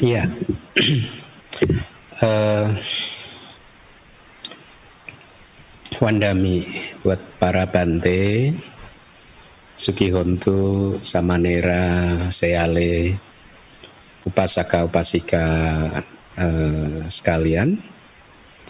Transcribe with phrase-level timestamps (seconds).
[0.00, 0.24] Iya.
[2.24, 2.66] uh,
[6.00, 6.64] Wandami
[7.04, 8.56] buat para bante,
[9.76, 13.20] Sugihontu, Samanera, Seale,
[14.24, 15.44] upasaka upasika
[16.40, 17.80] uh, sekalian.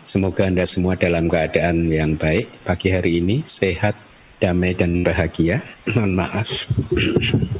[0.02, 3.94] Semoga Anda semua dalam keadaan yang baik pagi hari ini, sehat,
[4.42, 5.62] damai dan bahagia.
[5.94, 6.50] Mohon maaf.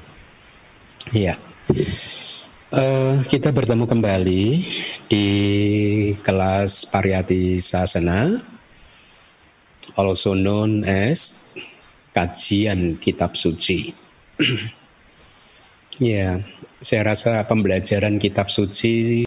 [1.10, 1.34] Iya.
[2.70, 4.62] Uh, kita bertemu kembali
[5.10, 5.26] di
[6.22, 8.38] kelas Pariyati Sasana
[9.98, 11.50] also known as
[12.14, 13.90] kajian kitab suci.
[15.98, 16.46] ya,
[16.78, 19.26] saya rasa pembelajaran kitab suci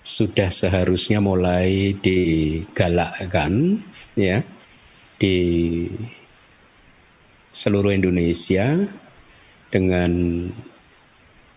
[0.00, 3.84] sudah seharusnya mulai digalakkan
[4.16, 4.40] ya
[5.20, 5.36] di
[7.52, 8.80] seluruh Indonesia
[9.68, 10.48] dengan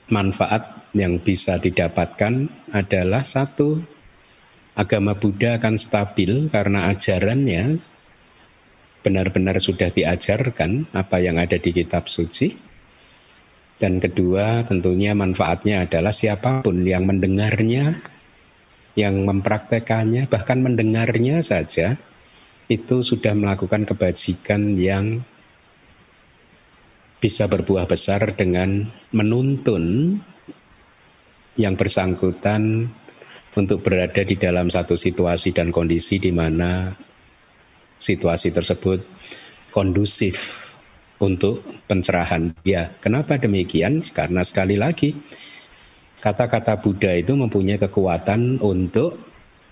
[0.08, 3.84] manfaat yang bisa didapatkan adalah satu
[4.78, 7.82] agama Buddha akan stabil karena ajarannya
[9.02, 12.56] benar-benar sudah diajarkan apa yang ada di kitab suci.
[13.78, 17.94] Dan kedua, tentunya manfaatnya adalah siapa pun yang mendengarnya,
[18.98, 21.94] yang mempraktekannya, bahkan mendengarnya saja,
[22.68, 25.22] itu sudah melakukan kebajikan yang
[27.18, 30.18] bisa berbuah besar dengan menuntun
[31.58, 32.94] yang bersangkutan
[33.58, 36.94] untuk berada di dalam satu situasi dan kondisi di mana
[37.98, 39.02] situasi tersebut
[39.74, 40.70] kondusif
[41.18, 42.94] untuk pencerahan dia.
[43.02, 44.06] Kenapa demikian?
[44.14, 45.18] Karena sekali lagi
[46.22, 49.18] kata-kata Buddha itu mempunyai kekuatan untuk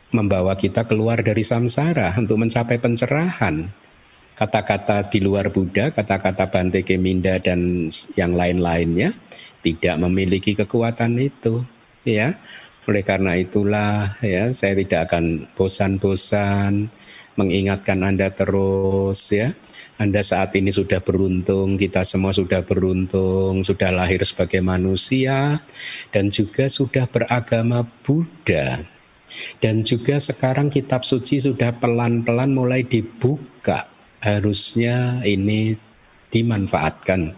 [0.09, 3.84] membawa kita keluar dari samsara untuk mencapai pencerahan.
[4.35, 7.87] Kata-kata di luar Buddha, kata-kata Bante Keminda dan
[8.19, 9.15] yang lain-lainnya
[9.63, 11.63] tidak memiliki kekuatan itu,
[12.03, 12.35] ya.
[12.85, 16.93] Oleh karena itulah ya saya tidak akan bosan-bosan
[17.33, 19.57] mengingatkan Anda terus ya.
[19.95, 25.63] Anda saat ini sudah beruntung, kita semua sudah beruntung, sudah lahir sebagai manusia
[26.11, 28.83] dan juga sudah beragama Buddha.
[29.63, 33.94] Dan juga sekarang kitab suci sudah pelan-pelan mulai dibuka.
[34.25, 35.77] Harusnya ini
[36.33, 37.37] dimanfaatkan,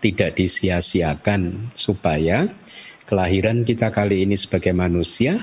[0.00, 2.48] tidak disia-siakan supaya
[3.04, 5.36] kelahiran kita kali ini sebagai manusia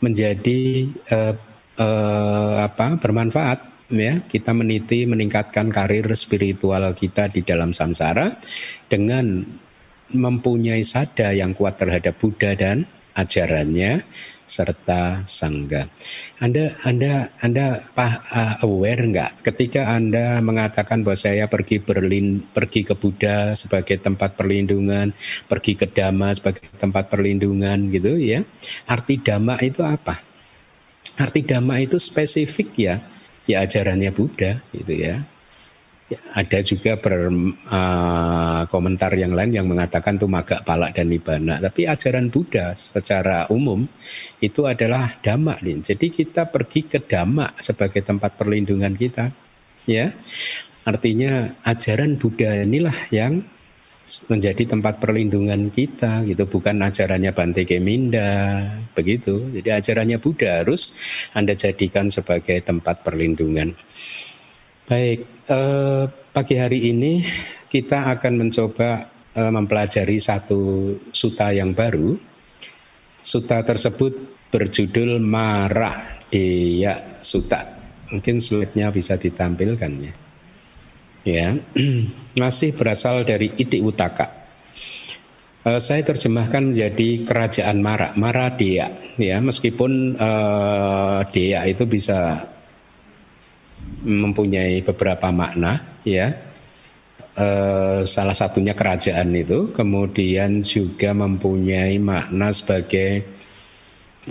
[0.00, 1.34] menjadi uh,
[1.76, 4.24] uh, apa bermanfaat ya.
[4.24, 8.32] Kita meniti meningkatkan karir spiritual kita di dalam samsara
[8.88, 9.44] dengan
[10.08, 14.00] mempunyai sada yang kuat terhadap Buddha dan ajarannya
[14.48, 15.86] serta sangga.
[16.40, 22.82] Anda Anda Anda pah, uh, aware nggak ketika Anda mengatakan bahwa saya pergi Berlin pergi
[22.82, 25.12] ke Buddha sebagai tempat perlindungan,
[25.46, 28.42] pergi ke Dhamma sebagai tempat perlindungan gitu ya.
[28.88, 30.18] Arti Dhamma itu apa?
[31.20, 32.94] Arti Dhamma itu spesifik ya,
[33.44, 35.22] ya ajarannya Buddha gitu ya.
[36.08, 37.28] Ada juga ber,
[37.68, 41.60] uh, komentar yang lain yang mengatakan itu maga palak dan nibana.
[41.60, 43.84] Tapi ajaran Buddha secara umum
[44.40, 45.60] itu adalah dhamma.
[45.60, 45.84] Nih.
[45.84, 49.28] Jadi kita pergi ke dhamma sebagai tempat perlindungan kita.
[49.84, 50.16] Ya,
[50.88, 53.44] artinya ajaran Buddha inilah yang
[54.32, 58.64] menjadi tempat perlindungan kita gitu bukan ajarannya Bante Keminda
[58.96, 60.96] begitu jadi ajarannya Buddha harus
[61.36, 63.76] Anda jadikan sebagai tempat perlindungan
[64.88, 65.20] baik
[65.52, 67.20] eh, pagi hari ini
[67.68, 69.04] kita akan mencoba
[69.36, 72.16] eh, mempelajari satu suta yang baru.
[73.20, 74.16] Suta tersebut
[74.48, 77.60] berjudul Mara Deya Suta.
[78.08, 80.14] Mungkin slide-nya bisa ditampilkan ya.
[81.28, 81.48] Ya,
[82.40, 84.32] masih berasal dari Itik Utaka.
[85.68, 88.88] Uh, saya terjemahkan menjadi kerajaan Mara, Mara Dea.
[89.20, 92.48] Ya, meskipun uh, Dea itu bisa
[94.02, 96.34] mempunyai beberapa makna ya.
[97.38, 103.22] Eh, salah satunya kerajaan itu kemudian juga mempunyai makna sebagai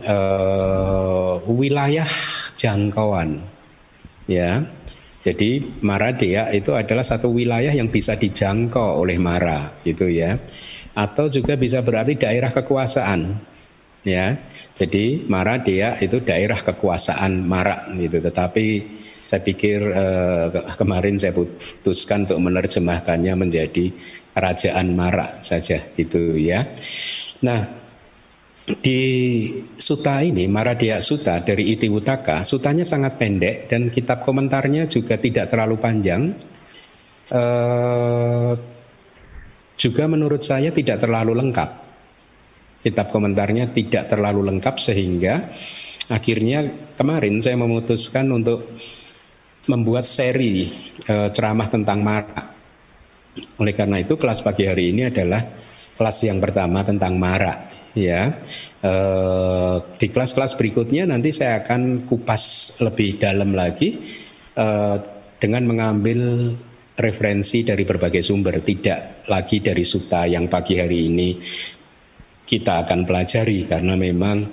[0.03, 2.09] eh, wilayah
[2.59, 3.39] jangkauan
[4.27, 4.67] ya.
[5.23, 10.39] Jadi Maradea itu adalah satu wilayah yang bisa dijangkau oleh Mara gitu ya.
[10.95, 13.35] Atau juga bisa berarti daerah kekuasaan
[14.07, 14.39] ya.
[14.71, 18.23] Jadi Maradea itu daerah kekuasaan Mara gitu.
[18.23, 18.67] Tetapi
[19.27, 23.91] saya pikir uh, kemarin saya putuskan untuk menerjemahkannya menjadi
[24.31, 26.63] kerajaan Mara saja itu ya.
[27.43, 27.67] Nah,
[28.79, 29.01] di
[29.75, 35.51] suta ini Maradya Suta dari Iti Wutaka, sutanya sangat pendek dan kitab komentarnya juga tidak
[35.51, 36.31] terlalu panjang.
[37.27, 38.55] Uh,
[39.75, 41.87] juga menurut saya tidak terlalu lengkap
[42.87, 45.51] kitab komentarnya tidak terlalu lengkap sehingga
[46.07, 48.63] akhirnya kemarin saya memutuskan untuk
[49.67, 50.67] membuat seri
[51.03, 52.55] e, ceramah tentang mara.
[53.61, 55.43] Oleh karena itu kelas pagi hari ini adalah
[55.93, 58.33] kelas yang pertama tentang mara ya.
[58.79, 58.93] E,
[59.99, 63.99] di kelas-kelas berikutnya nanti saya akan kupas lebih dalam lagi
[64.55, 64.67] e,
[65.37, 66.51] dengan mengambil
[66.97, 71.29] referensi dari berbagai sumber, tidak lagi dari suta yang pagi hari ini
[72.47, 74.47] kita akan pelajari karena memang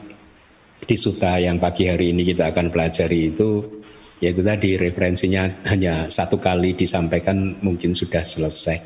[0.85, 3.81] di suta yang pagi hari ini kita akan pelajari itu
[4.23, 8.79] yaitu tadi referensinya hanya satu kali disampaikan mungkin sudah selesai.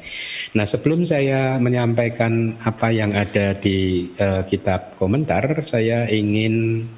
[0.57, 6.89] Nah sebelum saya menyampaikan apa yang ada di uh, kitab komentar, saya ingin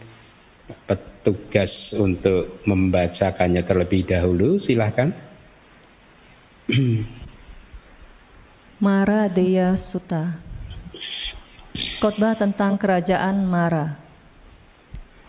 [0.88, 4.56] petugas untuk membacakannya terlebih dahulu.
[4.56, 5.12] Silahkan.
[8.81, 10.41] Mara Deya Sutta
[12.00, 14.00] Khotbah tentang kerajaan Mara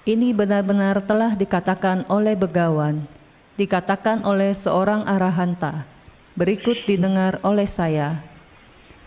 [0.02, 3.06] ini benar-benar telah dikatakan oleh begawan,
[3.54, 5.86] dikatakan oleh seorang arahanta.
[6.34, 8.18] Berikut didengar oleh saya.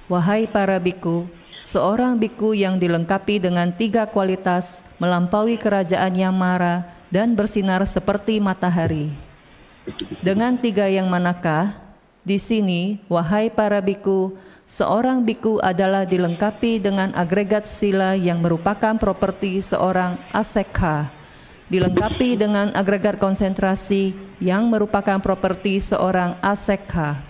[0.07, 1.27] Wahai para biku,
[1.59, 9.11] seorang biku yang dilengkapi dengan tiga kualitas melampaui kerajaan yang mara dan bersinar seperti matahari.
[10.23, 11.75] Dengan tiga yang manakah?
[12.25, 14.33] Di sini, wahai para biku,
[14.65, 21.13] seorang biku adalah dilengkapi dengan agregat sila yang merupakan properti seorang asekha,
[21.69, 27.21] dilengkapi dengan agregat konsentrasi yang merupakan properti seorang asekha,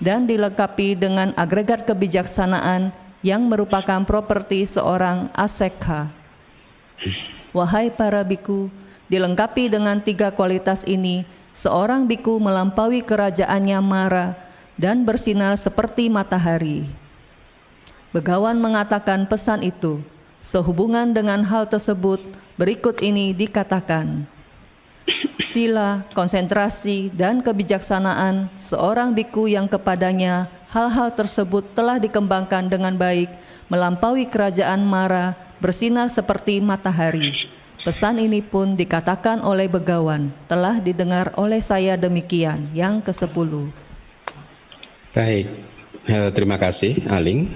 [0.00, 2.92] dan dilengkapi dengan agregat kebijaksanaan
[3.24, 6.12] yang merupakan properti seorang asekha.
[7.56, 8.68] Wahai para biku,
[9.08, 14.36] dilengkapi dengan tiga kualitas ini, seorang biku melampaui kerajaannya Mara,
[14.74, 16.86] dan bersinar seperti matahari.
[18.14, 19.98] Begawan mengatakan pesan itu.
[20.38, 22.20] Sehubungan dengan hal tersebut,
[22.54, 24.28] berikut ini dikatakan.
[25.32, 33.28] Sila, konsentrasi, dan kebijaksanaan seorang biku yang kepadanya hal-hal tersebut telah dikembangkan dengan baik,
[33.68, 37.50] melampaui kerajaan Mara, bersinar seperti matahari.
[37.84, 43.83] Pesan ini pun dikatakan oleh Begawan, telah didengar oleh saya demikian, yang ke-10.
[45.14, 45.46] Baik,
[46.10, 47.46] eh, terima kasih Aling.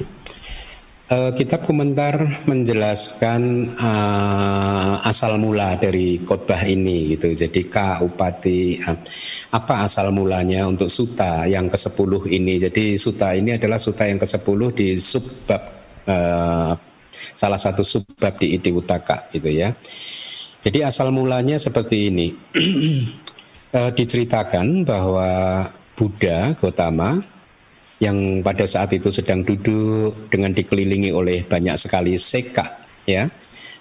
[1.10, 7.34] Eh, kitab komentar menjelaskan uh, asal mula dari khotbah ini gitu.
[7.34, 8.78] Jadi K Upati
[9.50, 12.62] apa asal mulanya untuk suta yang ke-10 ini.
[12.62, 15.62] Jadi suta ini adalah suta yang ke-10 di subbab
[17.34, 19.74] salah satu subbab di Iti Utaka gitu ya.
[20.62, 22.30] Jadi asal mulanya seperti ini.
[23.74, 25.30] uh, diceritakan bahwa
[25.98, 27.37] Buddha Gotama
[27.98, 32.66] yang pada saat itu sedang duduk dengan dikelilingi oleh banyak sekali seka
[33.06, 33.26] ya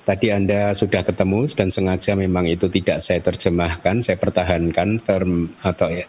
[0.08, 5.92] tadi Anda sudah ketemu dan sengaja memang itu tidak saya terjemahkan, saya pertahankan term atau
[5.92, 6.08] ya,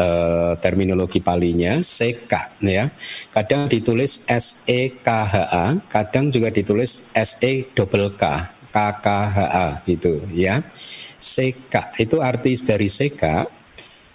[0.00, 2.88] uh, terminologi palinya seka ya.
[3.28, 8.76] Kadang ditulis S E K H A, kadang juga ditulis S E double K, K
[9.04, 10.64] K H A gitu ya.
[11.20, 13.44] Seka itu arti dari seka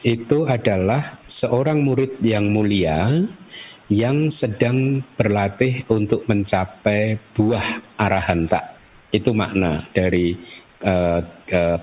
[0.06, 3.28] itu adalah seorang murid yang mulia
[3.90, 8.78] yang sedang berlatih untuk mencapai buah arahanta.
[9.10, 10.38] Itu makna dari
[10.86, 11.78] uh, uh,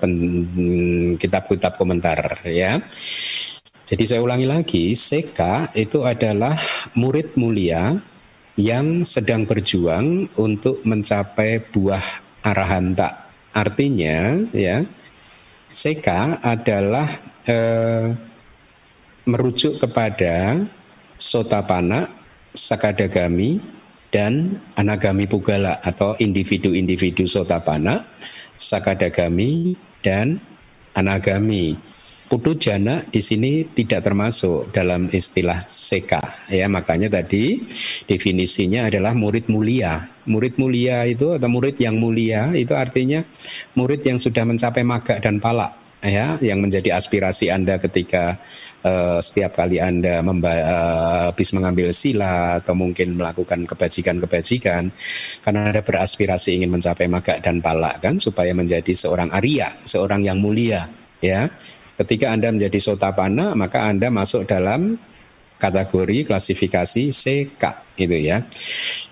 [1.19, 2.79] kitab-kitab komentar ya.
[3.87, 6.59] Jadi saya ulangi lagi, Seka itu adalah
[6.95, 7.95] murid mulia
[8.59, 12.03] yang sedang berjuang untuk mencapai buah
[12.43, 13.31] arahanta.
[13.55, 14.83] Artinya ya,
[15.71, 17.07] Seka adalah
[17.47, 18.13] eh,
[19.27, 20.63] merujuk kepada
[21.17, 22.07] Sotapana,
[22.53, 23.59] Sakadagami,
[24.07, 28.07] dan Anagami Pugala atau individu-individu Sotapana,
[28.55, 30.39] Sakadagami, dan
[30.95, 31.75] Anagami.
[32.27, 36.19] Putu jana di sini tidak termasuk dalam istilah seka
[36.51, 37.63] ya makanya tadi
[38.03, 40.11] definisinya adalah murid mulia.
[40.27, 43.23] Murid mulia itu atau murid yang mulia itu artinya
[43.79, 48.37] murid yang sudah mencapai maga dan palak ya yang menjadi aspirasi Anda ketika
[48.85, 54.93] uh, setiap kali Anda memba uh, habis mengambil sila atau mungkin melakukan kebajikan-kebajikan
[55.41, 60.37] karena Anda beraspirasi ingin mencapai maga dan palak kan supaya menjadi seorang Arya, seorang yang
[60.37, 60.85] mulia
[61.21, 61.49] ya.
[61.97, 65.01] Ketika Anda menjadi sotapana maka Anda masuk dalam
[65.57, 67.63] kategori klasifikasi CK
[67.97, 68.45] itu ya.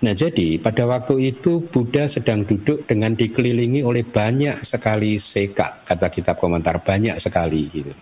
[0.02, 6.06] Nah jadi pada waktu itu Buddha sedang duduk dengan dikelilingi oleh banyak sekali CK kata
[6.08, 7.92] kitab komentar banyak sekali gitu.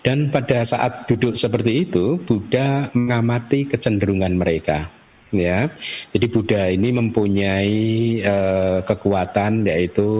[0.00, 5.00] Dan pada saat duduk seperti itu Buddha mengamati kecenderungan mereka
[5.34, 5.70] ya.
[6.10, 7.78] Jadi Buddha ini mempunyai
[8.22, 10.10] uh, kekuatan yaitu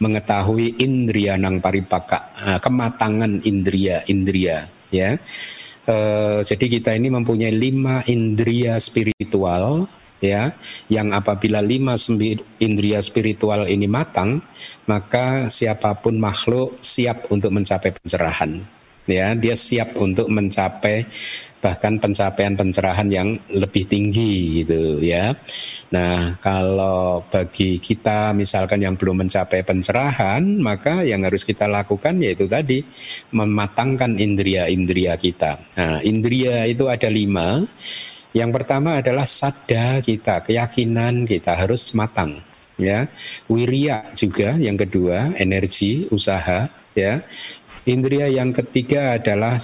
[0.00, 5.16] mengetahui indria nang paripaka, uh, kematangan indria-indria ya.
[5.90, 9.90] Uh, jadi kita ini mempunyai lima indria spiritual
[10.22, 10.54] ya
[10.86, 11.98] yang apabila lima
[12.62, 14.38] indria spiritual ini matang
[14.86, 18.62] maka siapa pun makhluk siap untuk mencapai pencerahan
[19.10, 19.34] ya.
[19.34, 21.10] Dia siap untuk mencapai
[21.60, 25.36] bahkan pencapaian pencerahan yang lebih tinggi gitu ya.
[25.92, 32.48] Nah, kalau bagi kita misalkan yang belum mencapai pencerahan, maka yang harus kita lakukan yaitu
[32.48, 32.80] tadi
[33.36, 35.60] mematangkan indria-indria kita.
[35.76, 37.60] Nah, indria itu ada lima.
[38.32, 42.40] Yang pertama adalah sada kita, keyakinan kita harus matang
[42.80, 43.04] ya.
[43.50, 47.20] Wirya juga yang kedua, energi, usaha ya.
[47.88, 49.58] Indria yang ketiga adalah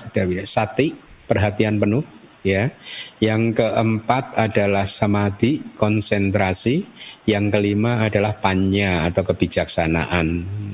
[0.48, 2.02] sati, perhatian penuh
[2.46, 2.70] ya.
[3.18, 6.86] Yang keempat adalah samadhi, konsentrasi.
[7.26, 10.26] Yang kelima adalah panya atau kebijaksanaan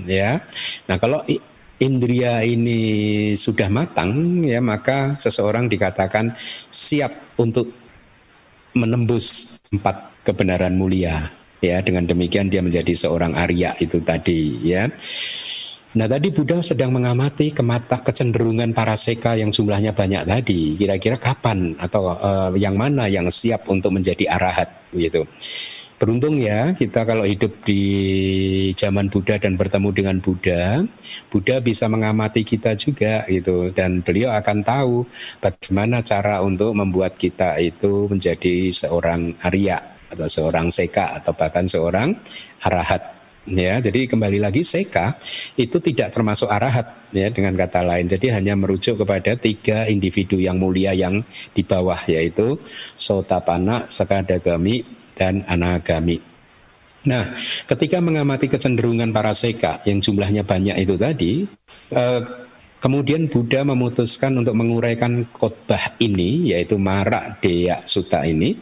[0.05, 0.37] ya.
[0.87, 1.25] Nah, kalau
[1.83, 2.81] indria ini
[3.35, 6.31] sudah matang ya maka seseorang dikatakan
[6.71, 7.11] siap
[7.43, 7.75] untuk
[8.79, 11.27] menembus empat kebenaran mulia
[11.59, 14.87] ya dengan demikian dia menjadi seorang Arya itu tadi ya
[15.93, 20.73] Nah tadi Buddha sedang mengamati kemata kecenderungan para seka yang jumlahnya banyak tadi.
[20.81, 25.29] Kira-kira kapan atau uh, yang mana yang siap untuk menjadi arahat gitu.
[26.01, 27.85] Beruntung ya kita kalau hidup di
[28.75, 30.83] zaman Buddha dan bertemu dengan Buddha,
[31.31, 35.07] Buddha bisa mengamati kita juga gitu dan beliau akan tahu
[35.39, 39.79] bagaimana cara untuk membuat kita itu menjadi seorang Arya
[40.11, 42.19] atau seorang seka atau bahkan seorang
[42.67, 45.19] arahat ya jadi kembali lagi seka
[45.59, 48.07] itu tidak termasuk arahat ya dengan kata lain.
[48.09, 51.21] Jadi hanya merujuk kepada tiga individu yang mulia yang
[51.53, 52.59] di bawah yaitu
[52.95, 56.19] sotapana sekadagami dan anagami.
[57.07, 57.35] Nah
[57.67, 61.33] ketika mengamati kecenderungan para seka yang jumlahnya banyak itu tadi
[61.91, 62.23] eh,
[62.83, 68.59] Kemudian Buddha memutuskan untuk menguraikan khotbah ini yaitu Marak Deya Sutta ini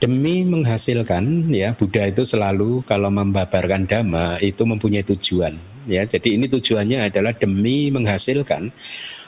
[0.00, 5.54] demi menghasilkan ya Buddha itu selalu kalau membabarkan dhamma itu mempunyai tujuan
[5.84, 6.08] ya.
[6.08, 8.72] Jadi ini tujuannya adalah demi menghasilkan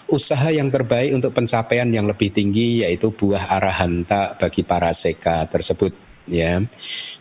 [0.09, 5.93] usaha yang terbaik untuk pencapaian yang lebih tinggi yaitu buah arahanta bagi para seka tersebut
[6.25, 6.61] ya.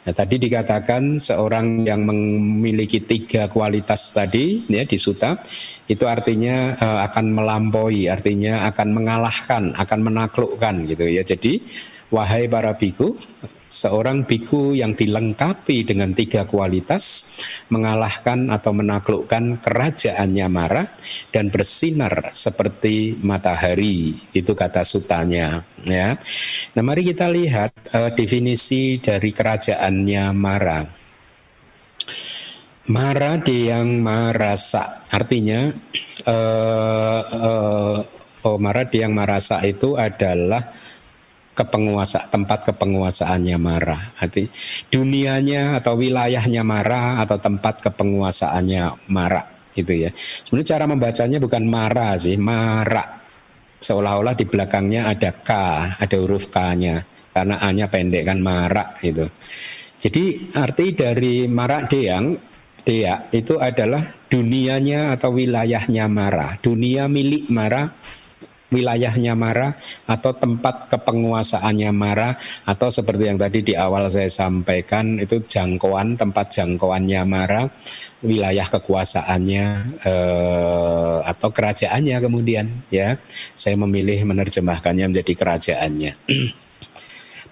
[0.02, 5.40] Nah tadi dikatakan seorang yang memiliki tiga kualitas tadi ya di suta
[5.92, 11.24] itu artinya uh, akan melampaui artinya akan mengalahkan akan menaklukkan gitu ya.
[11.24, 11.60] Jadi
[12.12, 13.16] Wahai para biku,
[13.72, 17.40] seorang biku yang dilengkapi dengan tiga kualitas
[17.72, 20.84] mengalahkan atau menaklukkan kerajaannya Mara
[21.32, 26.20] dan bersinar seperti matahari itu kata sutanya ya.
[26.76, 30.84] Nah mari kita lihat uh, definisi dari kerajaannya Mara.
[32.92, 35.72] Mara yang marasa artinya
[36.28, 37.98] uh, uh,
[38.44, 40.91] oh Mara yang marasa itu adalah
[41.62, 44.02] kepenguasa tempat kepenguasaannya marah.
[44.18, 44.50] Arti
[44.90, 49.46] dunianya atau wilayahnya marah atau tempat kepenguasaannya marah
[49.78, 50.10] itu ya.
[50.16, 53.22] Sebenarnya cara membacanya bukan marah sih, marah.
[53.82, 55.52] Seolah-olah di belakangnya ada K,
[55.98, 57.02] ada huruf K-nya
[57.32, 59.26] karena A-nya pendek kan marah itu.
[60.02, 62.34] Jadi arti dari marak deang
[62.82, 67.90] dea itu adalah dunianya atau wilayahnya marah, dunia milik marah
[68.72, 69.76] wilayahnya Mara
[70.08, 76.56] atau tempat kepenguasaannya Mara atau seperti yang tadi di awal saya sampaikan itu jangkauan tempat
[76.56, 77.68] jangkauannya Mara
[78.24, 79.66] wilayah kekuasaannya
[80.08, 83.20] eh, atau kerajaannya kemudian ya.
[83.54, 86.14] Saya memilih menerjemahkannya menjadi kerajaannya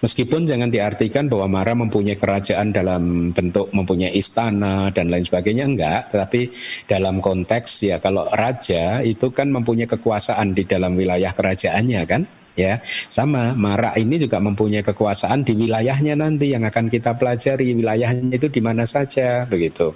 [0.00, 6.08] Meskipun jangan diartikan bahwa Mara mempunyai kerajaan dalam bentuk mempunyai istana dan lain sebagainya enggak,
[6.08, 6.48] tetapi
[6.88, 12.24] dalam konteks ya kalau raja itu kan mempunyai kekuasaan di dalam wilayah kerajaannya kan?
[12.58, 12.80] Ya,
[13.12, 18.48] sama Mara ini juga mempunyai kekuasaan di wilayahnya nanti yang akan kita pelajari wilayahnya itu
[18.48, 19.92] di mana saja begitu.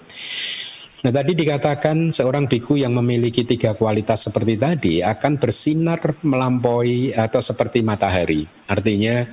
[1.05, 7.45] Nah tadi dikatakan seorang biku yang memiliki tiga kualitas seperti tadi akan bersinar melampaui atau
[7.45, 8.49] seperti matahari.
[8.65, 9.29] Artinya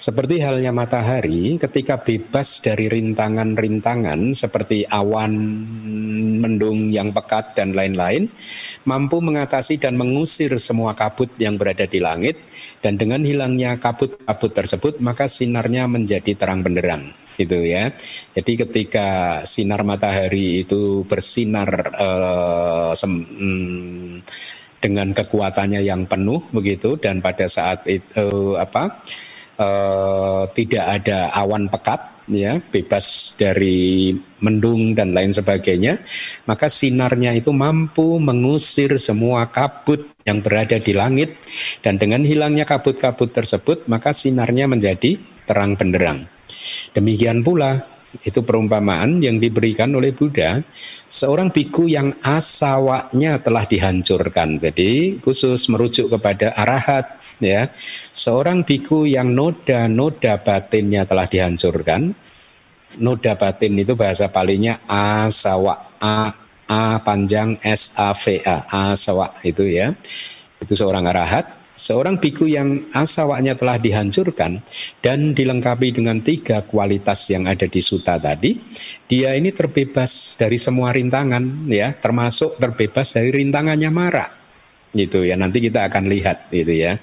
[0.00, 5.36] seperti halnya matahari, ketika bebas dari rintangan-rintangan seperti awan,
[6.40, 8.32] mendung yang pekat, dan lain-lain,
[8.88, 12.40] mampu mengatasi dan mengusir semua kabut yang berada di langit,
[12.80, 17.92] dan dengan hilangnya kabut-kabut tersebut, maka sinarnya menjadi terang benderang gitu ya.
[18.36, 24.12] Jadi ketika sinar matahari itu bersinar uh, sem, mm,
[24.80, 29.04] dengan kekuatannya yang penuh begitu dan pada saat itu uh, apa
[29.60, 32.00] uh, tidak ada awan pekat
[32.30, 35.98] ya bebas dari mendung dan lain sebagainya
[36.46, 41.36] maka sinarnya itu mampu mengusir semua kabut yang berada di langit.
[41.80, 46.30] Dan dengan hilangnya kabut-kabut tersebut maka sinarnya menjadi terang benderang.
[46.94, 47.82] Demikian pula
[48.26, 50.62] itu perumpamaan yang diberikan oleh Buddha.
[51.06, 54.58] Seorang biku yang asawanya telah dihancurkan.
[54.58, 57.72] Jadi khusus merujuk kepada arahat ya.
[58.14, 62.14] Seorang biku yang noda noda batinnya telah dihancurkan.
[63.00, 66.34] Noda batin itu bahasa palingnya asawa a
[66.66, 69.96] a panjang s a v a asawa itu ya.
[70.62, 71.58] Itu seorang arahat.
[71.80, 74.60] Seorang biku yang asawanya telah dihancurkan
[75.00, 78.60] dan dilengkapi dengan tiga kualitas yang ada di suta tadi,
[79.08, 84.39] dia ini terbebas dari semua rintangan ya, termasuk terbebas dari rintangannya marah
[84.90, 86.98] gitu ya nanti kita akan lihat gitu ya.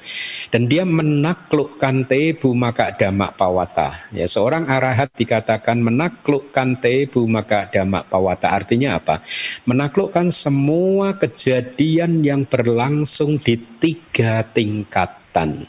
[0.51, 4.11] Dan dia menaklukkan tebu maka damak pawata.
[4.11, 8.51] Ya seorang arahat dikatakan menaklukkan tebu maka damak pawata.
[8.51, 9.23] Artinya apa?
[9.63, 15.67] Menaklukkan semua kejadian yang berlangsung di tiga tingkatan.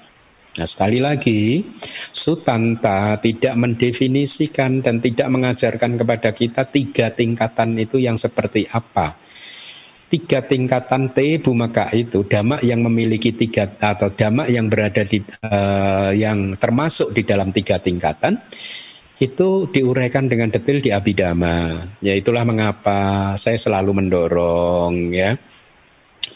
[0.58, 1.62] Nah, sekali lagi,
[2.10, 9.27] Sutanta tidak mendefinisikan dan tidak mengajarkan kepada kita tiga tingkatan itu yang seperti apa
[10.08, 16.10] tiga tingkatan T bumaka itu damak yang memiliki tiga atau damak yang berada di uh,
[16.16, 18.40] yang termasuk di dalam tiga tingkatan
[19.20, 21.90] itu diuraikan dengan detail di Abhidhamma.
[22.00, 25.36] Ya itulah mengapa saya selalu mendorong ya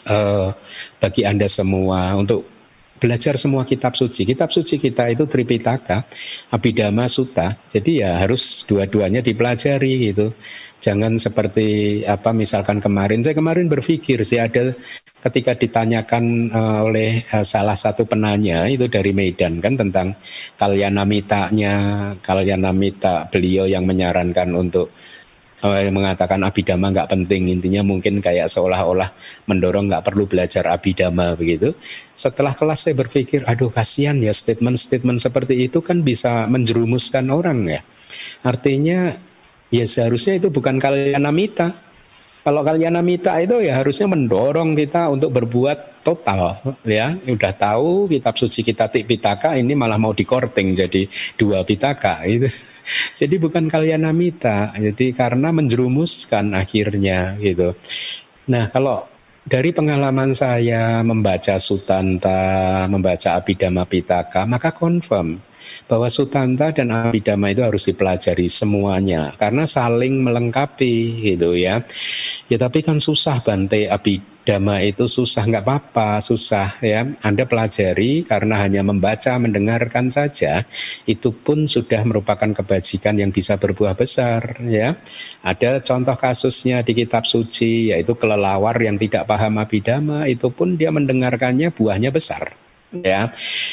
[0.07, 0.53] uh,
[1.01, 2.52] bagi anda semua untuk
[3.03, 4.23] belajar semua kitab suci.
[4.23, 6.07] Kitab suci kita itu Tripitaka,
[6.55, 7.59] Abhidhamma, Sutta.
[7.67, 10.31] Jadi ya harus dua-duanya dipelajari gitu.
[10.79, 14.75] Jangan seperti apa misalkan kemarin saya kemarin berpikir sih ada
[15.23, 20.11] ketika ditanyakan uh, oleh uh, salah satu penanya itu dari Medan kan tentang
[20.59, 21.75] Kalyanamita-nya,
[22.19, 24.91] Kalyanamita beliau yang menyarankan untuk
[25.63, 27.49] uh, mengatakan abidama nggak penting.
[27.49, 29.09] Intinya mungkin kayak seolah-olah
[29.47, 31.73] mendorong nggak perlu belajar abidama begitu.
[32.13, 37.81] Setelah kelas saya berpikir aduh kasihan ya statement-statement seperti itu kan bisa menjerumuskan orang ya.
[38.43, 39.15] Artinya
[39.73, 41.73] ya seharusnya itu bukan kalian namita
[42.43, 47.15] kalau kalian namita itu ya harusnya mendorong kita untuk berbuat total ya.
[47.23, 51.07] Udah tahu kitab suci kita tik pitaka ini malah mau dikorting jadi
[51.39, 52.51] dua pitaka itu.
[53.23, 54.75] Jadi bukan kalian namita.
[54.75, 57.79] Jadi karena menjerumuskan akhirnya gitu.
[58.51, 59.07] Nah, kalau
[59.47, 65.39] dari pengalaman saya membaca Sutanta, membaca Abhidhamma Pitaka, maka confirm
[65.85, 71.83] bahwa Sutanta dan Abhidhamma itu harus dipelajari semuanya karena saling melengkapi gitu ya.
[72.47, 77.05] Ya tapi kan susah Bante Abhidhamma itu susah nggak apa-apa susah ya.
[77.21, 80.63] Anda pelajari karena hanya membaca mendengarkan saja
[81.03, 84.95] itu pun sudah merupakan kebajikan yang bisa berbuah besar ya.
[85.43, 90.89] Ada contoh kasusnya di kitab suci yaitu kelelawar yang tidak paham Abhidhamma itu pun dia
[90.95, 92.62] mendengarkannya buahnya besar
[93.01, 93.31] ya.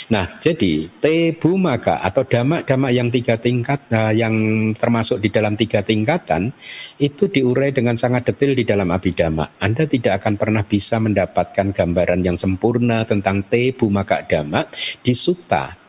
[0.09, 4.33] Nah, jadi te bumaka atau damak-damak yang tiga tingkat uh, yang
[4.73, 6.55] termasuk di dalam tiga tingkatan
[6.97, 9.61] itu diurai dengan sangat detail di dalam abidama.
[9.61, 15.80] Anda tidak akan pernah bisa mendapatkan gambaran yang sempurna tentang te bumaka damak di sutta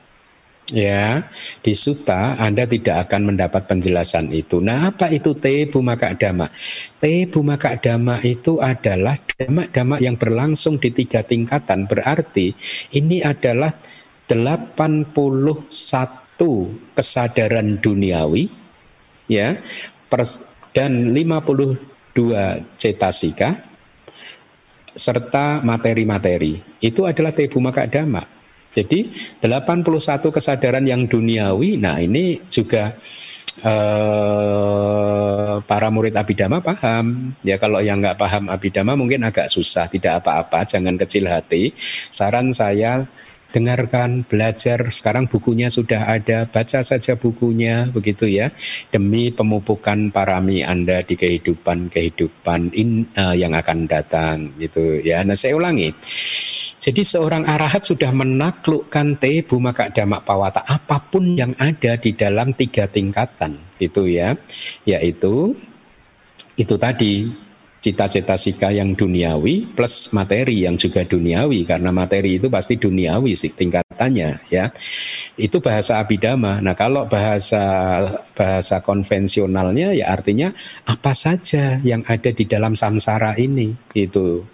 [0.71, 1.27] Ya,
[1.59, 4.63] di suta Anda tidak akan mendapat penjelasan itu.
[4.63, 6.47] Nah, apa itu te bumaka dama?
[6.95, 11.91] Te bumaka dama itu adalah dama-dama yang berlangsung di tiga tingkatan.
[11.91, 12.55] Berarti
[12.95, 13.75] ini adalah
[14.31, 15.19] 81
[16.95, 18.47] kesadaran duniawi
[19.27, 19.59] ya
[20.71, 22.15] dan 52
[22.79, 23.59] cetasika
[24.95, 26.63] serta materi-materi.
[26.79, 28.23] Itu adalah te bumaka dama.
[28.71, 29.11] Jadi
[29.43, 32.95] 81 kesadaran yang duniawi, nah ini juga
[33.59, 37.35] eh, para murid Abidama paham.
[37.43, 41.75] Ya kalau yang nggak paham Abidama mungkin agak susah, tidak apa-apa, jangan kecil hati.
[42.07, 43.03] Saran saya
[43.51, 44.89] dengarkan, belajar.
[44.89, 48.49] Sekarang bukunya sudah ada, baca saja bukunya, begitu ya.
[48.89, 55.21] Demi pemupukan parami Anda di kehidupan kehidupan in, uh, yang akan datang, gitu ya.
[55.21, 55.91] Nah saya ulangi.
[56.81, 62.57] Jadi seorang arahat sudah menaklukkan te bumaka damak pawata apa pun yang ada di dalam
[62.57, 64.33] tiga tingkatan itu ya,
[64.81, 65.53] yaitu
[66.57, 67.29] itu tadi
[67.81, 73.49] cita-cita sika yang duniawi plus materi yang juga duniawi karena materi itu pasti duniawi sih
[73.57, 74.69] tingkatannya ya.
[75.33, 76.61] Itu bahasa abidama.
[76.61, 77.65] Nah kalau bahasa
[78.37, 80.53] bahasa konvensionalnya ya artinya
[80.85, 84.45] apa saja yang ada di dalam samsara ini itu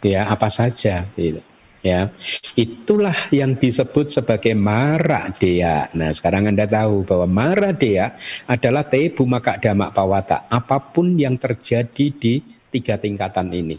[0.00, 1.44] ya apa saja gitu
[1.84, 2.08] ya.
[2.56, 8.16] Itulah yang disebut sebagai maradea nah sekarang anda tahu bahwa maradea
[8.48, 10.48] adalah te bumaka damak pawata.
[10.48, 13.76] Apa pun yang terjadi di tiga tingkatan ini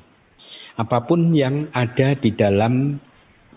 [0.77, 2.99] apa pun yang ada di dalam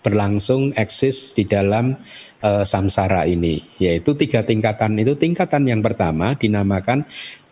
[0.01, 1.97] berlangsung eksis di dalam
[2.45, 7.03] uh, samsara ini yaitu tiga tingkatan itu tingkatan yang pertama dinamakan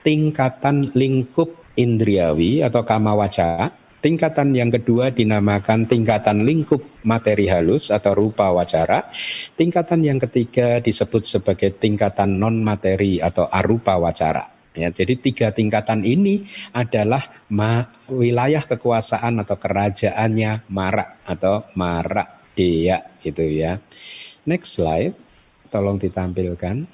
[0.05, 8.51] tingkatan lingkup indriawi atau kamawaca Tingkatan yang kedua dinamakan tingkatan lingkup materi halus atau rupa
[8.51, 9.07] wacara.
[9.55, 14.52] Tingkatan yang ketiga disebut sebagai tingkatan non materi atau arupa wacara.
[14.73, 17.21] Ya, jadi tiga tingkatan ini adalah
[17.53, 23.77] ma, wilayah kekuasaan atau kerajaannya Marak atau Marak Dea itu ya.
[24.49, 25.13] Next slide,
[25.69, 26.89] tolong ditampilkan.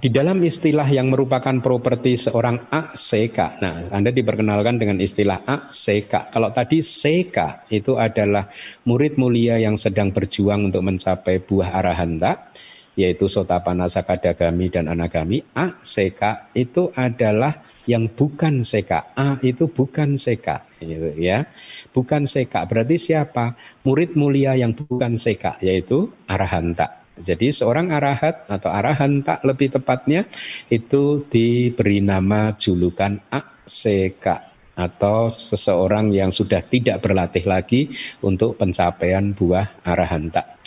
[0.00, 6.32] Di dalam istilah yang merupakan properti seorang ACK, nah Anda diperkenalkan dengan istilah ACK.
[6.32, 8.48] Kalau tadi CK itu adalah
[8.88, 12.48] murid mulia yang sedang berjuang untuk mencapai buah arahanta,
[12.98, 15.42] yaitu Sotapana Sakadagami dan Anagami.
[15.54, 19.16] ACK itu adalah yang bukan CK.
[19.16, 21.46] A itu bukan CK, gitu ya.
[21.90, 23.58] Bukan CK berarti siapa?
[23.86, 27.00] Murid mulia yang bukan CK, yaitu Arahanta.
[27.20, 30.24] Jadi seorang arahat atau arahan tak lebih tepatnya
[30.72, 37.92] itu diberi nama julukan akseka atau seseorang yang sudah tidak berlatih lagi
[38.24, 40.59] untuk pencapaian buah arahanta.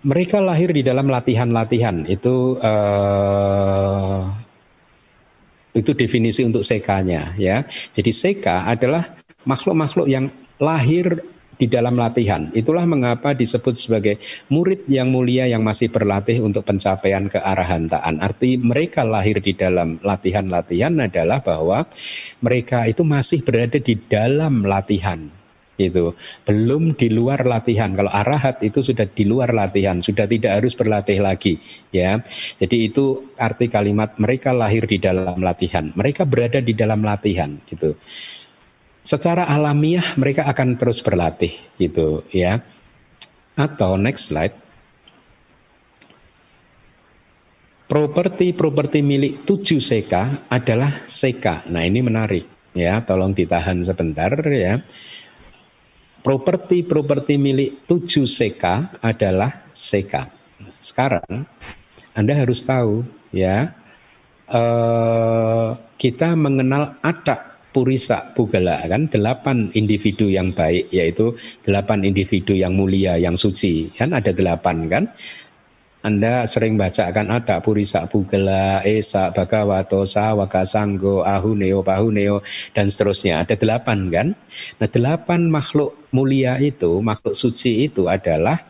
[0.00, 4.24] Mereka lahir di dalam latihan-latihan itu uh,
[5.76, 7.68] itu definisi untuk sekanya ya.
[7.68, 9.12] Jadi seka adalah
[9.44, 11.20] makhluk-makhluk yang lahir
[11.60, 12.48] di dalam latihan.
[12.56, 14.16] Itulah mengapa disebut sebagai
[14.48, 18.24] murid yang mulia yang masih berlatih untuk pencapaian kearahantaan.
[18.24, 21.84] Arti mereka lahir di dalam latihan-latihan adalah bahwa
[22.40, 25.39] mereka itu masih berada di dalam latihan
[25.88, 26.12] itu
[26.44, 31.24] belum di luar latihan kalau arahat itu sudah di luar latihan sudah tidak harus berlatih
[31.24, 31.56] lagi
[31.88, 32.20] ya
[32.60, 37.96] jadi itu arti kalimat mereka lahir di dalam latihan mereka berada di dalam latihan gitu
[39.00, 42.60] secara alamiah mereka akan terus berlatih gitu ya.
[43.56, 44.56] Atau next slide.
[47.90, 51.66] Properti-properti milik tujuh seka adalah seka.
[51.66, 54.78] Nah ini menarik ya, tolong ditahan sebentar ya.
[56.20, 60.28] Properti-properti milik tujuh seka adalah seka.
[60.76, 61.48] Sekarang
[62.12, 63.00] Anda harus tahu
[63.32, 63.72] ya,
[64.44, 69.08] eh, kita mengenal adak Purisa Pugala kan?
[69.08, 74.12] Delapan individu yang baik yaitu delapan individu yang mulia yang suci kan?
[74.12, 75.04] Ada delapan kan
[76.00, 82.40] anda sering baca kan ada Purisa Pugala, Esa, Bhagavato, Sawaka, Sanggo, Ahuneo, Pahuneo,
[82.72, 83.44] dan seterusnya.
[83.44, 84.28] Ada delapan kan?
[84.80, 88.64] Nah delapan makhluk mulia itu, makhluk suci itu adalah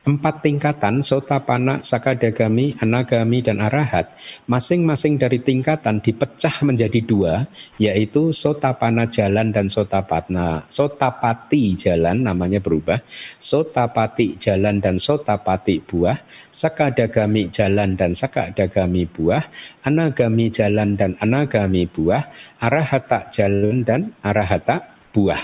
[0.00, 4.16] empat tingkatan sotapana, sakadagami, anagami, dan arahat
[4.48, 7.44] masing-masing dari tingkatan dipecah menjadi dua
[7.76, 13.04] yaitu sotapana jalan dan sotapatna sotapati jalan namanya berubah
[13.36, 16.16] sotapati jalan dan sotapati buah
[16.48, 19.44] sakadagami jalan dan sakadagami buah
[19.84, 22.24] anagami jalan dan anagami buah
[22.56, 25.42] arahata jalan dan arahata buah.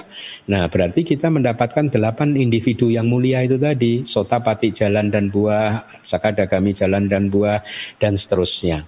[0.51, 6.71] Nah, berarti kita mendapatkan delapan individu yang mulia itu tadi, sotapati jalan dan buah, sakadagami
[6.71, 7.63] jalan dan buah,
[7.99, 8.87] dan seterusnya.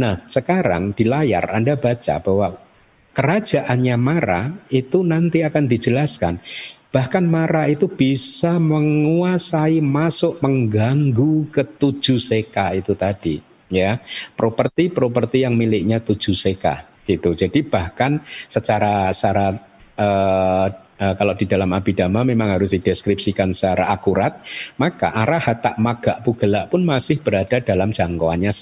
[0.00, 2.56] Nah, sekarang di layar Anda baca bahwa
[3.12, 6.40] kerajaannya Mara itu nanti akan dijelaskan.
[6.90, 13.98] Bahkan Mara itu bisa menguasai masuk mengganggu ketujuh seka itu tadi ya
[14.38, 21.70] properti-properti yang miliknya tujuh seka gitu jadi bahkan secara secara uh, uh, kalau di dalam
[21.74, 24.40] abidama memang harus dideskripsikan secara akurat,
[24.78, 28.52] maka arah hatak maga pugela pun masih berada dalam jangkauannya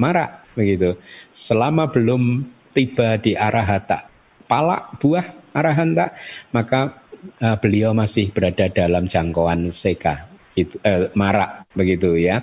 [0.00, 0.96] marak begitu.
[1.30, 4.10] Selama belum tiba di arah hatak
[4.46, 6.14] palak buah arahanta,
[6.54, 7.02] maka
[7.42, 12.42] uh, beliau masih berada dalam jangkauan seka itu uh, marak begitu ya.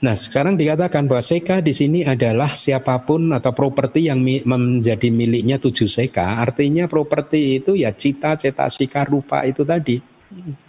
[0.00, 5.12] Nah, sekarang dikatakan bahwa seka di sini adalah siapa pun atau properti yang mi menjadi
[5.12, 6.40] miliknya tujuh seka.
[6.40, 10.00] Artinya properti itu ya cita, cetasika, rupa itu tadi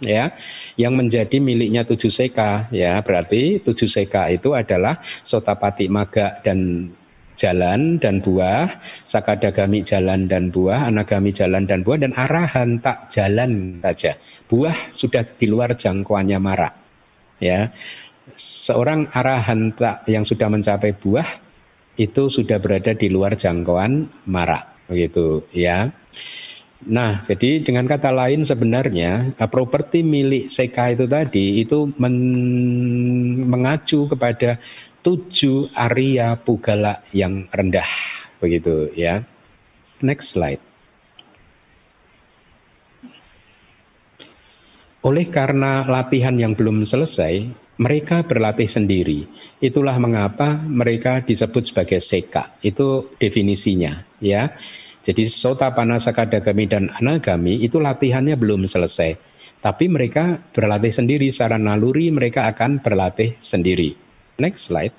[0.02, 0.34] ya
[0.74, 6.90] yang menjadi miliknya tujuh seka ya berarti tujuh seka itu adalah sotapati maga dan
[7.32, 8.68] jalan dan buah,
[9.02, 14.14] sakadagami jalan dan buah, anagami jalan dan buah, dan arahan tak jalan saja.
[14.46, 16.74] Buah sudah di luar jangkauannya marak.
[17.42, 17.74] Ya,
[18.36, 21.26] seorang arahanta yang sudah mencapai buah
[21.96, 25.92] itu sudah berada di luar jangkauan marak begitu ya.
[26.82, 32.16] Nah, jadi dengan kata lain sebenarnya uh, properti milik Seka itu tadi itu men,
[33.46, 34.58] mengacu kepada
[35.06, 37.86] tujuh area pugala yang rendah
[38.42, 39.22] begitu ya.
[40.02, 40.58] Next slide.
[45.02, 47.46] Oleh karena latihan yang belum selesai,
[47.80, 49.24] mereka berlatih sendiri.
[49.62, 52.52] Itulah mengapa mereka disebut sebagai seka.
[52.60, 54.52] Itu definisinya, ya.
[55.02, 59.18] Jadi sota panasakadagami dan anagami itu latihannya belum selesai.
[59.62, 63.94] Tapi mereka berlatih sendiri secara naluri mereka akan berlatih sendiri.
[64.38, 64.94] Next slide.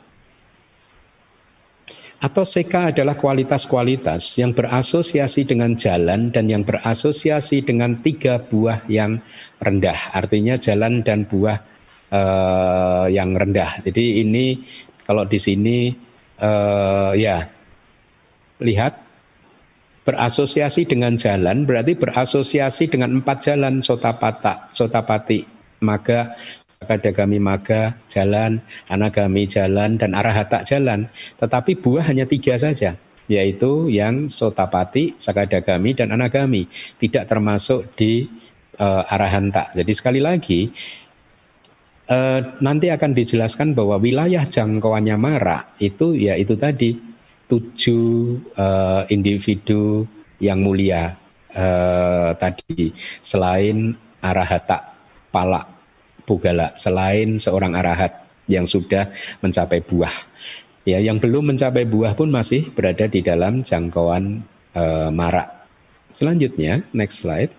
[2.23, 9.19] Atau seka adalah kualitas-kualitas yang berasosiasi dengan jalan dan yang berasosiasi dengan tiga buah yang
[9.59, 10.15] rendah.
[10.15, 11.72] Artinya jalan dan buah
[12.13, 13.81] uh, yang rendah.
[13.81, 14.61] Jadi ini
[15.03, 15.89] kalau di sini
[16.37, 17.49] uh, ya
[18.61, 19.01] lihat
[20.05, 25.47] berasosiasi dengan jalan berarti berasosiasi dengan empat jalan sotapata, sotapati,
[25.81, 26.35] maga,
[26.83, 28.59] kadagami maga, jalan,
[28.91, 31.07] anagami jalan, dan arahata jalan.
[31.39, 32.99] Tetapi buah hanya tiga saja,
[33.31, 36.67] yaitu yang sotapati, sakadagami, dan anagami.
[36.99, 38.27] Tidak termasuk di
[38.77, 39.71] uh, arahanta.
[39.71, 40.67] Jadi sekali lagi,
[42.09, 46.97] uh, nanti akan dijelaskan bahwa wilayah jangkauannya Mara itu ya itu tadi
[47.47, 50.07] tujuh uh, individu
[50.41, 51.19] yang mulia.
[51.53, 52.89] Uh, tadi
[53.21, 54.97] selain arahata
[55.29, 55.61] pala
[56.25, 59.05] pugala selain seorang arahat yang sudah
[59.37, 60.13] mencapai buah.
[60.83, 64.41] Ya yang belum mencapai buah pun masih berada di dalam jangkauan
[64.73, 65.63] uh, mara
[66.09, 67.53] selanjutnya next slide.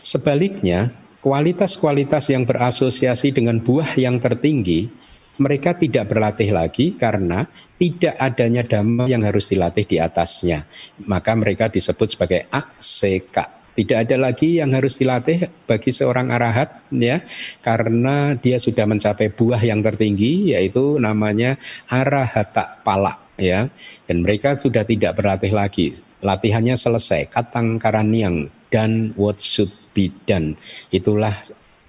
[0.00, 0.92] Sebaliknya
[1.24, 4.92] kualitas-kualitas yang berasosiasi dengan buah yang tertinggi
[5.40, 7.48] mereka tidak berlatih lagi karena
[7.80, 10.68] tidak adanya dhamma yang harus dilatih di atasnya.
[11.02, 13.64] Maka mereka disebut sebagai akseka.
[13.74, 17.18] Tidak ada lagi yang harus dilatih bagi seorang arahat ya
[17.58, 21.58] karena dia sudah mencapai buah yang tertinggi yaitu namanya
[21.90, 23.66] arahata pala ya
[24.06, 25.90] dan mereka sudah tidak berlatih lagi
[26.22, 30.56] latihannya selesai katang karaniang dan what should be done
[30.94, 31.34] itulah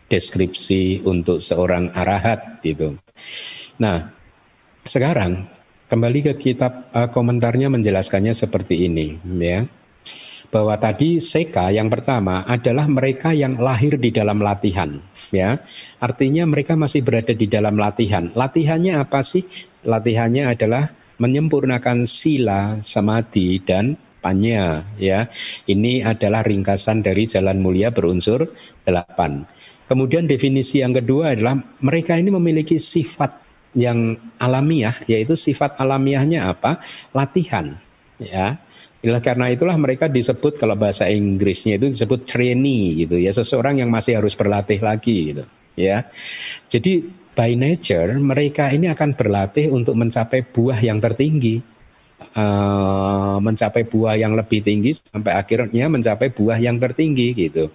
[0.09, 2.95] deskripsi untuk seorang arahat gitu
[3.75, 4.07] Nah,
[4.88, 5.51] sekarang
[5.91, 9.67] kembali ke kitab uh, komentarnya menjelaskannya seperti ini, ya.
[10.47, 15.03] Bahwa tadi seka yang pertama adalah mereka yang lahir di dalam latihan,
[15.35, 15.59] ya.
[15.99, 18.31] Artinya mereka masih berada di dalam latihan.
[18.31, 19.43] Latihannya apa sih?
[19.83, 25.29] Latihannya adalah menyempurnakan sila, samadhi dan panya ya.
[25.69, 28.49] Ini adalah ringkasan dari jalan mulia berunsur
[28.81, 29.45] delapan.
[29.85, 33.45] Kemudian definisi yang kedua adalah mereka ini memiliki sifat
[33.77, 36.81] yang alamiah, yaitu sifat alamiahnya apa?
[37.13, 37.77] Latihan.
[38.17, 38.57] Ya,
[39.21, 44.17] karena itulah mereka disebut kalau bahasa Inggrisnya itu disebut trainee gitu ya, seseorang yang masih
[44.17, 45.43] harus berlatih lagi gitu.
[45.75, 46.07] Ya,
[46.71, 51.59] jadi by nature mereka ini akan berlatih untuk mencapai buah yang tertinggi,
[52.36, 57.71] uh, mencapai buah yang lebih tinggi sampai akhirnya mencapai buah yang tertinggi gitu.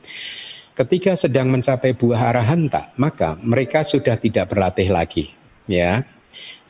[0.76, 5.29] Ketika sedang mencapai buah arahanta, maka mereka sudah tidak berlatih lagi,
[5.68, 6.07] ya.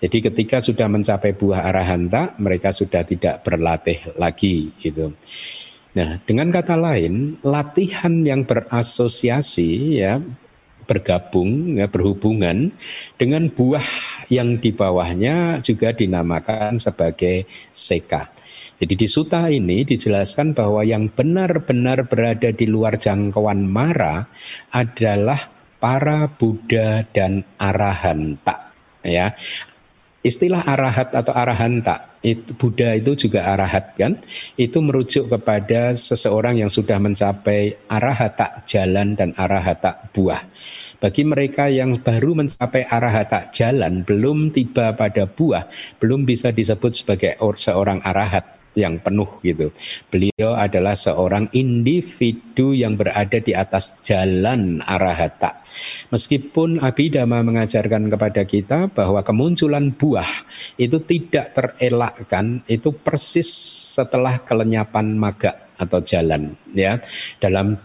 [0.00, 5.14] Jadi ketika sudah mencapai buah arahanta, mereka sudah tidak berlatih lagi, gitu.
[5.94, 10.18] Nah, dengan kata lain, latihan yang berasosiasi ya
[10.90, 12.74] bergabung ya berhubungan
[13.14, 13.86] dengan buah
[14.26, 18.34] yang di bawahnya juga dinamakan sebagai seka.
[18.74, 24.26] Jadi di suta ini dijelaskan bahwa yang benar-benar berada di luar jangkauan mara
[24.74, 25.38] adalah
[25.78, 28.74] para Buddha dan arahanta.
[29.06, 29.38] Ya,
[30.26, 34.20] istilah arahat atau arahanta itu Buddha itu juga arahat kan?
[34.60, 40.44] Itu merujuk kepada seseorang yang sudah mencapai arahata jalan dan arahata buah.
[41.00, 45.64] Bagi mereka yang baru mencapai arahata jalan belum tiba pada buah
[45.96, 49.74] belum bisa disebut sebagai seorang arahat yang penuh gitu.
[50.10, 55.62] Beliau adalah seorang individu yang berada di atas jalan arahata.
[56.10, 60.28] Meskipun Abhidhamma mengajarkan kepada kita bahwa kemunculan buah
[60.78, 63.48] itu tidak terelakkan, itu persis
[63.94, 66.98] setelah kelenyapan maga atau jalan ya.
[67.38, 67.78] Dalam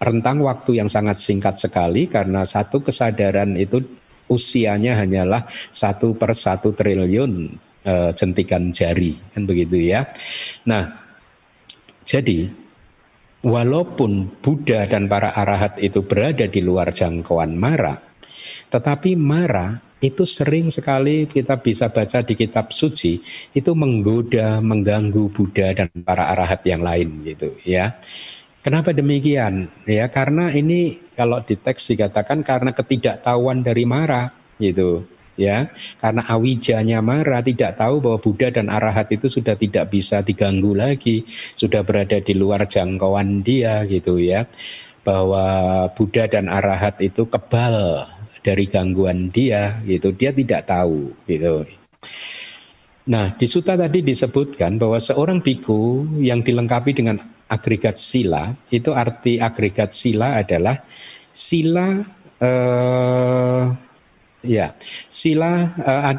[0.00, 3.84] rentang waktu yang sangat singkat sekali karena satu kesadaran itu
[4.30, 10.04] usianya hanyalah satu per satu triliun uh, jentikan jari kan begitu ya.
[10.66, 10.90] Nah,
[12.04, 12.50] jadi
[13.44, 17.96] walaupun Buddha dan para arahat itu berada di luar jangkauan Mara,
[18.68, 23.20] tetapi Mara itu sering sekali kita bisa baca di kitab suci
[23.52, 28.00] itu menggoda, mengganggu Buddha dan para arahat yang lain gitu ya.
[28.60, 29.72] Kenapa demikian?
[29.88, 34.28] Ya karena ini kalau di teks dikatakan karena ketidaktahuan dari Mara
[34.60, 35.04] gitu
[35.40, 35.72] ya.
[35.96, 41.24] Karena awijanya Mara tidak tahu bahwa Buddha dan arahat itu sudah tidak bisa diganggu lagi,
[41.56, 44.44] sudah berada di luar jangkauan dia gitu ya.
[45.00, 48.04] Bahwa Buddha dan arahat itu kebal
[48.40, 51.68] dari gangguan dia gitu dia tidak tahu gitu
[53.08, 57.16] nah di suta tadi disebutkan bahwa seorang biku yang dilengkapi dengan
[57.48, 60.84] agregat sila itu arti agregat sila adalah
[61.32, 62.00] sila
[62.38, 63.64] eh,
[64.44, 64.72] ya
[65.08, 66.16] sila eh,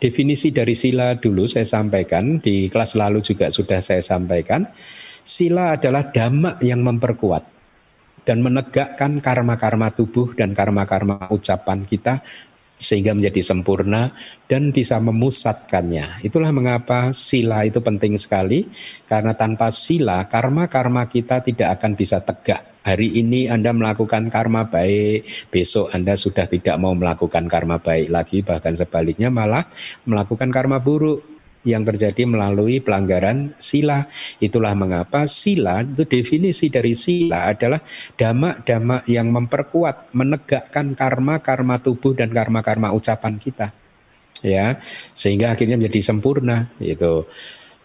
[0.00, 4.64] definisi dari sila dulu saya sampaikan di kelas lalu juga sudah saya sampaikan.
[5.20, 7.44] Sila adalah dhamma yang memperkuat
[8.24, 12.24] dan menegakkan karma-karma tubuh dan karma-karma ucapan kita
[12.80, 14.16] sehingga menjadi sempurna
[14.48, 16.24] dan bisa memusatkannya.
[16.24, 18.66] Itulah mengapa sila itu penting sekali
[19.04, 22.80] karena tanpa sila karma-karma kita tidak akan bisa tegak.
[22.80, 28.40] Hari ini Anda melakukan karma baik, besok Anda sudah tidak mau melakukan karma baik lagi,
[28.40, 29.68] bahkan sebaliknya malah
[30.08, 31.29] melakukan karma buruk
[31.64, 34.08] yang terjadi melalui pelanggaran sila.
[34.40, 37.80] Itulah mengapa sila itu definisi dari sila adalah
[38.16, 43.72] dhamma-dhamma yang memperkuat, menegakkan karma-karma tubuh dan karma-karma ucapan kita.
[44.40, 44.80] Ya,
[45.12, 47.28] sehingga akhirnya menjadi sempurna gitu.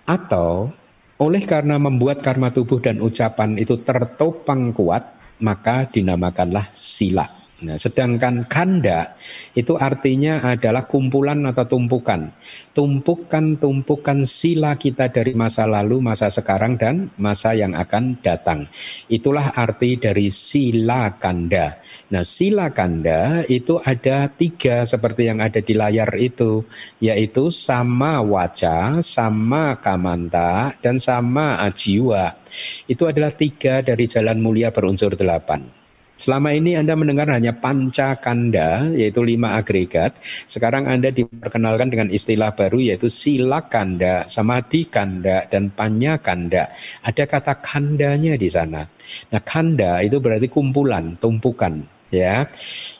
[0.08, 0.72] Atau
[1.20, 5.04] oleh karena membuat karma tubuh dan ucapan itu tertopang kuat,
[5.44, 7.45] maka dinamakanlah sila.
[7.56, 9.16] Nah, sedangkan kanda
[9.56, 12.36] itu artinya adalah kumpulan atau tumpukan.
[12.76, 18.68] Tumpukan-tumpukan sila kita dari masa lalu, masa sekarang, dan masa yang akan datang.
[19.08, 21.80] Itulah arti dari sila kanda.
[22.12, 26.68] Nah, sila kanda itu ada tiga seperti yang ada di layar itu,
[27.00, 32.36] yaitu sama waca, sama kamanta, dan sama ajiwa.
[32.84, 35.85] Itu adalah tiga dari jalan mulia berunsur delapan.
[36.16, 40.16] Selama ini Anda mendengar hanya panca kanda, yaitu lima agregat.
[40.48, 46.72] Sekarang Anda diperkenalkan dengan istilah baru yaitu sila kanda, samadhi kanda, dan panya kanda.
[47.04, 48.88] Ada kata kandanya di sana.
[49.32, 51.84] Nah kanda itu berarti kumpulan, tumpukan.
[52.16, 52.48] ya.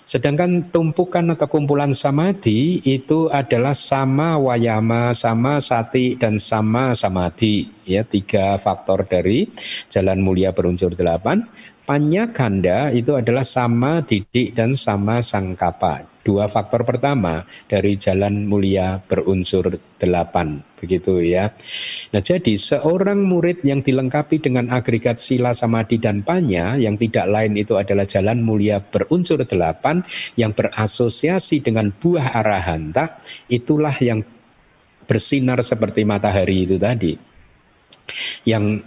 [0.06, 7.72] Sedangkan tumpukan atau kumpulan samadhi itu adalah sama wayama, sama sati, dan sama samadhi.
[7.86, 9.50] Ya, tiga faktor dari
[9.90, 11.46] jalan mulia berunsur delapan.
[11.86, 16.10] Panya ganda itu adalah sama didik dan sama sangkapa.
[16.26, 19.70] Dua faktor pertama dari jalan mulia berunsur
[20.02, 20.66] delapan.
[20.82, 21.54] Begitu ya.
[22.10, 27.54] Nah jadi seorang murid yang dilengkapi dengan agregat sila samadhi dan panya yang tidak lain
[27.54, 30.02] itu adalah jalan mulia berunsur delapan
[30.34, 34.26] yang berasosiasi dengan buah arahanta itulah yang
[35.06, 37.14] bersinar seperti matahari itu tadi.
[38.42, 38.82] Yang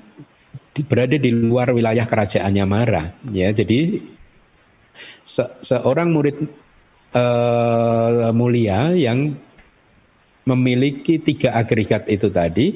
[0.84, 3.54] berada di luar wilayah kerajaannya Mara ya.
[3.54, 4.02] Jadi
[5.22, 6.36] se seorang murid
[7.14, 9.32] uh, mulia yang
[10.48, 12.74] memiliki tiga agregat itu tadi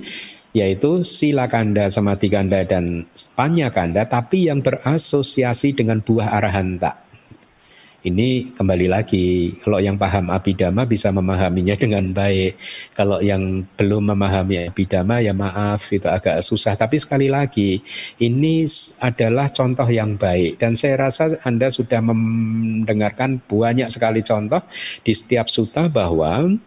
[0.53, 7.02] yaitu sila kanda, samadhi kanda dan panya kanda tapi yang berasosiasi dengan buah arahanta
[8.03, 12.59] ini kembali lagi, kalau yang paham abidama bisa memahaminya dengan baik.
[12.99, 16.75] Kalau yang belum memahami abidama ya maaf itu agak susah.
[16.75, 17.79] Tapi sekali lagi,
[18.19, 18.67] ini
[18.99, 20.59] adalah contoh yang baik.
[20.59, 24.67] Dan saya rasa Anda sudah mendengarkan banyak sekali contoh
[25.07, 26.59] di setiap suta bahwa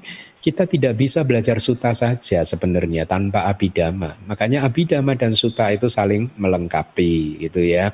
[0.45, 4.13] kita tidak bisa belajar suta saja sebenarnya tanpa abidama.
[4.29, 7.89] Makanya abidama dan suta itu saling melengkapi gitu ya.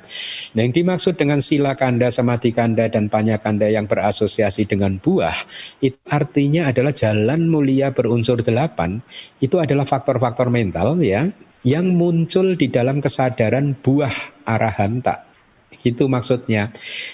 [0.52, 5.48] Nah yang dimaksud dengan sila kanda, samadhi kanda, dan panya kanda yang berasosiasi dengan buah,
[5.80, 9.00] itu artinya adalah jalan mulia berunsur delapan,
[9.40, 11.32] itu adalah faktor-faktor mental ya,
[11.64, 15.31] yang muncul di dalam kesadaran buah arahanta
[15.82, 16.70] itu maksudnya.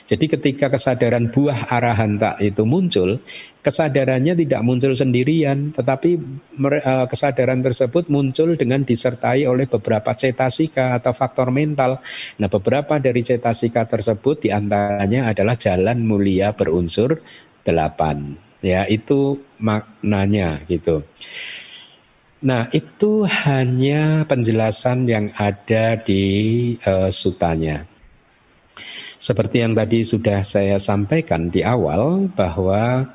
[0.07, 3.19] Jadi ketika kesadaran buah arahanta itu muncul,
[3.63, 11.11] kesadarannya tidak muncul sendirian, tetapi eh, kesadaran tersebut muncul dengan disertai oleh beberapa cetasika atau
[11.11, 11.99] faktor mental.
[12.39, 17.19] Nah, beberapa dari cetasika tersebut di antaranya adalah jalan mulia berunsur
[17.67, 18.39] delapan.
[18.63, 21.05] Ya, itu maknanya gitu.
[22.37, 26.23] Nah, itu hanya penjelasan yang ada di
[26.85, 27.96] uh, sutanya.
[29.17, 33.09] Seperti yang tadi sudah saya sampaikan di awal bahwa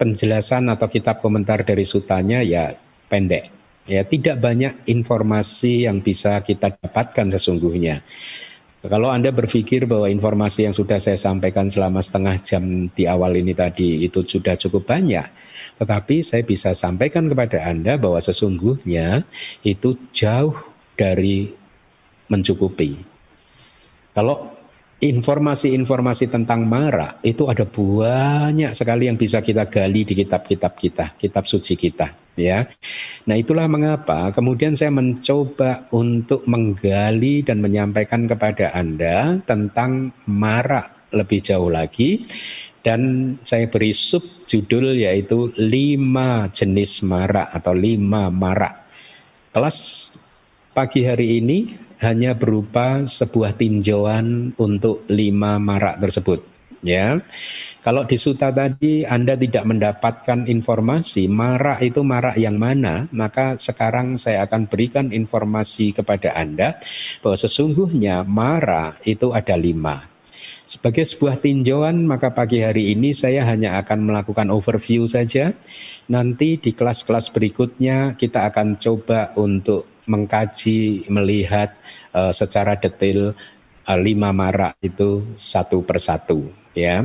[0.00, 2.72] penjelasan atau kitab komentar dari sutanya ya
[3.12, 3.52] pendek.
[3.84, 8.00] Ya, tidak banyak informasi yang bisa kita dapatkan sesungguhnya.
[8.82, 13.54] Kalau Anda berpikir bahwa informasi yang sudah saya sampaikan selama setengah jam di awal ini
[13.54, 15.22] tadi itu sudah cukup banyak,
[15.78, 19.22] tetapi saya bisa sampaikan kepada Anda bahwa sesungguhnya
[19.62, 20.58] itu jauh
[20.98, 21.54] dari
[22.26, 22.98] mencukupi.
[24.18, 24.51] Kalau
[25.02, 31.42] informasi-informasi tentang mara itu ada banyak sekali yang bisa kita gali di kitab-kitab kita, kitab
[31.42, 32.70] suci kita, ya.
[33.26, 41.42] Nah, itulah mengapa kemudian saya mencoba untuk menggali dan menyampaikan kepada Anda tentang mara lebih
[41.42, 42.22] jauh lagi
[42.86, 48.86] dan saya beri sub judul yaitu lima jenis mara atau lima mara.
[49.50, 49.78] Kelas
[50.72, 56.52] pagi hari ini hanya berupa sebuah tinjauan untuk lima marak tersebut.
[56.82, 57.22] Ya,
[57.78, 64.18] kalau di suta tadi Anda tidak mendapatkan informasi marak itu marak yang mana, maka sekarang
[64.18, 66.82] saya akan berikan informasi kepada Anda
[67.22, 70.10] bahwa sesungguhnya marak itu ada lima.
[70.66, 75.54] Sebagai sebuah tinjauan, maka pagi hari ini saya hanya akan melakukan overview saja.
[76.10, 81.74] Nanti di kelas-kelas berikutnya kita akan coba untuk mengkaji, melihat
[82.14, 83.34] uh, secara detail
[83.86, 86.50] uh, lima marak itu satu persatu.
[86.72, 87.04] Ya,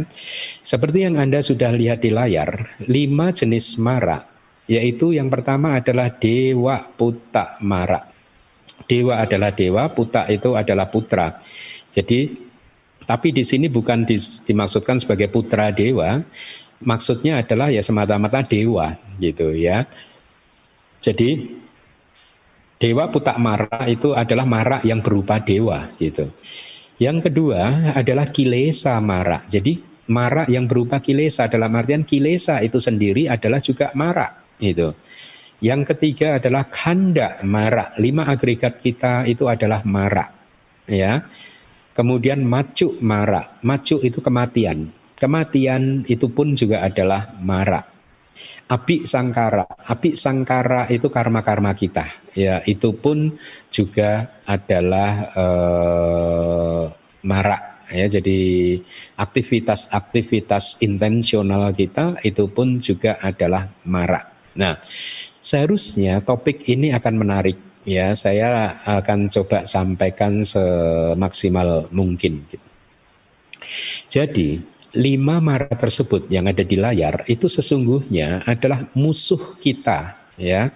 [0.63, 4.23] seperti yang anda sudah lihat di layar, lima jenis marak,
[4.63, 8.07] yaitu yang pertama adalah dewa puta marak.
[8.87, 11.35] Dewa adalah dewa, puta itu adalah putra.
[11.91, 12.31] Jadi,
[13.03, 14.07] tapi di sini bukan
[14.47, 16.23] dimaksudkan sebagai putra dewa,
[16.79, 19.83] maksudnya adalah ya semata-mata dewa gitu ya.
[21.03, 21.43] Jadi
[22.77, 26.29] Dewa putak mara itu adalah mara yang berupa dewa gitu.
[27.01, 29.41] Yang kedua adalah kilesa mara.
[29.49, 29.81] Jadi
[30.13, 34.29] mara yang berupa kilesa dalam artian kilesa itu sendiri adalah juga mara
[34.61, 34.93] gitu.
[35.57, 37.97] Yang ketiga adalah kanda mara.
[37.97, 40.29] Lima agregat kita itu adalah mara.
[40.85, 41.25] Ya.
[41.97, 43.57] Kemudian macu mara.
[43.65, 44.93] Macu itu kematian.
[45.17, 47.96] Kematian itu pun juga adalah mara.
[48.67, 52.03] Api sangkara, api sangkara itu karma-karma kita.
[52.35, 53.39] Ya, itu pun
[53.71, 56.83] juga adalah eh,
[57.23, 58.39] marak ya jadi
[59.15, 64.27] aktivitas-aktivitas intensional kita itu pun juga adalah marak.
[64.59, 64.75] Nah,
[65.39, 67.57] seharusnya topik ini akan menarik
[67.87, 68.11] ya.
[68.17, 72.43] Saya akan coba sampaikan semaksimal mungkin.
[74.07, 74.59] Jadi
[74.95, 80.71] lima mara tersebut yang ada di layar itu sesungguhnya adalah musuh kita ya.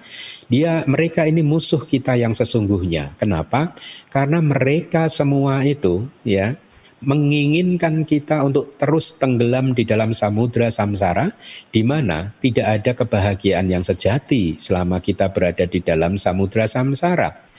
[0.51, 3.15] Dia mereka ini musuh kita yang sesungguhnya.
[3.15, 3.71] Kenapa?
[4.11, 6.59] Karena mereka semua itu ya
[7.01, 11.33] menginginkan kita untuk terus tenggelam di dalam samudra samsara
[11.73, 17.50] di mana tidak ada kebahagiaan yang sejati selama kita berada di dalam samudra samsara.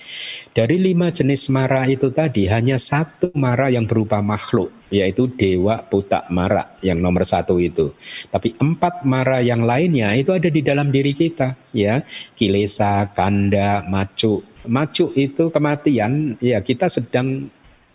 [0.53, 6.29] Dari lima jenis mara itu tadi hanya satu mara yang berupa makhluk yaitu dewa putak
[6.29, 7.97] mara yang nomor satu itu.
[8.29, 12.05] Tapi empat mara yang lainnya itu ada di dalam diri kita ya
[12.37, 14.45] kilesa, kanda, macu.
[14.69, 17.49] Macu itu kematian ya kita sedang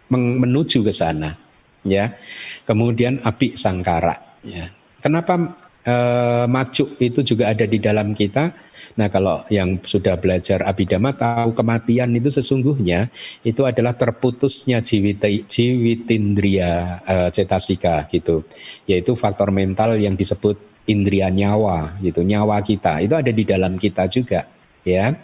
[0.09, 1.37] menuju ke sana
[1.85, 2.17] ya.
[2.65, 4.73] Kemudian api sangkara ya.
[4.97, 8.51] Kenapa uh, macu itu juga ada di dalam kita.
[8.97, 13.07] Nah, kalau yang sudah belajar abidama tahu kematian itu sesungguhnya
[13.45, 18.43] itu adalah terputusnya jiwit, jiwitindria uh, cetasika gitu.
[18.85, 22.99] Yaitu faktor mental yang disebut indria nyawa gitu, nyawa kita.
[23.03, 24.47] Itu ada di dalam kita juga,
[24.83, 25.15] ya.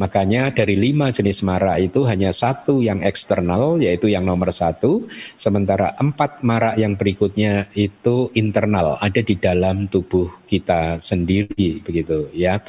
[0.00, 5.04] Makanya dari lima jenis mara itu hanya satu yang eksternal yaitu yang nomor satu.
[5.36, 12.64] Sementara empat mara yang berikutnya itu internal ada di dalam tubuh kita sendiri begitu ya.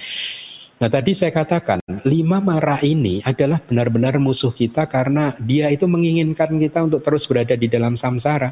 [0.84, 6.60] Nah tadi saya katakan lima mara ini adalah benar-benar musuh kita karena dia itu menginginkan
[6.60, 8.52] kita untuk terus berada di dalam samsara.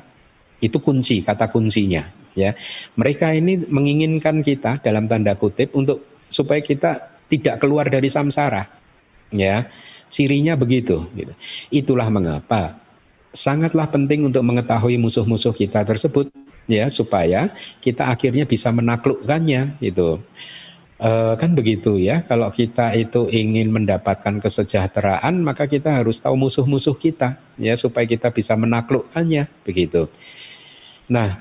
[0.63, 2.55] Itu kunci kata kuncinya ya.
[2.95, 8.67] Mereka ini menginginkan kita dalam tanda kutip untuk supaya kita tidak keluar dari samsara.
[9.31, 9.71] Ya,
[10.11, 11.07] cirinya begitu.
[11.15, 11.31] Gitu.
[11.71, 12.81] Itulah mengapa
[13.31, 16.29] sangatlah penting untuk mengetahui musuh-musuh kita tersebut,
[16.67, 19.79] ya, supaya kita akhirnya bisa menaklukkannya.
[19.79, 20.19] Gitu.
[20.99, 21.09] E,
[21.39, 22.21] kan begitu ya.
[22.27, 28.29] Kalau kita itu ingin mendapatkan kesejahteraan, maka kita harus tahu musuh-musuh kita, ya, supaya kita
[28.29, 29.47] bisa menaklukkannya.
[29.63, 30.11] Begitu.
[31.07, 31.39] Nah,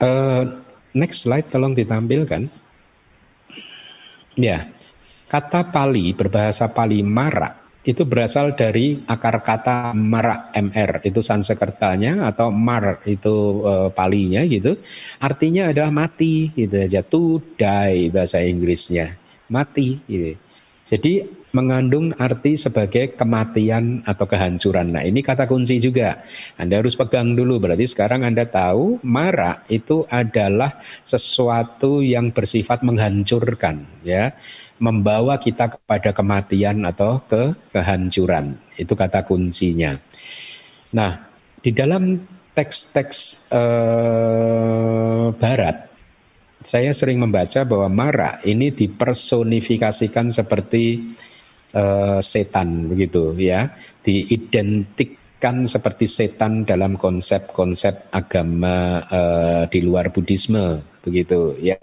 [0.00, 0.10] e,
[0.96, 2.59] next slide tolong ditampilkan.
[4.40, 4.72] Ya,
[5.28, 12.52] kata Pali berbahasa Pali mara itu berasal dari akar kata mara mr itu sansekertanya atau
[12.52, 14.76] mar itu e, palinya gitu.
[15.16, 17.00] Artinya adalah mati gitu aja.
[17.00, 19.16] To die bahasa Inggrisnya.
[19.48, 20.36] Mati gitu.
[20.92, 21.12] Jadi
[21.50, 24.94] mengandung arti sebagai kematian atau kehancuran.
[24.94, 26.22] Nah ini kata kunci juga.
[26.54, 27.58] Anda harus pegang dulu.
[27.58, 34.02] Berarti sekarang Anda tahu mara itu adalah sesuatu yang bersifat menghancurkan.
[34.06, 34.34] ya
[34.80, 38.56] Membawa kita kepada kematian atau ke kehancuran.
[38.78, 39.98] Itu kata kuncinya.
[40.94, 41.28] Nah
[41.60, 42.16] di dalam
[42.56, 45.90] teks-teks eh, barat
[46.60, 51.08] saya sering membaca bahwa Mara ini dipersonifikasikan seperti
[51.74, 61.56] uh, setan begitu ya, diidentikkan seperti setan dalam konsep-konsep agama uh, di luar Buddhisme begitu
[61.60, 61.80] ya.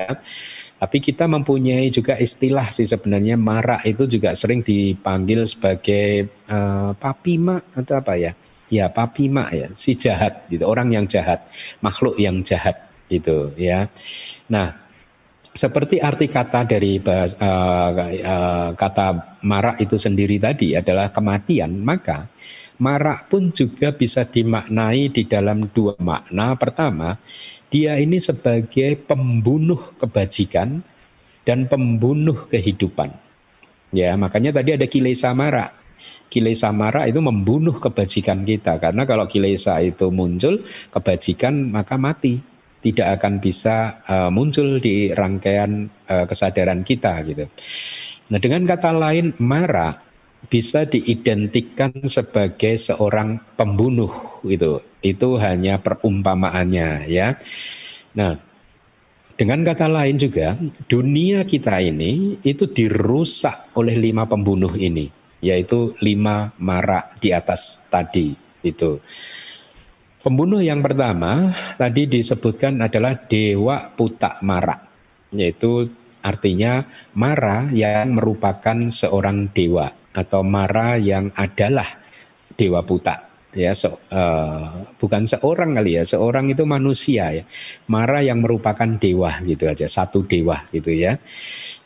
[0.78, 7.58] Tapi kita mempunyai juga istilah sih sebenarnya Mara itu juga sering dipanggil sebagai uh, papima
[7.74, 8.38] atau apa ya?
[8.68, 11.48] Ya papima ya, si jahat gitu, orang yang jahat,
[11.80, 12.78] makhluk yang jahat
[13.08, 13.88] itu ya.
[14.52, 14.87] Nah,
[15.58, 22.30] seperti arti kata dari uh, uh, kata marak itu sendiri tadi adalah kematian, maka
[22.78, 26.54] marak pun juga bisa dimaknai di dalam dua makna.
[26.54, 27.18] Pertama,
[27.74, 30.86] dia ini sebagai pembunuh kebajikan
[31.42, 33.10] dan pembunuh kehidupan.
[33.90, 35.74] Ya, makanya tadi ada kilesa mara.
[36.30, 42.44] Kilesa mara itu membunuh kebajikan kita karena kalau kilesa itu muncul kebajikan maka mati
[42.82, 47.46] tidak akan bisa uh, muncul di rangkaian uh, kesadaran kita gitu.
[48.28, 49.98] Nah, dengan kata lain mara
[50.48, 54.84] bisa diidentikan sebagai seorang pembunuh gitu.
[55.02, 57.36] Itu hanya perumpamaannya ya.
[58.14, 58.38] Nah,
[59.38, 60.58] dengan kata lain juga,
[60.90, 65.14] dunia kita ini itu dirusak oleh lima pembunuh ini,
[65.46, 68.34] yaitu lima mara di atas tadi
[68.66, 68.98] itu.
[70.28, 74.76] Pembunuh yang pertama tadi disebutkan adalah Dewa Putak Mara,
[75.32, 75.88] yaitu
[76.20, 76.84] artinya
[77.16, 81.88] Mara yang merupakan seorang dewa atau Mara yang adalah
[82.60, 83.24] Dewa Putak
[83.56, 87.48] ya so, uh, bukan seorang kali ya seorang itu manusia ya.
[87.88, 91.24] Mara yang merupakan dewa gitu aja satu dewa gitu ya.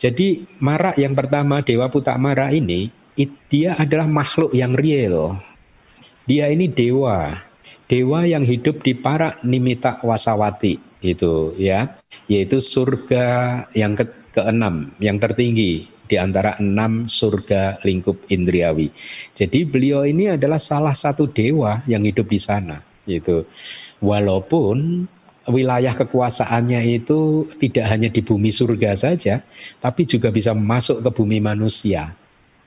[0.01, 5.37] Jadi Mara yang pertama Dewa Putak Mara ini it, dia adalah makhluk yang real.
[6.25, 7.50] Dia ini dewa
[7.91, 11.99] dewa yang hidup di para nimita wasawati itu ya
[12.31, 18.91] yaitu surga yang ke keenam yang tertinggi di antara enam surga lingkup indriawi.
[19.35, 23.43] Jadi beliau ini adalah salah satu dewa yang hidup di sana itu.
[24.03, 25.07] Walaupun
[25.51, 29.43] wilayah kekuasaannya itu tidak hanya di bumi surga saja,
[29.79, 32.15] tapi juga bisa masuk ke bumi manusia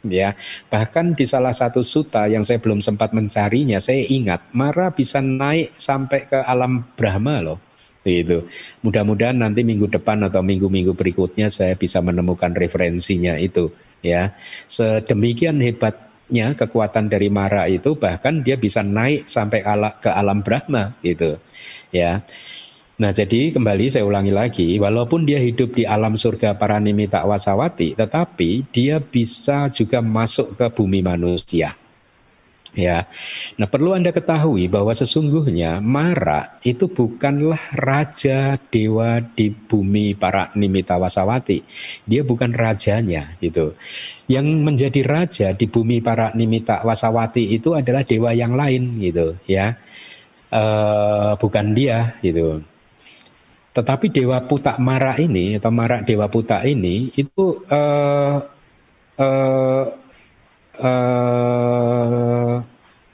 [0.09, 0.36] ya.
[0.68, 5.76] Bahkan di salah satu suta yang saya belum sempat mencarinya, saya ingat Mara bisa naik
[5.76, 7.59] sampai ke alam Brahma loh.
[8.05, 8.44] Itu.
[8.84, 13.72] Mudah-mudahan nanti minggu depan atau minggu-minggu berikutnya saya bisa menemukan referensinya itu
[14.05, 14.36] ya.
[14.68, 19.64] Sedemikian hebatnya kekuatan dari Mara itu bahkan dia bisa naik sampai
[20.05, 21.40] ke alam Brahma gitu.
[21.88, 22.20] Ya.
[22.95, 27.99] Nah jadi kembali saya ulangi lagi, walaupun dia hidup di alam surga para nimita wasawati,
[27.99, 31.74] tetapi dia bisa juga masuk ke bumi manusia.
[32.74, 33.07] Ya,
[33.55, 40.99] nah perlu anda ketahui bahwa sesungguhnya Mara itu bukanlah raja dewa di bumi para nimita
[40.99, 41.62] wasawati.
[42.03, 43.78] Dia bukan rajanya gitu.
[44.26, 49.78] Yang menjadi raja di bumi para nimita wasawati itu adalah dewa yang lain gitu ya.
[50.51, 52.59] Uh, bukan dia gitu.
[53.75, 58.39] Tetapi Dewa Putak Mara ini atau Mara Dewa Putak ini itu uh,
[59.18, 59.85] uh,
[60.79, 62.57] uh,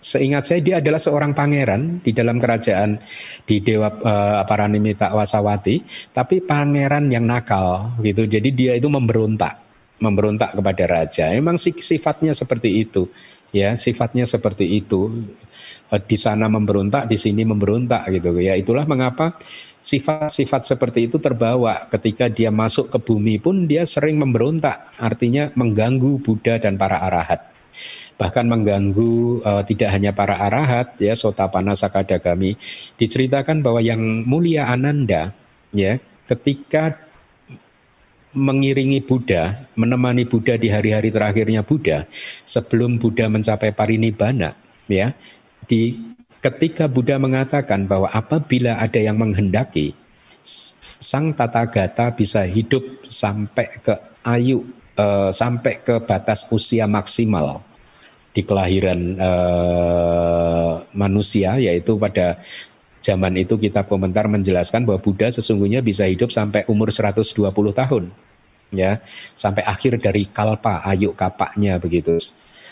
[0.01, 3.01] seingat saya dia adalah seorang pangeran di dalam kerajaan
[3.45, 5.81] di Dewa uh, Paranimita Wasawati,
[6.13, 8.29] tapi pangeran yang nakal gitu.
[8.29, 9.61] Jadi dia itu memberontak,
[10.01, 11.33] memberontak kepada raja.
[11.33, 13.09] Emang sifatnya seperti itu,
[13.53, 15.25] ya sifatnya seperti itu.
[15.91, 18.55] Di sana memberontak, di sini memberontak gitu ya.
[18.55, 19.35] Itulah mengapa
[19.81, 21.89] sifat-sifat seperti itu terbawa.
[21.89, 27.51] Ketika dia masuk ke bumi pun dia sering memberontak, artinya mengganggu Buddha dan para arahat.
[28.20, 32.53] Bahkan mengganggu uh, tidak hanya para arahat ya Sotapana Sakadagami
[33.01, 35.33] diceritakan bahwa yang mulia Ananda
[35.72, 35.97] ya
[36.28, 37.01] ketika
[38.37, 42.05] mengiringi Buddha, menemani Buddha di hari-hari terakhirnya Buddha
[42.45, 44.53] sebelum Buddha mencapai parinibbana
[44.87, 45.16] ya
[45.64, 46.10] di
[46.41, 49.93] ketika Buddha mengatakan bahwa apabila ada yang menghendaki
[51.01, 53.93] sang tata gata bisa hidup sampai ke
[54.24, 54.64] ayu
[54.97, 57.61] uh, sampai ke batas usia maksimal
[58.32, 62.41] di kelahiran uh, manusia yaitu pada
[63.01, 68.05] zaman itu kitab komentar menjelaskan bahwa Buddha sesungguhnya bisa hidup sampai umur 120 tahun
[68.70, 69.03] ya
[69.34, 72.16] sampai akhir dari kalpa ayu kapaknya begitu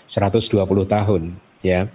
[0.07, 0.57] 120
[0.89, 1.23] tahun
[1.65, 1.91] ya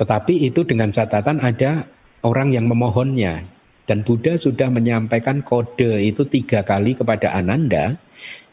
[0.00, 1.86] tetapi itu dengan catatan ada
[2.26, 3.46] orang yang memohonnya
[3.84, 8.00] dan Buddha sudah menyampaikan kode itu tiga kali kepada Ananda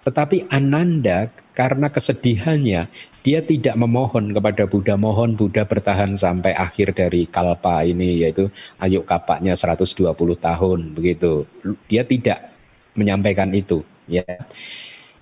[0.02, 2.90] tetapi Ananda karena kesedihannya
[3.22, 8.50] dia tidak memohon kepada Buddha, mohon Buddha bertahan sampai akhir dari kalpa ini yaitu
[8.82, 10.10] ayu kapaknya 120
[10.42, 11.46] tahun begitu.
[11.86, 12.50] Dia tidak
[12.98, 14.26] menyampaikan itu ya.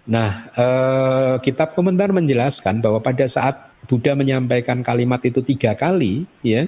[0.07, 6.67] Nah, eh, kitab komentar menjelaskan bahwa pada saat Buddha menyampaikan kalimat itu tiga kali ya,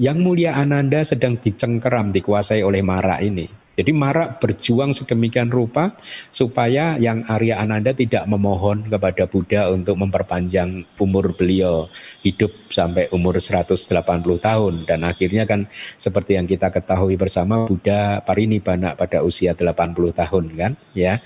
[0.00, 3.60] yang mulia Ananda sedang dicengkeram dikuasai oleh Mara ini.
[3.80, 5.96] Jadi Marak berjuang sedemikian rupa
[6.28, 11.88] supaya yang Arya Ananda tidak memohon kepada Buddha untuk memperpanjang umur beliau
[12.20, 13.88] hidup sampai umur 180
[14.36, 15.64] tahun dan akhirnya kan
[15.96, 21.16] seperti yang kita ketahui bersama Buddha parinibbana pada usia 80 tahun kan ya.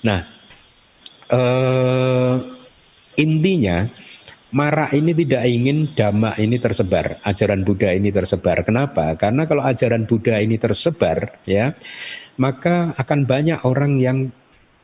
[0.00, 0.24] Nah,
[1.28, 2.34] eh,
[3.20, 3.84] intinya
[4.48, 8.64] Mara ini tidak ingin dhamma ini tersebar, ajaran Buddha ini tersebar.
[8.64, 9.12] Kenapa?
[9.20, 11.76] Karena kalau ajaran Buddha ini tersebar, ya,
[12.40, 14.32] maka akan banyak orang yang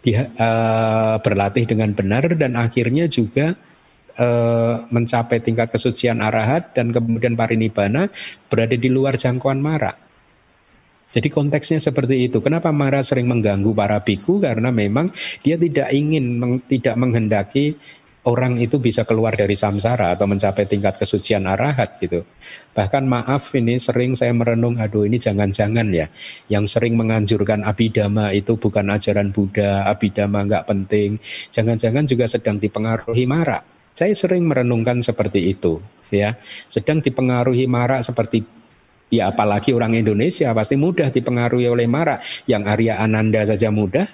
[0.05, 3.57] di, uh, berlatih dengan benar dan akhirnya juga
[4.21, 8.13] uh, mencapai tingkat kesucian arahat dan kemudian parinibbana
[8.53, 9.97] berada di luar jangkauan Mara.
[11.15, 12.43] Jadi konteksnya seperti itu.
[12.43, 14.43] Kenapa Mara sering mengganggu para biku?
[14.43, 15.09] Karena memang
[15.41, 17.79] dia tidak ingin, meng, tidak menghendaki
[18.25, 22.25] orang itu bisa keluar dari samsara atau mencapai tingkat kesucian arahat gitu.
[22.73, 26.09] Bahkan maaf ini sering saya merenung, aduh ini jangan-jangan ya,
[26.49, 31.21] yang sering menganjurkan abidama itu bukan ajaran Buddha, abidama nggak penting,
[31.53, 33.61] jangan-jangan juga sedang dipengaruhi mara.
[33.95, 35.79] Saya sering merenungkan seperti itu,
[36.11, 36.35] ya,
[36.67, 38.43] sedang dipengaruhi mara seperti
[39.13, 42.19] ya apalagi orang Indonesia pasti mudah dipengaruhi oleh mara.
[42.51, 44.09] Yang Arya Ananda saja mudah,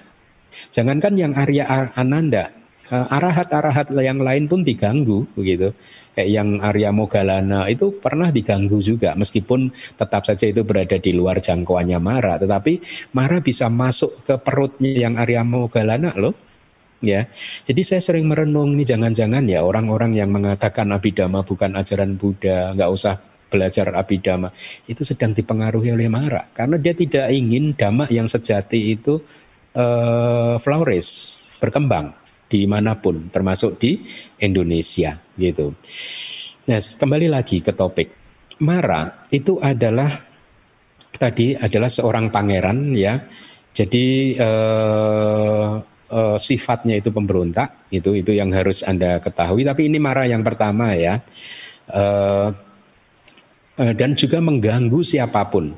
[0.69, 1.65] jangankan yang Arya
[1.97, 2.53] Ananda,
[2.91, 5.71] arahat-arahat yang lain pun diganggu begitu.
[6.11, 11.39] Kayak yang Arya Mogalana itu pernah diganggu juga meskipun tetap saja itu berada di luar
[11.39, 12.83] jangkauannya Mara, tetapi
[13.15, 16.35] Mara bisa masuk ke perutnya yang Arya Mogalana loh.
[17.01, 17.25] Ya,
[17.65, 22.91] jadi saya sering merenung nih jangan-jangan ya orang-orang yang mengatakan abidama bukan ajaran Buddha, nggak
[22.93, 23.17] usah
[23.49, 24.53] belajar abidama
[24.85, 29.17] itu sedang dipengaruhi oleh Mara karena dia tidak ingin dhamma yang sejati itu
[29.73, 32.20] uh, flourish, berkembang
[32.51, 34.03] di mana pun, termasuk di
[34.43, 35.71] Indonesia gitu.
[36.67, 38.19] Nah, kembali lagi ke topik.
[38.61, 40.11] Mara itu adalah
[41.15, 43.17] tadi adalah seorang pangeran ya.
[43.71, 45.71] Jadi eh,
[46.11, 49.63] eh, sifatnya itu pemberontak, itu itu yang harus anda ketahui.
[49.63, 51.23] Tapi ini Mara yang pertama ya,
[51.87, 52.49] eh,
[53.79, 55.71] eh dan juga mengganggu siapa pun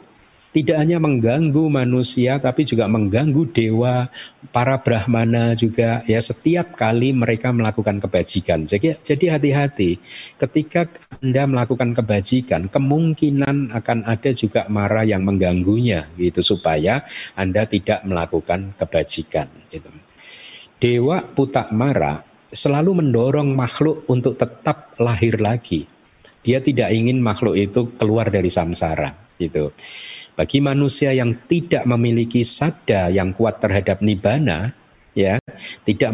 [0.53, 4.07] tidak hanya mengganggu manusia tapi juga mengganggu dewa,
[4.53, 8.69] para brahmana juga ya setiap kali mereka melakukan kebajikan.
[8.69, 9.97] Jadi jadi hati-hati
[10.37, 10.87] ketika
[11.19, 17.01] Anda melakukan kebajikan, kemungkinan akan ada juga marah yang mengganggunya gitu supaya
[17.33, 19.89] Anda tidak melakukan kebajikan gitu.
[20.77, 22.21] Dewa Putak Mara
[22.53, 25.89] selalu mendorong makhluk untuk tetap lahir lagi.
[26.45, 29.73] Dia tidak ingin makhluk itu keluar dari samsara gitu.
[30.33, 34.73] Bagi manusia yang tidak memiliki sada yang kuat terhadap nibana,
[35.13, 35.37] ya,
[35.85, 36.09] tidak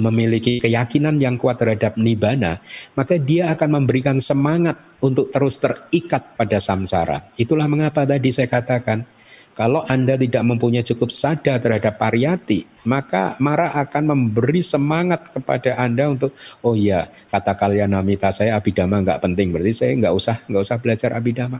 [0.00, 2.64] memiliki keyakinan yang kuat terhadap nibana,
[2.96, 7.28] maka dia akan memberikan semangat untuk terus terikat pada samsara.
[7.36, 9.04] Itulah mengapa tadi saya katakan,
[9.52, 16.08] kalau Anda tidak mempunyai cukup sada terhadap pariyati, maka Mara akan memberi semangat kepada Anda
[16.08, 16.32] untuk,
[16.64, 20.78] oh iya, kata kalian namita saya abidama nggak penting, berarti saya nggak usah nggak usah
[20.78, 21.58] belajar abidama.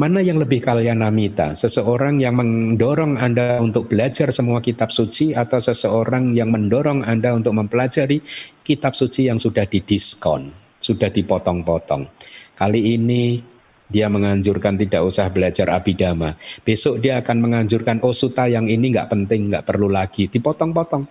[0.00, 1.52] Mana yang lebih kalian namita?
[1.52, 7.52] Seseorang yang mendorong Anda untuk belajar semua kitab suci atau seseorang yang mendorong Anda untuk
[7.52, 8.24] mempelajari
[8.64, 10.48] kitab suci yang sudah didiskon,
[10.80, 12.08] sudah dipotong-potong.
[12.56, 13.36] Kali ini
[13.84, 16.40] dia menganjurkan tidak usah belajar abidama.
[16.64, 21.04] Besok dia akan menganjurkan oh suta yang ini nggak penting, nggak perlu lagi, dipotong-potong.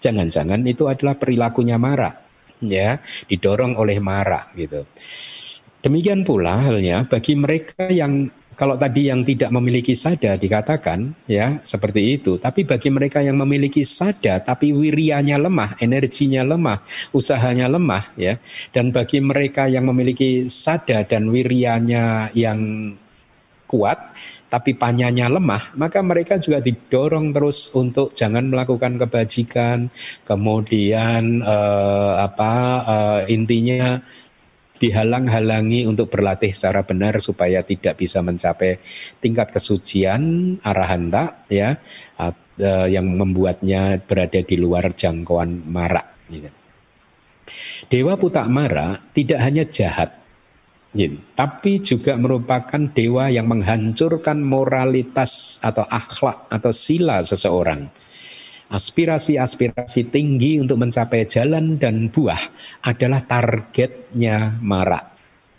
[0.00, 2.16] Jangan-jangan itu adalah perilakunya marah,
[2.64, 4.88] ya, didorong oleh marah gitu.
[5.84, 12.16] Demikian pula halnya bagi mereka yang kalau tadi yang tidak memiliki sada dikatakan ya seperti
[12.16, 16.80] itu, tapi bagi mereka yang memiliki sada tapi wirianya lemah, energinya lemah,
[17.12, 18.40] usahanya lemah ya.
[18.72, 22.94] Dan bagi mereka yang memiliki sada dan wirianya yang
[23.68, 24.16] kuat
[24.48, 29.90] tapi panyanya lemah, maka mereka juga didorong terus untuk jangan melakukan kebajikan,
[30.22, 32.52] kemudian eh, apa
[32.86, 33.98] eh, intinya
[34.78, 38.82] dihalang-halangi untuk berlatih secara benar supaya tidak bisa mencapai
[39.22, 41.78] tingkat kesucian arahanta ya
[42.18, 42.34] uh,
[42.90, 46.02] yang membuatnya berada di luar jangkauan mara.
[46.26, 46.50] Gitu.
[47.86, 50.16] Dewa Putak Mara tidak hanya jahat,
[50.96, 57.92] gitu, tapi juga merupakan dewa yang menghancurkan moralitas atau akhlak atau sila seseorang
[58.72, 62.40] aspirasi-aspirasi tinggi untuk mencapai jalan dan buah
[62.84, 65.00] adalah targetnya Mara.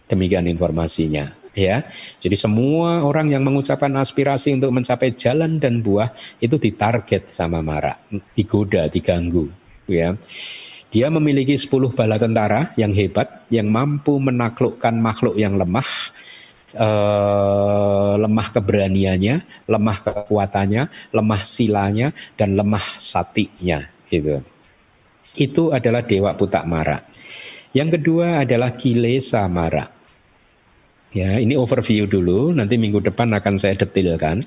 [0.05, 1.87] Demikian informasinya ya.
[2.21, 6.11] Jadi semua orang yang mengucapkan aspirasi untuk mencapai jalan dan buah
[6.43, 7.95] itu ditarget sama Mara,
[8.35, 9.49] digoda, diganggu
[9.89, 10.13] ya.
[10.95, 15.87] Dia memiliki 10 bala tentara yang hebat yang mampu menaklukkan makhluk yang lemah
[16.75, 20.83] uh, lemah keberaniannya, lemah kekuatannya,
[21.15, 23.83] lemah silanya, dan lemah satinya.
[24.07, 24.43] Gitu.
[25.35, 27.01] Itu adalah Dewa Putak Mara.
[27.75, 29.83] Yang kedua adalah Kilesa Mara.
[31.15, 34.43] Ya, ini overview dulu, nanti minggu depan akan saya detilkan.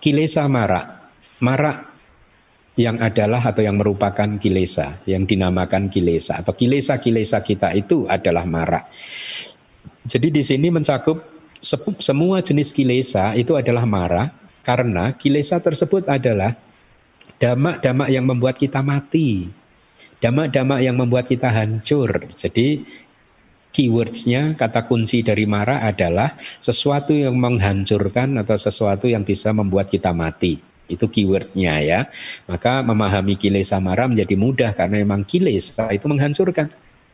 [0.00, 1.12] Kilesa Mara.
[1.40, 1.90] Mara
[2.80, 8.88] yang adalah atau yang merupakan kilesa, yang dinamakan kilesa atau kilesa-kilesa kita itu adalah mara.
[10.04, 11.20] Jadi di sini mencakup
[12.00, 14.32] semua jenis kilesa itu adalah mara
[14.64, 16.56] karena kilesa tersebut adalah
[17.40, 19.48] damak-damak yang membuat kita mati.
[20.20, 22.28] Damak-damak yang membuat kita hancur.
[22.36, 22.84] Jadi
[23.72, 30.12] keywordsnya kata kunci dari mara adalah sesuatu yang menghancurkan atau sesuatu yang bisa membuat kita
[30.12, 30.60] mati.
[30.92, 32.00] Itu keywordnya ya.
[32.44, 36.68] Maka memahami kilesa mara menjadi mudah karena memang kilesa itu menghancurkan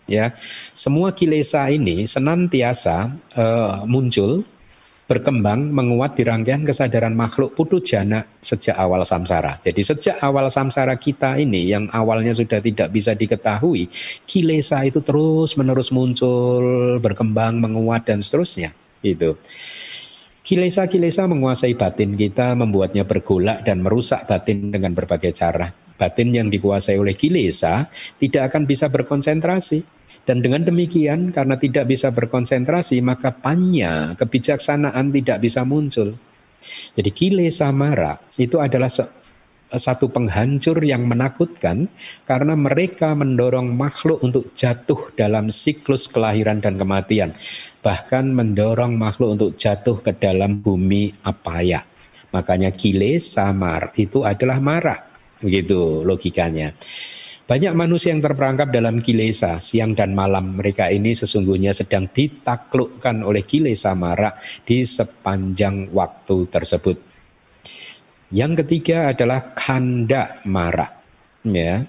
[0.06, 0.32] ya
[0.70, 4.46] semua kilesa ini senantiasa uh, muncul
[5.06, 9.62] berkembang menguat di rangkaian kesadaran makhluk putu jana sejak awal samsara.
[9.62, 13.86] Jadi sejak awal samsara kita ini yang awalnya sudah tidak bisa diketahui,
[14.26, 18.74] kilesa itu terus menerus muncul, berkembang, menguat dan seterusnya.
[18.98, 19.38] Itu.
[20.46, 25.70] Kilesa-kilesa menguasai batin kita, membuatnya bergolak dan merusak batin dengan berbagai cara.
[25.96, 27.88] Batin yang dikuasai oleh kilesa
[28.18, 29.95] tidak akan bisa berkonsentrasi
[30.26, 36.18] dan dengan demikian karena tidak bisa berkonsentrasi maka panya kebijaksanaan tidak bisa muncul.
[36.98, 38.90] Jadi kile samara itu adalah
[39.70, 41.86] satu penghancur yang menakutkan
[42.22, 47.34] karena mereka mendorong makhluk untuk jatuh dalam siklus kelahiran dan kematian.
[47.82, 51.86] Bahkan mendorong makhluk untuk jatuh ke dalam bumi apaya.
[52.34, 54.96] Makanya kile samar itu adalah mara.
[55.38, 56.74] Begitu logikanya.
[57.46, 60.58] Banyak manusia yang terperangkap dalam kilesa siang dan malam.
[60.58, 64.34] Mereka ini sesungguhnya sedang ditaklukkan oleh kilesa mara
[64.66, 66.98] di sepanjang waktu tersebut.
[68.34, 70.90] Yang ketiga adalah kanda mara.
[71.46, 71.86] Ya.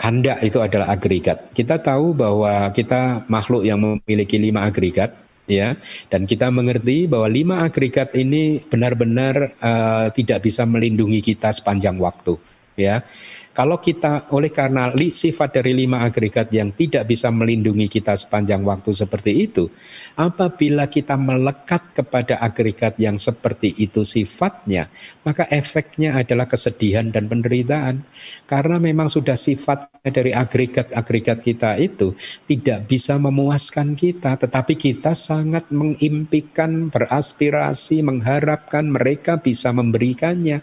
[0.00, 1.52] Kanda itu adalah agregat.
[1.52, 5.12] Kita tahu bahwa kita makhluk yang memiliki lima agregat,
[5.44, 5.76] ya
[6.08, 12.38] dan kita mengerti bahwa lima agregat ini benar-benar uh, tidak bisa melindungi kita sepanjang waktu
[12.78, 13.02] ya
[13.50, 18.94] kalau kita oleh karena sifat dari lima agregat yang tidak bisa melindungi kita sepanjang waktu
[18.94, 19.66] seperti itu,
[20.14, 24.86] apabila kita melekat kepada agregat yang seperti itu sifatnya,
[25.26, 28.06] maka efeknya adalah kesedihan dan penderitaan.
[28.46, 32.14] Karena memang sudah sifat dari agregat-agregat kita itu
[32.46, 40.62] tidak bisa memuaskan kita, tetapi kita sangat mengimpikan, beraspirasi, mengharapkan mereka bisa memberikannya.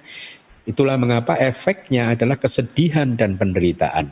[0.68, 4.12] Itulah mengapa efeknya adalah kesedihan dan penderitaan.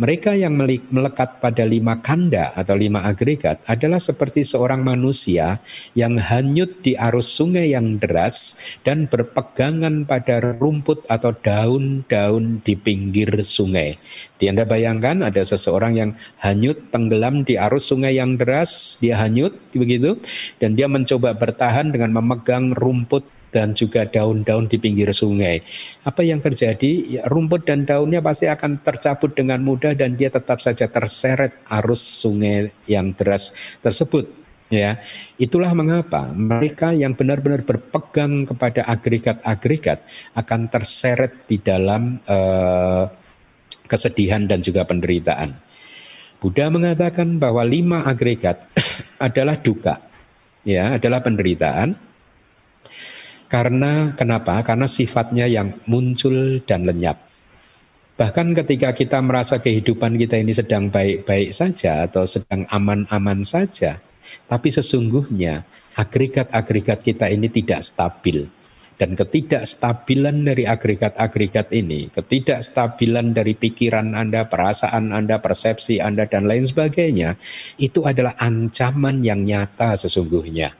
[0.00, 0.56] Mereka yang
[0.88, 5.60] melekat pada lima kanda atau lima agregat adalah seperti seorang manusia
[5.92, 13.28] yang hanyut di arus sungai yang deras dan berpegangan pada rumput atau daun-daun di pinggir
[13.44, 14.00] sungai.
[14.40, 16.10] Di Anda bayangkan ada seseorang yang
[16.40, 20.16] hanyut tenggelam di arus sungai yang deras, dia hanyut begitu
[20.64, 25.62] dan dia mencoba bertahan dengan memegang rumput dan juga daun-daun di pinggir sungai.
[26.06, 27.20] Apa yang terjadi?
[27.20, 32.00] Ya, rumput dan daunnya pasti akan tercabut dengan mudah dan dia tetap saja terseret arus
[32.00, 34.40] sungai yang deras tersebut.
[34.70, 35.02] Ya,
[35.34, 39.98] itulah mengapa mereka yang benar-benar berpegang kepada agregat-agregat
[40.38, 43.10] akan terseret di dalam uh,
[43.90, 45.58] kesedihan dan juga penderitaan.
[46.38, 48.70] Buddha mengatakan bahwa lima agregat
[49.26, 49.98] adalah duka,
[50.62, 52.09] ya, adalah penderitaan
[53.50, 54.62] karena kenapa?
[54.62, 57.18] Karena sifatnya yang muncul dan lenyap.
[58.14, 63.98] Bahkan ketika kita merasa kehidupan kita ini sedang baik-baik saja atau sedang aman-aman saja,
[64.46, 65.66] tapi sesungguhnya
[65.98, 68.46] agregat-agregat kita ini tidak stabil.
[69.00, 76.68] dan ketidakstabilan dari agregat-agregat ini, ketidakstabilan dari pikiran Anda, perasaan Anda, persepsi Anda, dan lain
[76.68, 77.40] sebagainya,
[77.80, 80.76] itu adalah ancaman yang nyata sesungguhnya.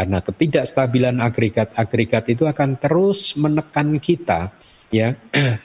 [0.00, 4.48] Karena ketidakstabilan agregat-agregat itu akan terus menekan kita,
[4.88, 5.12] ya.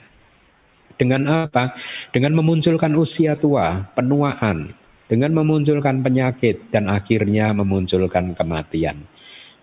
[1.00, 1.72] Dengan apa?
[2.12, 4.76] Dengan memunculkan usia tua, penuaan,
[5.08, 9.08] dengan memunculkan penyakit, dan akhirnya memunculkan kematian.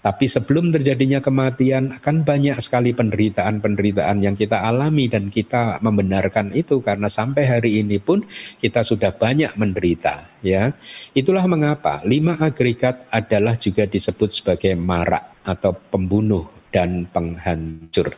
[0.04, 6.84] Tapi sebelum terjadinya kematian akan banyak sekali penderitaan-penderitaan yang kita alami dan kita membenarkan itu
[6.84, 8.20] karena sampai hari ini pun
[8.60, 10.76] kita sudah banyak menderita ya.
[11.16, 18.12] Itulah mengapa lima agregat adalah juga disebut sebagai marak atau pembunuh dan penghancur.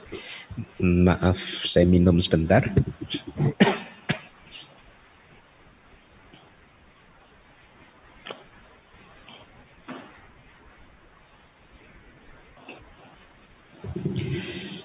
[0.81, 1.37] Maaf
[1.69, 2.65] saya minum sebentar.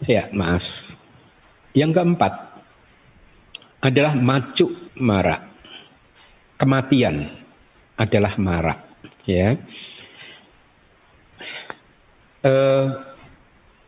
[0.07, 0.91] Ya, maaf.
[1.77, 2.33] Yang keempat
[3.85, 5.47] adalah macuk marak.
[6.61, 7.25] Kematian
[7.97, 8.81] adalah marak,
[9.25, 9.57] ya.
[12.41, 12.87] Eh,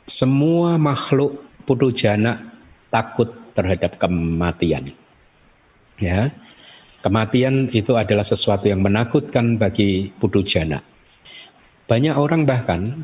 [0.09, 1.41] semua makhluk
[1.93, 2.37] jana
[2.93, 4.93] takut terhadap kematian.
[6.01, 6.33] Ya.
[7.03, 10.13] Kematian itu adalah sesuatu yang menakutkan bagi
[10.47, 10.79] jana.
[11.91, 13.03] Banyak orang bahkan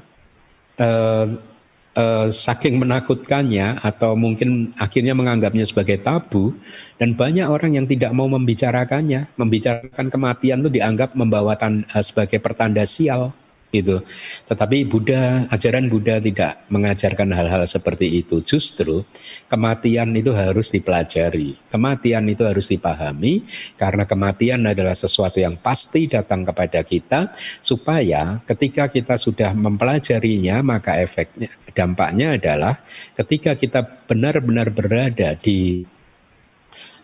[1.98, 6.54] eh, saking menakutkannya atau mungkin akhirnya menganggapnya sebagai tabu
[6.98, 12.38] dan banyak orang yang tidak mau membicarakannya, membicarakan kematian itu dianggap membawa tan, uh, sebagai
[12.38, 13.34] pertanda sial
[13.68, 14.00] itu.
[14.48, 18.40] Tetapi Buddha, ajaran Buddha tidak mengajarkan hal-hal seperti itu.
[18.40, 19.04] Justru
[19.46, 23.44] kematian itu harus dipelajari, kematian itu harus dipahami
[23.76, 30.96] karena kematian adalah sesuatu yang pasti datang kepada kita supaya ketika kita sudah mempelajarinya maka
[31.00, 32.80] efeknya dampaknya adalah
[33.14, 35.84] ketika kita benar-benar berada di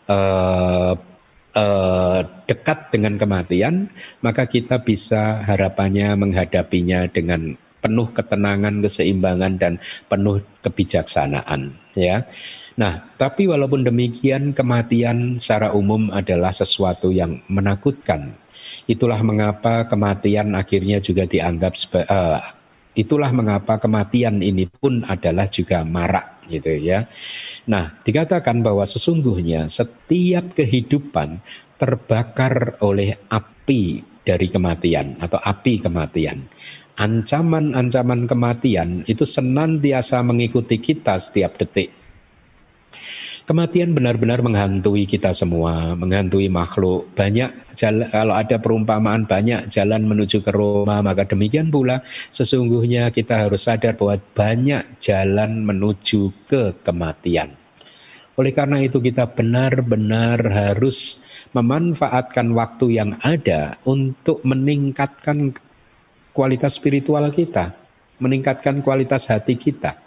[0.09, 1.14] uh,
[1.57, 3.89] uh, dekat dengan kematian,
[4.21, 9.73] maka kita bisa harapannya menghadapinya dengan penuh ketenangan, keseimbangan dan
[10.09, 12.25] penuh kebijaksanaan ya.
[12.81, 18.33] Nah, tapi walaupun demikian kematian secara umum adalah sesuatu yang menakutkan.
[18.89, 21.77] Itulah mengapa kematian akhirnya juga dianggap
[22.09, 22.41] uh,
[22.95, 27.07] itulah mengapa kematian ini pun adalah juga marak gitu ya.
[27.71, 31.43] Nah, dikatakan bahwa sesungguhnya setiap kehidupan
[31.79, 36.47] terbakar oleh api dari kematian atau api kematian.
[36.95, 42.04] Ancaman-ancaman kematian itu senantiasa mengikuti kita setiap detik.
[43.45, 47.13] Kematian benar-benar menghantui kita semua, menghantui makhluk.
[47.13, 52.01] Banyak jalan, kalau ada perumpamaan banyak jalan menuju ke Roma, maka demikian pula
[52.33, 57.53] sesungguhnya kita harus sadar bahwa banyak jalan menuju ke kematian.
[58.41, 61.21] Oleh karena itu kita benar-benar harus
[61.53, 65.53] memanfaatkan waktu yang ada untuk meningkatkan
[66.33, 67.77] kualitas spiritual kita,
[68.25, 70.01] meningkatkan kualitas hati kita.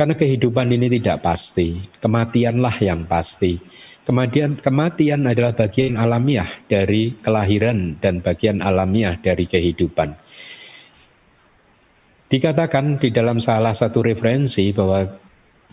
[0.00, 3.60] Karena kehidupan ini tidak pasti, kematianlah yang pasti.
[4.00, 10.16] Kemudian kematian adalah bagian alamiah dari kelahiran dan bagian alamiah dari kehidupan.
[12.32, 15.04] Dikatakan di dalam salah satu referensi bahwa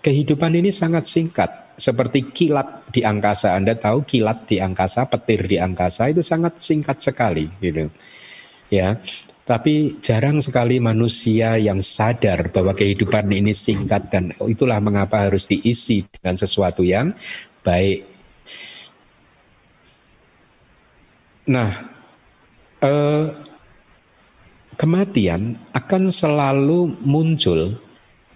[0.04, 3.56] kehidupan ini sangat singkat, seperti kilat di angkasa.
[3.56, 7.88] Anda tahu kilat di angkasa, petir di angkasa itu sangat singkat sekali, gitu.
[8.68, 9.00] Ya,
[9.48, 16.04] tapi jarang sekali manusia yang sadar bahwa kehidupan ini singkat dan itulah mengapa harus diisi
[16.04, 17.16] dengan sesuatu yang
[17.64, 18.04] baik.
[21.48, 21.72] Nah,
[22.84, 23.26] eh,
[24.76, 27.80] kematian akan selalu muncul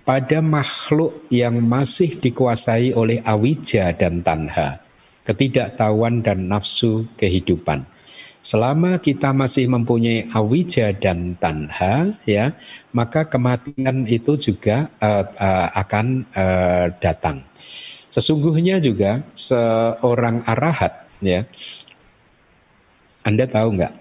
[0.07, 4.79] pada makhluk yang masih dikuasai oleh awija dan tanha,
[5.27, 7.90] ketidaktahuan dan nafsu kehidupan.
[8.41, 12.57] Selama kita masih mempunyai awija dan tanha, ya,
[12.89, 17.45] maka kematian itu juga uh, uh, akan uh, datang.
[18.09, 21.45] Sesungguhnya juga seorang arahat, ya,
[23.21, 23.93] Anda tahu nggak?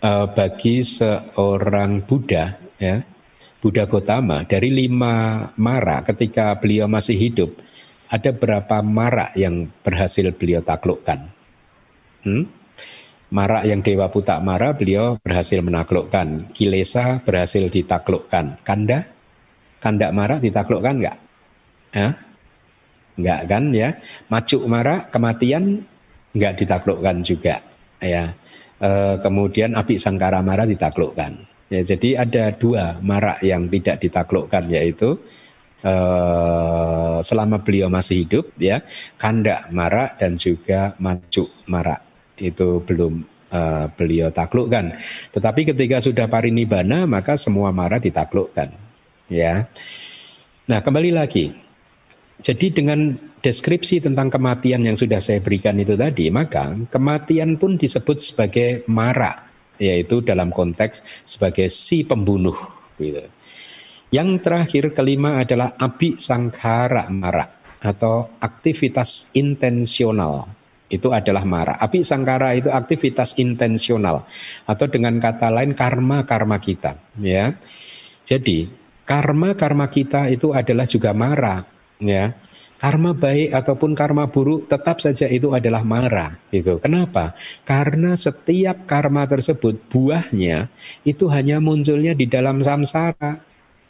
[0.00, 3.02] Uh, bagi seorang Buddha, ya,
[3.58, 7.58] Buddha Gotama dari lima mara ketika beliau masih hidup,
[8.06, 11.26] ada berapa mara yang berhasil beliau taklukkan?
[12.22, 12.59] Hmm?
[13.30, 16.50] Marak yang Dewa Putak Mara beliau berhasil menaklukkan.
[16.50, 18.58] Kilesa berhasil ditaklukkan.
[18.66, 19.06] Kanda?
[19.78, 21.18] Kanda Mara ditaklukkan enggak?
[21.94, 22.12] Hah?
[23.14, 23.94] Enggak kan ya?
[24.26, 25.86] Macuk Mara kematian
[26.34, 27.62] enggak ditaklukkan juga.
[28.02, 28.34] Ya.
[28.82, 28.90] E,
[29.22, 31.50] kemudian Api Sangkara Mara ditaklukkan.
[31.70, 35.14] Ya, jadi ada dua marak yang tidak ditaklukkan yaitu
[35.86, 38.82] uh, selama beliau masih hidup ya
[39.14, 42.09] kanda mara dan juga maju mara
[42.40, 43.22] itu belum
[43.52, 44.96] uh, beliau taklukkan.
[45.30, 48.72] Tetapi ketika sudah parinibbana maka semua mara ditaklukkan
[49.30, 49.68] ya.
[50.66, 51.52] Nah kembali lagi.
[52.40, 53.12] Jadi dengan
[53.44, 59.48] deskripsi tentang kematian yang sudah saya berikan itu tadi maka kematian pun disebut sebagai mara
[59.80, 62.56] yaitu dalam konteks sebagai si pembunuh
[63.00, 63.24] gitu.
[64.10, 67.46] Yang terakhir kelima adalah api sangkara mara
[67.80, 70.59] atau aktivitas intensional.
[70.90, 71.78] Itu adalah mara.
[71.78, 74.26] Api sangkara itu aktivitas intensional
[74.66, 77.54] atau dengan kata lain karma-karma kita, ya.
[78.26, 78.66] Jadi,
[79.06, 81.62] karma-karma kita itu adalah juga mara,
[82.02, 82.34] ya.
[82.80, 86.40] Karma baik ataupun karma buruk tetap saja itu adalah mara.
[86.48, 87.36] Itu kenapa?
[87.60, 90.72] Karena setiap karma tersebut buahnya
[91.04, 93.36] itu hanya munculnya di dalam samsara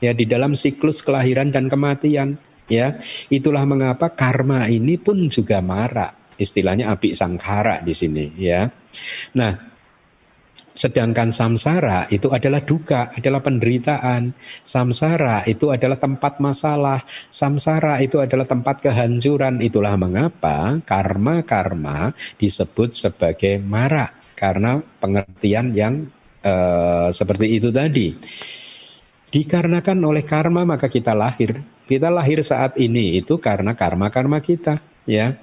[0.03, 2.99] ya di dalam siklus kelahiran dan kematian ya
[3.29, 8.65] itulah mengapa karma ini pun juga mara istilahnya api sangkara di sini ya
[9.37, 9.71] nah
[10.81, 14.33] sedangkan samsara itu adalah duka, adalah penderitaan.
[14.65, 17.05] Samsara itu adalah tempat masalah.
[17.29, 19.61] Samsara itu adalah tempat kehancuran.
[19.61, 26.09] Itulah mengapa karma-karma disebut sebagai mara karena pengertian yang
[26.45, 28.17] uh, seperti itu tadi.
[29.31, 31.61] Dikarenakan oleh karma maka kita lahir.
[31.87, 34.79] Kita lahir saat ini itu karena karma-karma kita,
[35.11, 35.35] ya.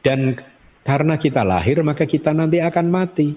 [0.00, 0.36] Dan
[0.80, 3.36] karena kita lahir maka kita nanti akan mati.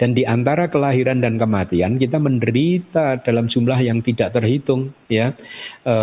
[0.00, 5.36] Dan di antara kelahiran dan kematian kita menderita dalam jumlah yang tidak terhitung, ya.
[5.84, 5.94] E,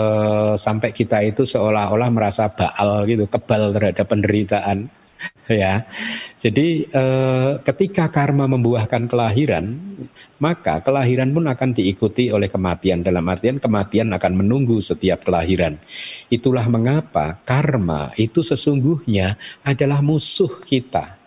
[0.53, 4.85] sampai kita itu seolah-olah merasa baal gitu, kebal terhadap penderitaan
[5.49, 5.85] ya.
[6.37, 9.65] Jadi eh, ketika karma membuahkan kelahiran,
[10.37, 13.01] maka kelahiran pun akan diikuti oleh kematian.
[13.01, 15.81] Dalam artian kematian akan menunggu setiap kelahiran.
[16.29, 21.17] Itulah mengapa karma itu sesungguhnya adalah musuh kita.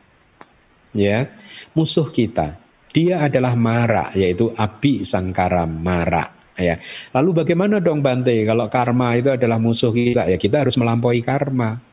[0.91, 1.31] Ya,
[1.75, 2.59] musuh kita.
[2.91, 6.41] Dia adalah mara, yaitu api sangkara mara.
[6.59, 6.77] Ya.
[7.15, 10.29] Lalu bagaimana dong Bante kalau karma itu adalah musuh kita?
[10.29, 11.90] Ya kita harus melampaui karma.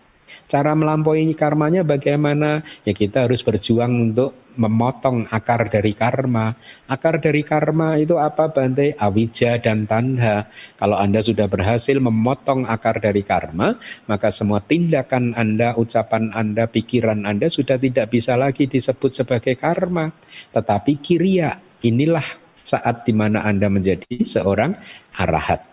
[0.48, 2.62] Cara melampaui karmanya bagaimana?
[2.84, 6.58] Ya kita harus berjuang untuk memotong akar dari karma.
[6.90, 8.98] Akar dari karma itu apa Bante?
[8.98, 10.50] Awija dan tanha.
[10.76, 13.78] Kalau Anda sudah berhasil memotong akar dari karma,
[14.10, 20.10] maka semua tindakan Anda, ucapan Anda, pikiran Anda sudah tidak bisa lagi disebut sebagai karma.
[20.52, 22.26] Tetapi kiria, inilah
[22.66, 24.76] saat di mana Anda menjadi seorang
[25.16, 25.64] arahat.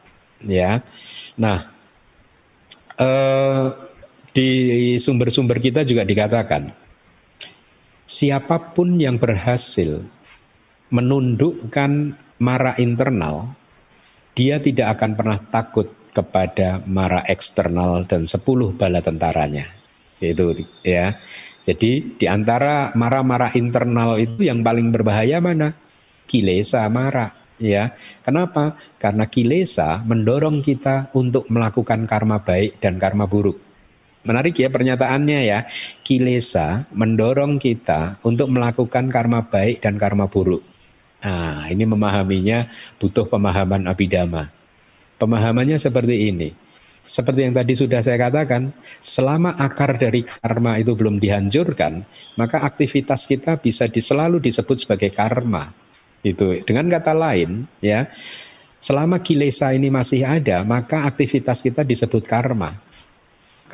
[0.44, 0.84] Ya,
[1.34, 1.66] Nah,
[3.00, 3.66] eh,
[4.34, 4.50] di
[4.98, 6.74] sumber-sumber kita juga dikatakan,
[8.02, 10.02] siapa pun yang berhasil
[10.90, 13.54] menundukkan mara internal,
[14.34, 19.70] dia tidak akan pernah takut kepada mara eksternal dan sepuluh bala tentaranya.
[20.18, 21.18] Itu ya.
[21.64, 25.72] Jadi di antara mara-mara internal itu yang paling berbahaya mana?
[26.28, 27.96] Kilesa mara ya.
[28.20, 28.76] Kenapa?
[29.00, 33.63] Karena kilesa mendorong kita untuk melakukan karma baik dan karma buruk.
[34.24, 35.68] Menarik ya pernyataannya ya.
[36.00, 40.64] Kilesa mendorong kita untuk melakukan karma baik dan karma buruk.
[41.24, 42.68] Nah, ini memahaminya
[43.00, 44.52] butuh pemahaman abidama.
[45.16, 46.52] Pemahamannya seperti ini.
[47.04, 48.72] Seperti yang tadi sudah saya katakan,
[49.04, 52.00] selama akar dari karma itu belum dihancurkan,
[52.40, 55.68] maka aktivitas kita bisa selalu disebut sebagai karma.
[56.24, 58.08] Itu dengan kata lain, ya,
[58.80, 62.72] selama kilesa ini masih ada, maka aktivitas kita disebut karma.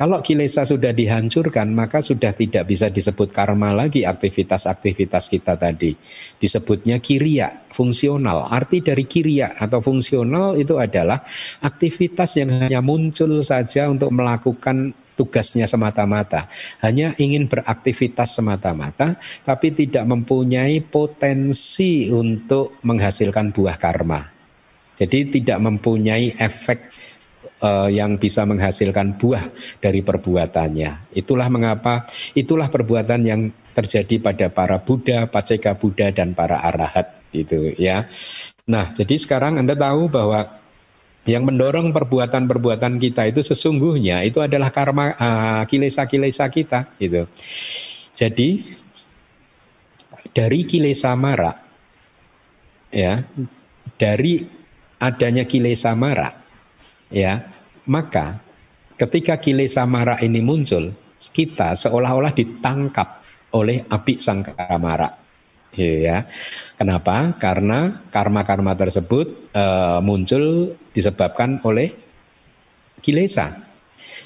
[0.01, 5.93] Kalau kilesa sudah dihancurkan, maka sudah tidak bisa disebut karma lagi aktivitas-aktivitas kita tadi.
[6.41, 8.49] Disebutnya kiria, fungsional.
[8.49, 11.21] Arti dari kiria atau fungsional itu adalah
[11.61, 16.49] aktivitas yang hanya muncul saja untuk melakukan tugasnya semata-mata.
[16.81, 24.41] Hanya ingin beraktivitas semata-mata, tapi tidak mempunyai potensi untuk menghasilkan buah karma.
[24.97, 26.89] Jadi tidak mempunyai efek
[27.61, 29.47] uh, yang bisa menghasilkan buah
[29.79, 31.13] dari perbuatannya.
[31.15, 33.41] Itulah mengapa itulah perbuatan yang
[33.71, 38.09] terjadi pada para Buddha, Paceka Buddha dan para arahat itu ya.
[38.67, 40.59] Nah, jadi sekarang Anda tahu bahwa
[41.23, 47.29] yang mendorong perbuatan-perbuatan kita itu sesungguhnya itu adalah karma uh, kilesa-kilesa kita gitu.
[48.11, 48.59] Jadi
[50.33, 51.53] dari kilesa mara
[52.89, 53.21] ya,
[53.95, 54.41] dari
[54.97, 56.40] adanya kilesa mara
[57.11, 57.45] ya
[57.85, 58.39] maka
[58.95, 60.95] ketika kilesa marah ini muncul
[61.35, 63.21] kita seolah-olah ditangkap
[63.53, 65.11] oleh api sangkara mara
[65.75, 66.25] ya
[66.79, 69.65] kenapa karena karma-karma tersebut e,
[70.03, 72.01] muncul disebabkan oleh
[73.01, 73.67] kilesa.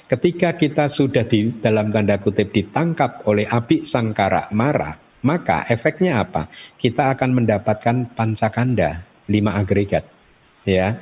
[0.06, 4.94] Ketika kita sudah di dalam tanda kutip ditangkap oleh api sangkara marah,
[5.26, 6.46] maka efeknya apa?
[6.78, 10.06] Kita akan mendapatkan pancakanda, lima agregat.
[10.62, 11.02] Ya,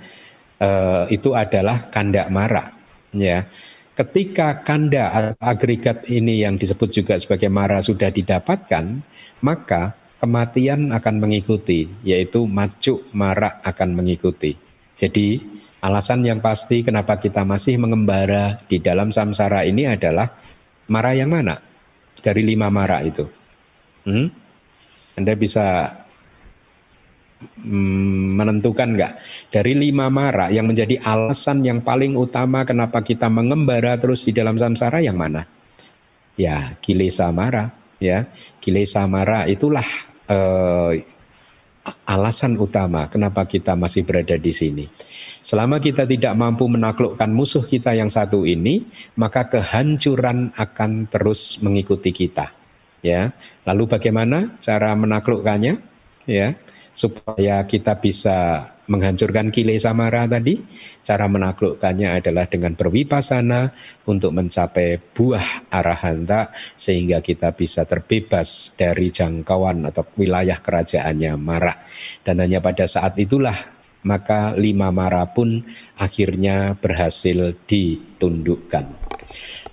[0.57, 0.69] e,
[1.13, 2.73] itu adalah kanda mara.
[3.13, 3.45] Ya,
[3.93, 9.05] ketika kanda agregat ini yang disebut juga sebagai mara sudah didapatkan,
[9.45, 14.57] maka kematian akan mengikuti, yaitu macu mara akan mengikuti.
[14.97, 15.41] Jadi
[15.83, 20.31] alasan yang pasti kenapa kita masih mengembara di dalam samsara ini adalah
[20.87, 21.59] mara yang mana?
[22.23, 23.27] Dari lima mara itu.
[24.07, 24.31] Hmm?
[25.19, 25.91] Anda bisa
[27.43, 29.13] hmm, menentukan nggak
[29.53, 34.57] dari lima mara yang menjadi alasan yang paling utama kenapa kita mengembara terus di dalam
[34.57, 35.45] samsara yang mana?
[36.33, 37.69] Ya, kilesa mara,
[38.01, 38.25] ya.
[38.57, 39.85] Kilesa mara itulah
[40.27, 40.91] uh,
[42.07, 44.85] alasan utama kenapa kita masih berada di sini.
[45.43, 48.87] Selama kita tidak mampu menaklukkan musuh kita yang satu ini,
[49.19, 52.55] maka kehancuran akan terus mengikuti kita.
[53.03, 53.35] Ya,
[53.67, 55.75] lalu bagaimana cara menaklukkannya?
[56.23, 56.55] Ya,
[56.93, 60.59] supaya kita bisa menghancurkan kile samara tadi,
[61.01, 63.71] cara menaklukkannya adalah dengan berwipasana
[64.07, 71.73] untuk mencapai buah arahanta sehingga kita bisa terbebas dari jangkauan atau wilayah kerajaannya Mara.
[72.21, 73.55] Dan hanya pada saat itulah
[74.03, 75.63] maka lima Mara pun
[75.95, 78.85] akhirnya berhasil ditundukkan.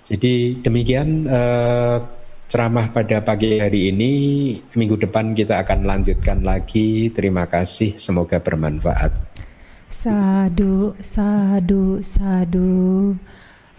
[0.07, 1.97] Jadi demikian eh,
[2.51, 4.13] ceramah pada pagi hari ini.
[4.75, 7.07] Minggu depan kita akan lanjutkan lagi.
[7.15, 9.15] Terima kasih, semoga bermanfaat.
[9.87, 13.15] Sadu, sadu, sadu.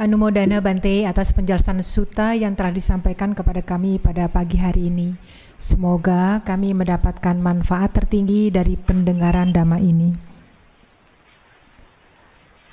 [0.01, 5.13] Anumodana Bante atas penjelasan suta yang telah disampaikan kepada kami pada pagi hari ini.
[5.61, 10.17] Semoga kami mendapatkan manfaat tertinggi dari pendengaran dhamma ini.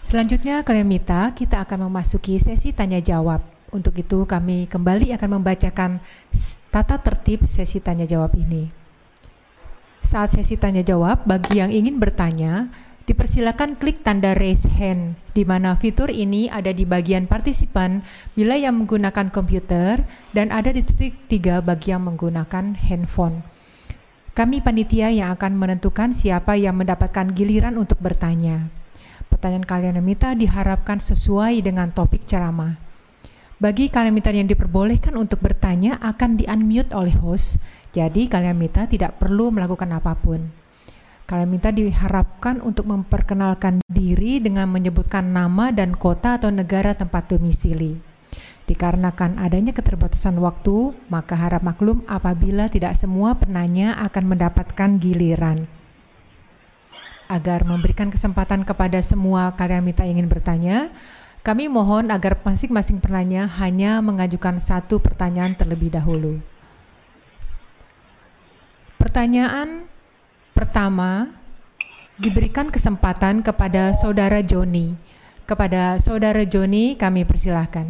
[0.07, 3.58] Selanjutnya, kalian minta kita akan memasuki sesi tanya jawab.
[3.69, 6.01] Untuk itu kami kembali akan membacakan
[6.73, 8.73] tata tertib sesi tanya jawab ini.
[10.01, 12.73] Saat sesi tanya jawab, bagi yang ingin bertanya,
[13.05, 18.01] dipersilakan klik tanda raise hand, di mana fitur ini ada di bagian partisipan
[18.33, 20.01] bila yang menggunakan komputer
[20.33, 23.45] dan ada di titik tiga bagi yang menggunakan handphone.
[24.33, 28.65] Kami panitia yang akan menentukan siapa yang mendapatkan giliran untuk bertanya.
[29.29, 32.88] Pertanyaan kalian minta diharapkan sesuai dengan topik ceramah.
[33.59, 37.59] Bagi kalian mitra yang diperbolehkan untuk bertanya akan di-unmute oleh host,
[37.91, 40.47] jadi kalian mitra tidak perlu melakukan apa pun.
[41.27, 47.99] Kalian minta diharapkan untuk memperkenalkan diri dengan menyebutkan nama dan kota atau negara tempat domisili.
[48.63, 55.67] Dikarenakan adanya keterbatasan waktu, maka harap maklum apabila tidak semua penanya akan mendapatkan giliran.
[57.27, 60.89] Agar memberikan kesempatan kepada semua kalian minta ingin bertanya,
[61.49, 66.37] kami mohon agar masing-masing penanya hanya mengajukan satu pertanyaan terlebih dahulu.
[69.01, 69.89] Pertanyaan
[70.53, 71.33] pertama
[72.21, 74.93] diberikan kesempatan kepada Saudara Joni.
[75.49, 77.89] Kepada Saudara Joni kami persilahkan.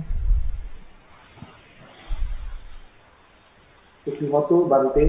[4.08, 5.06] waktu Bante.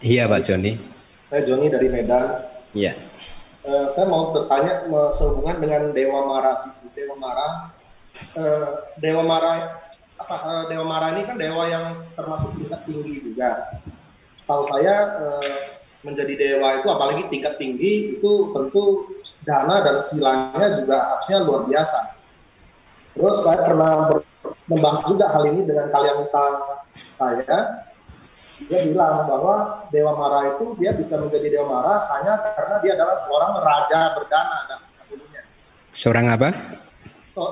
[0.00, 0.80] Iya Pak Joni.
[1.28, 2.24] Saya Joni dari Medan.
[2.72, 2.96] Iya.
[3.68, 6.56] Uh, saya mau bertanya sehubungan dengan Dewa Mara
[6.98, 7.70] Dewa Mara.
[8.34, 9.78] Uh, dewa Mara
[10.18, 13.78] apa uh, Dewa Mara ini kan dewa yang termasuk tingkat tinggi juga.
[14.42, 19.06] Tahu saya uh, menjadi dewa itu apalagi tingkat tinggi itu tentu
[19.46, 22.18] dana dan silanya juga harusnya luar biasa.
[23.14, 24.18] Terus saya pernah
[24.66, 26.26] membahas juga hal ini dengan kalian
[27.18, 27.86] saya.
[28.58, 33.14] Dia bilang bahwa Dewa Mara itu dia bisa menjadi Dewa Mara hanya karena dia adalah
[33.14, 34.58] seorang raja berdana.
[34.66, 34.80] Kan,
[35.94, 36.50] seorang apa?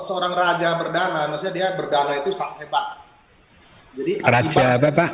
[0.05, 3.03] Seorang raja berdana, maksudnya dia berdana itu sangat hebat.
[3.97, 5.11] Jadi raja apa Pak?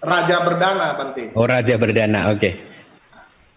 [0.00, 1.24] Raja berdana, Bante.
[1.36, 2.38] Oh raja berdana, oke.
[2.40, 2.52] Okay.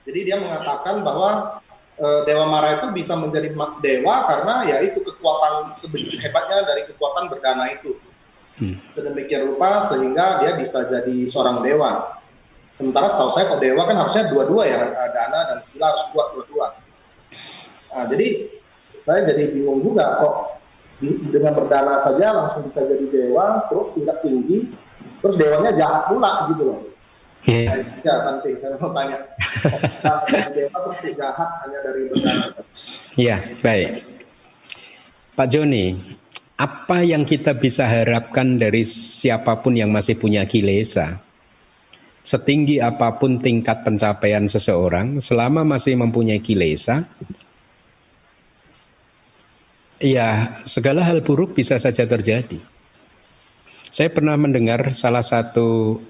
[0.04, 1.62] Jadi dia mengatakan bahwa
[1.96, 7.32] e, Dewa Mara itu bisa menjadi dewa karena ya itu kekuatan sebegitu hebatnya dari kekuatan
[7.32, 7.96] berdana itu.
[8.60, 8.78] Hmm.
[8.94, 12.20] Sedemikian rupa sehingga dia bisa jadi seorang dewa.
[12.76, 14.82] Sementara setahu saya kalau dewa kan harusnya dua-dua ya,
[15.14, 16.68] dana dan sila harus kuat dua-dua.
[17.94, 18.50] Nah, jadi
[19.04, 20.36] saya jadi bingung juga kok
[21.04, 24.72] dengan berdana saja langsung bisa jadi dewa terus tingkat tinggi
[25.20, 26.80] terus dewanya jahat pula gitu loh
[27.44, 27.84] Yeah.
[28.08, 29.20] Ya, penting saya mau tanya.
[30.00, 32.64] Nah, dewa terus jahat hanya dari berdana saja.
[33.20, 34.08] Iya, baik.
[35.36, 35.92] Pak Joni,
[36.56, 41.20] apa yang kita bisa harapkan dari siapa pun yang masih punya kilesa?
[42.24, 47.04] Setinggi apa pun tingkat pencapaian seseorang, selama masih mempunyai kilesa,
[50.04, 52.60] ya segala hal buruk bisa saja terjadi.
[53.88, 56.02] Saya pernah mendengar salah satu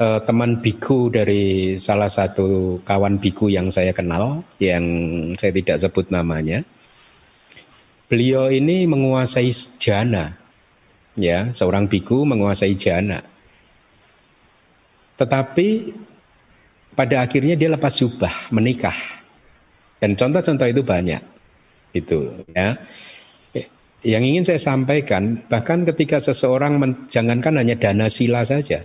[0.00, 4.82] uh, teman biku dari salah satu kawan biku yang saya kenal, yang
[5.38, 6.66] saya tidak sebut namanya.
[8.10, 10.34] Beliau ini menguasai jana,
[11.14, 13.22] ya seorang biku menguasai jana.
[15.14, 15.68] Tetapi
[16.96, 18.96] pada akhirnya dia lepas jubah, menikah.
[20.00, 21.22] Dan contoh-contoh itu banyak.
[21.90, 22.78] Itu ya.
[24.00, 28.80] Yang ingin saya sampaikan, bahkan ketika seseorang men, jangankan hanya dana sila saja,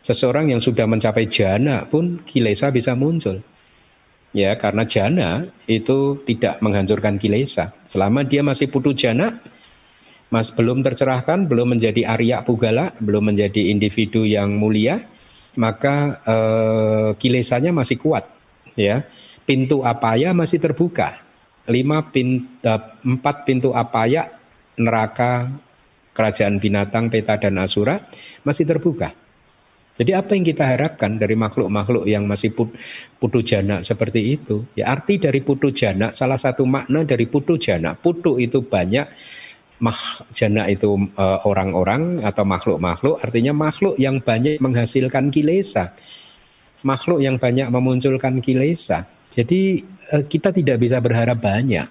[0.00, 3.44] seseorang yang sudah mencapai jana pun kilesa bisa muncul.
[4.32, 7.76] Ya, karena jana itu tidak menghancurkan kilesa.
[7.84, 9.40] Selama dia masih putu jana,
[10.32, 15.04] mas belum tercerahkan, belum menjadi Arya Pugala, belum menjadi individu yang mulia,
[15.60, 18.24] maka eh, kilesanya masih kuat.
[18.72, 19.04] Ya,
[19.44, 21.27] pintu apaya masih terbuka
[21.68, 24.26] lima pintu, eh, empat pintu apaya
[24.78, 25.48] neraka
[26.16, 28.02] kerajaan binatang peta dan asura
[28.42, 29.14] masih terbuka.
[29.98, 32.54] Jadi apa yang kita harapkan dari makhluk-makhluk yang masih
[33.18, 34.62] putu jana seperti itu?
[34.78, 39.10] Ya arti dari putu jana, salah satu makna dari putu jana, putu itu banyak,
[39.82, 39.98] mah
[40.30, 45.90] jana itu eh, orang-orang uh, atau makhluk-makhluk, artinya makhluk yang banyak menghasilkan kilesa,
[46.86, 49.02] makhluk yang banyak memunculkan kilesa.
[49.34, 49.82] Jadi
[50.28, 51.88] kita tidak bisa berharap banyak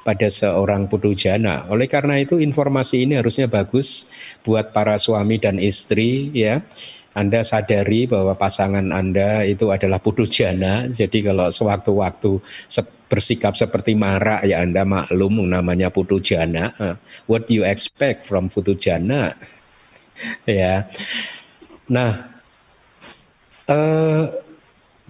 [0.00, 1.68] pada seorang putu jana.
[1.68, 4.08] Oleh karena itu informasi ini harusnya bagus
[4.40, 6.64] buat para suami dan istri ya.
[7.10, 10.86] Anda sadari bahwa pasangan Anda itu adalah putu jana.
[10.86, 12.38] Jadi kalau sewaktu-waktu
[13.10, 16.70] bersikap seperti marah ya Anda maklum namanya putu jana.
[16.78, 16.96] Eh,
[17.26, 19.34] what you expect from putu jana?
[20.46, 20.86] ya.
[21.90, 22.30] Nah,
[23.66, 24.30] uh,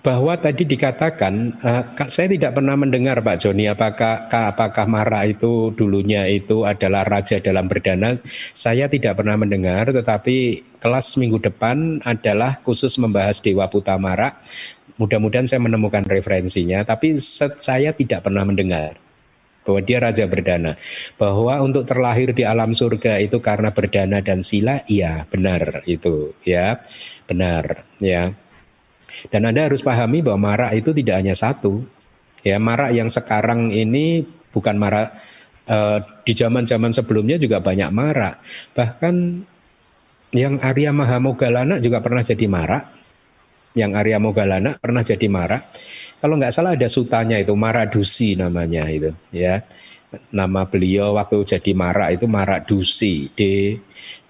[0.01, 6.25] bahwa tadi dikatakan uh, saya tidak pernah mendengar Pak Joni apakah apakah Mara itu dulunya
[6.29, 8.17] itu adalah raja dalam berdana.
[8.57, 14.41] Saya tidak pernah mendengar tetapi kelas minggu depan adalah khusus membahas Dewa Putamara
[15.01, 17.17] mudah-mudahan saya menemukan referensinya tapi
[17.57, 19.01] saya tidak pernah mendengar
[19.65, 20.81] bahwa dia raja berdana.
[21.21, 26.81] Bahwa untuk terlahir di alam surga itu karena berdana dan sila iya benar itu ya
[27.29, 28.33] benar ya
[29.29, 31.83] dan Anda harus pahami bahwa marak itu tidak hanya satu.
[32.41, 35.13] Ya, marak yang sekarang ini bukan marak
[35.69, 38.41] uh, di zaman-zaman sebelumnya juga banyak marak.
[38.73, 39.15] Bahkan
[40.33, 42.85] yang Arya Mahamogalana juga pernah jadi marak.
[43.77, 45.63] Yang Arya Mogalana pernah jadi marak.
[46.19, 49.63] Kalau nggak salah ada sutanya itu Maradusi namanya itu, ya.
[50.35, 53.41] Nama beliau waktu jadi marak itu Maradusi, D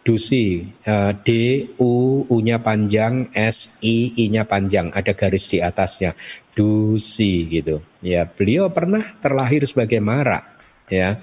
[0.01, 1.29] Dusi, uh, D
[1.77, 6.17] U U-nya panjang, S I I-nya panjang, ada garis di atasnya.
[6.57, 7.85] Dusi gitu.
[8.01, 10.45] Ya, beliau pernah terlahir sebagai Marak,
[10.89, 11.21] ya.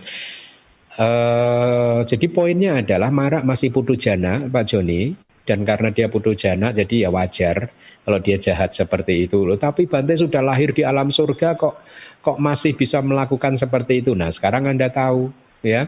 [0.97, 5.13] Uh, jadi poinnya adalah Marak masih putu jana, Pak Joni,
[5.45, 7.69] dan karena dia putu jana, jadi ya wajar
[8.01, 9.45] kalau dia jahat seperti itu.
[9.45, 11.85] Loh, tapi Bante sudah lahir di alam surga kok
[12.19, 14.11] kok masih bisa melakukan seperti itu.
[14.17, 15.29] Nah, sekarang Anda tahu
[15.63, 15.87] ya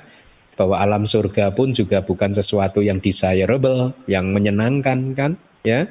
[0.60, 5.40] bahwa alam surga pun juga bukan sesuatu yang desirable, yang menyenangkan kan?
[5.64, 5.88] ya.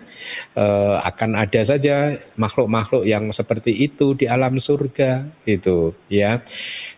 [0.56, 0.64] E,
[1.04, 6.40] akan ada saja makhluk-makhluk yang seperti itu di alam surga itu ya.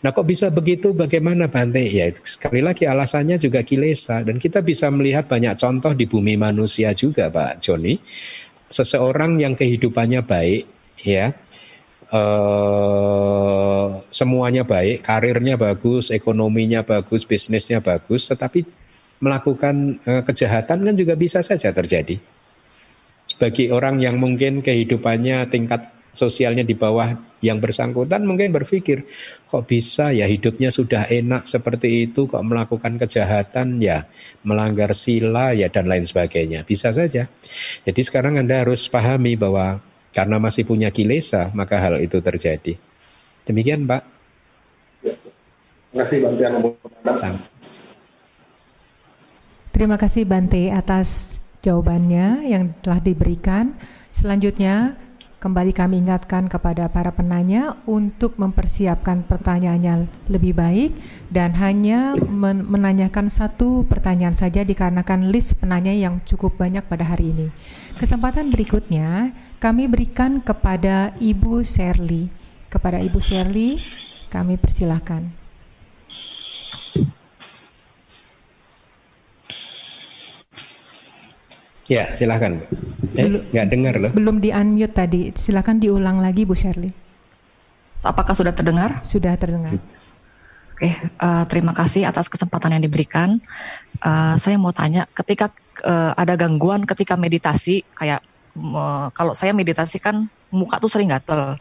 [0.02, 0.94] Nah kok bisa begitu?
[0.94, 1.82] Bagaimana Bante?
[1.82, 6.94] Ya sekali lagi alasannya juga kilesa dan kita bisa melihat banyak contoh di bumi manusia
[6.94, 7.98] juga Pak Joni.
[8.70, 10.62] Seseorang yang kehidupannya baik
[11.02, 11.34] ya
[12.12, 18.66] uh, semuanya baik, karirnya bagus, ekonominya bagus, bisnisnya bagus, tetapi
[19.22, 22.18] melakukan uh, kejahatan kan juga bisa saja terjadi.
[23.26, 29.06] Sebagai orang yang mungkin kehidupannya tingkat sosialnya di bawah yang bersangkutan mungkin berpikir
[29.48, 34.04] kok bisa ya hidupnya sudah enak seperti itu kok melakukan kejahatan ya
[34.44, 37.30] melanggar sila ya dan lain sebagainya bisa saja
[37.86, 39.80] jadi sekarang Anda harus pahami bahwa
[40.10, 42.74] karena masih punya kilesa, maka hal itu terjadi.
[43.46, 44.02] Demikian, Pak.
[45.00, 45.14] Ya.
[45.90, 47.34] Terima kasih Bante
[49.70, 51.08] Terima kasih Bante atas
[51.66, 53.74] jawabannya yang telah diberikan.
[54.14, 54.94] Selanjutnya,
[55.40, 60.92] kembali kami ingatkan kepada para penanya untuk mempersiapkan pertanyaannya lebih baik
[61.32, 67.32] dan hanya men menanyakan satu pertanyaan saja dikarenakan list penanya yang cukup banyak pada hari
[67.32, 67.48] ini.
[67.96, 72.32] Kesempatan berikutnya kami berikan kepada Ibu Sherly.
[72.72, 73.76] Kepada Ibu Sherly,
[74.32, 75.28] kami persilahkan.
[81.90, 82.62] Ya, silahkan.
[83.18, 84.10] Eh, belum, nggak dengar loh.
[84.14, 85.34] Belum di unmute tadi.
[85.34, 86.88] Silakan diulang lagi, Bu Sherly.
[88.06, 89.02] Apakah sudah terdengar?
[89.02, 89.74] Sudah terdengar.
[90.78, 90.88] Oke,
[91.18, 93.42] uh, terima kasih atas kesempatan yang diberikan.
[93.98, 95.50] Uh, saya mau tanya, ketika
[95.82, 98.22] uh, ada gangguan ketika meditasi, kayak
[99.14, 101.56] kalau saya meditasi kan muka tuh sering gatel.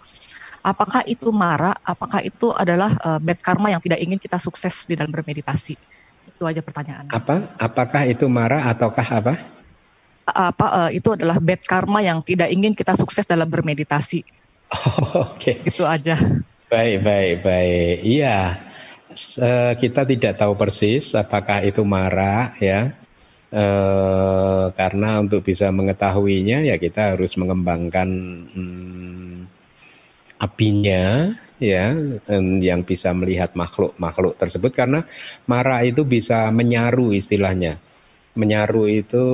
[0.60, 1.72] Apakah itu marah?
[1.88, 5.80] Apakah itu adalah uh, bad karma yang tidak ingin kita sukses di dalam bermeditasi?
[6.28, 7.08] Itu aja pertanyaan.
[7.08, 7.56] Apa?
[7.56, 9.34] Apakah itu marah ataukah apa?
[10.30, 14.28] Apa uh, itu adalah bad karma yang tidak ingin kita sukses dalam bermeditasi?
[14.76, 15.64] Oh, Oke.
[15.64, 15.72] Okay.
[15.72, 16.20] Itu aja.
[16.70, 17.98] Baik, baik, baik.
[18.06, 18.62] Iya,
[19.74, 22.94] kita tidak tahu persis apakah itu marah ya.
[23.50, 28.06] Uh, karena untuk bisa mengetahuinya ya kita harus mengembangkan
[28.54, 29.50] hmm,
[30.38, 31.98] apinya ya
[32.38, 35.02] yang bisa melihat makhluk-makhluk tersebut karena
[35.50, 37.82] marah itu bisa menyaru istilahnya.
[38.38, 39.26] Menyaru itu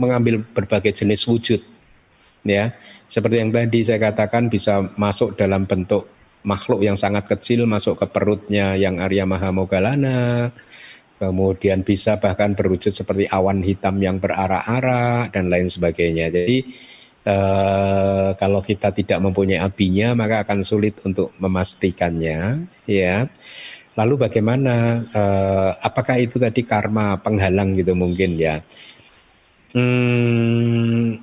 [0.00, 1.60] mengambil berbagai jenis wujud
[2.42, 2.74] ya.
[3.06, 6.08] Seperti yang tadi saya katakan bisa masuk dalam bentuk
[6.42, 10.50] makhluk yang sangat kecil masuk ke perutnya yang Arya Mahamogalana,
[11.22, 16.34] kemudian bisa bahkan berwujud seperti awan hitam yang berarak-arak dan lain sebagainya.
[16.34, 16.58] Jadi
[17.22, 23.30] eh, kalau kita tidak mempunyai apinya maka akan sulit untuk memastikannya, ya.
[23.94, 25.06] Lalu bagaimana?
[25.14, 28.58] Eh, apakah itu tadi karma penghalang gitu mungkin ya?
[29.72, 31.16] Hmm,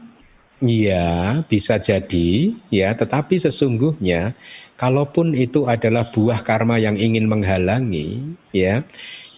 [0.60, 4.36] Iya, bisa jadi ya, tetapi sesungguhnya
[4.76, 8.84] kalaupun itu adalah buah karma yang ingin menghalangi, ya,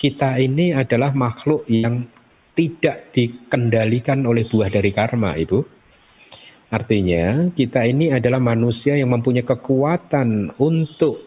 [0.02, 2.02] kita ini adalah makhluk yang
[2.58, 5.62] tidak dikendalikan oleh buah dari karma, Ibu.
[6.74, 11.22] Artinya, kita ini adalah manusia yang mempunyai kekuatan untuk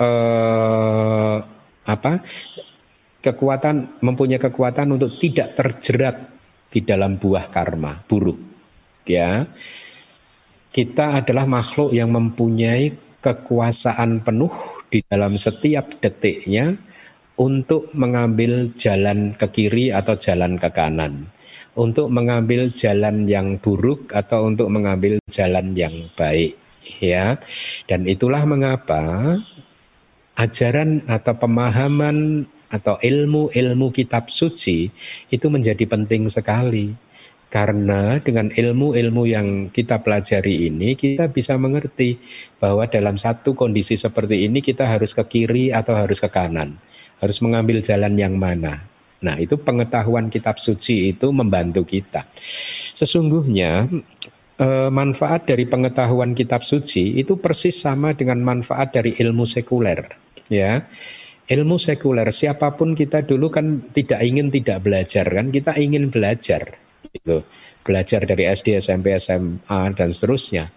[0.00, 1.38] eh,
[1.84, 2.12] apa?
[3.20, 6.16] Kekuatan mempunyai kekuatan untuk tidak terjerat
[6.72, 8.40] di dalam buah karma buruk.
[9.04, 9.44] Ya.
[10.72, 14.52] Kita adalah makhluk yang mempunyai kekuasaan penuh
[14.88, 16.87] di dalam setiap detiknya
[17.38, 21.30] untuk mengambil jalan ke kiri atau jalan ke kanan,
[21.78, 26.58] untuk mengambil jalan yang buruk atau untuk mengambil jalan yang baik,
[26.98, 27.38] ya.
[27.86, 29.38] Dan itulah mengapa
[30.34, 34.90] ajaran atau pemahaman atau ilmu-ilmu kitab suci
[35.30, 36.98] itu menjadi penting sekali.
[37.48, 42.20] Karena dengan ilmu-ilmu yang kita pelajari ini kita bisa mengerti
[42.60, 46.76] bahwa dalam satu kondisi seperti ini kita harus ke kiri atau harus ke kanan.
[47.18, 48.82] Harus mengambil jalan yang mana.
[49.18, 52.22] Nah, itu pengetahuan kitab suci itu membantu kita.
[52.94, 53.90] Sesungguhnya
[54.58, 60.06] eh, manfaat dari pengetahuan kitab suci itu persis sama dengan manfaat dari ilmu sekuler,
[60.46, 60.86] ya
[61.48, 66.76] ilmu sekuler siapa pun kita dulu kan tidak ingin tidak belajar kan kita ingin belajar
[67.08, 67.40] itu
[67.80, 70.68] belajar dari SD SMP SMA dan seterusnya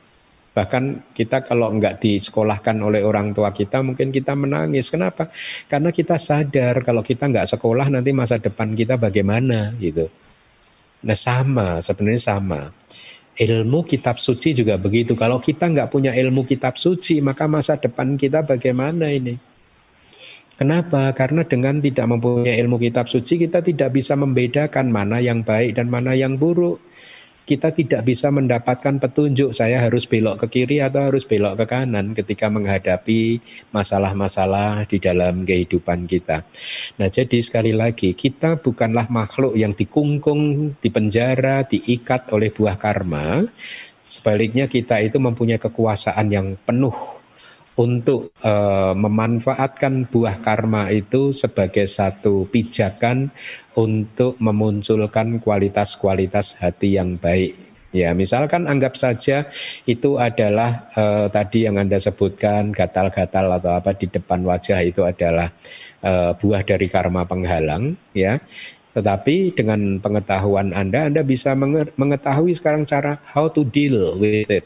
[0.52, 4.92] bahkan kita kalau nggak disekolahkan oleh orang tua kita mungkin kita menangis.
[4.92, 5.32] Kenapa?
[5.72, 10.12] Karena kita sadar kalau kita nggak sekolah nanti masa depan kita bagaimana gitu.
[11.08, 12.62] Nah sama sebenarnya sama.
[13.32, 15.16] Ilmu kitab suci juga begitu.
[15.16, 19.40] Kalau kita nggak punya ilmu kitab suci maka masa depan kita bagaimana ini?
[20.60, 21.10] Kenapa?
[21.18, 25.90] Karena dengan tidak mempunyai ilmu kitab suci kita tidak bisa membedakan mana yang baik dan
[25.90, 26.78] mana yang buruk.
[27.42, 32.14] Kita tidak bisa mendapatkan petunjuk saya harus belok ke kiri atau harus belok ke kanan
[32.14, 33.42] ketika menghadapi
[33.74, 36.48] masalah-masalah di dalam kehidupan kita.
[37.02, 43.44] Nah, jadi sekali lagi kita bukanlah makhluk yang dikungkung, dipenjara, diikat oleh buah karma.
[44.12, 47.21] Sebaliknya kita itu mempunyai kekuasaan yang penuh
[47.80, 53.32] untuk uh, memanfaatkan buah karma itu sebagai satu pijakan
[53.80, 57.56] untuk memunculkan kualitas-kualitas hati yang baik.
[57.92, 59.52] Ya, misalkan anggap saja
[59.84, 65.52] itu adalah uh, tadi yang Anda sebutkan gatal-gatal atau apa di depan wajah itu adalah
[66.00, 68.40] uh, buah dari karma penghalang, ya.
[68.96, 71.52] Tetapi dengan pengetahuan Anda, Anda bisa
[71.96, 74.64] mengetahui sekarang cara how to deal with it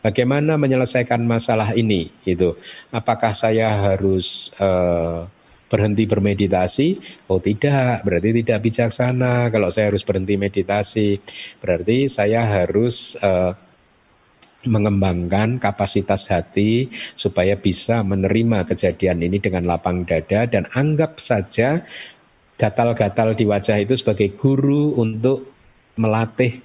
[0.00, 2.08] Bagaimana menyelesaikan masalah ini?
[2.24, 2.56] Itu
[2.90, 5.28] apakah saya harus uh,
[5.70, 6.88] berhenti bermeditasi?
[7.30, 9.52] Oh tidak, berarti tidak bijaksana.
[9.54, 11.20] Kalau saya harus berhenti meditasi,
[11.62, 13.54] berarti saya harus uh,
[14.60, 21.80] mengembangkan kapasitas hati supaya bisa menerima kejadian ini dengan lapang dada dan anggap saja
[22.60, 25.48] gatal-gatal di wajah itu sebagai guru untuk
[25.96, 26.60] melatih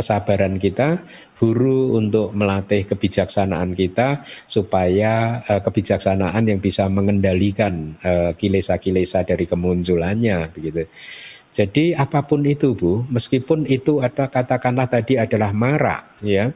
[0.00, 1.04] kesabaran kita,
[1.36, 10.56] guru untuk melatih kebijaksanaan kita supaya uh, kebijaksanaan yang bisa mengendalikan uh, kilesa-kilesa dari kemunculannya
[10.56, 10.88] begitu.
[11.50, 16.48] Jadi apa pun itu Bu, meskipun itu ada katakanlah tadi adalah marah ya.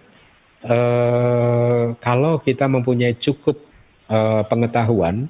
[0.65, 3.61] Uh, kalau kita mempunyai cukup
[4.09, 5.29] uh, pengetahuan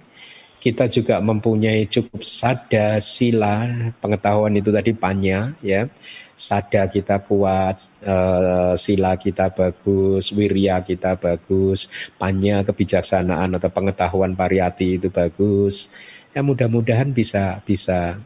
[0.65, 3.69] kita juga mempunyai cukup sada sila
[4.01, 5.93] pengetahuan itu tadi panya ya.
[6.33, 7.77] Sada kita kuat
[8.09, 15.93] uh, sila kita bagus wirya kita bagus panya kebijaksanaan atau pengetahuan pariyati itu bagus.
[16.33, 18.17] Ya mudah-mudahan bisa bisa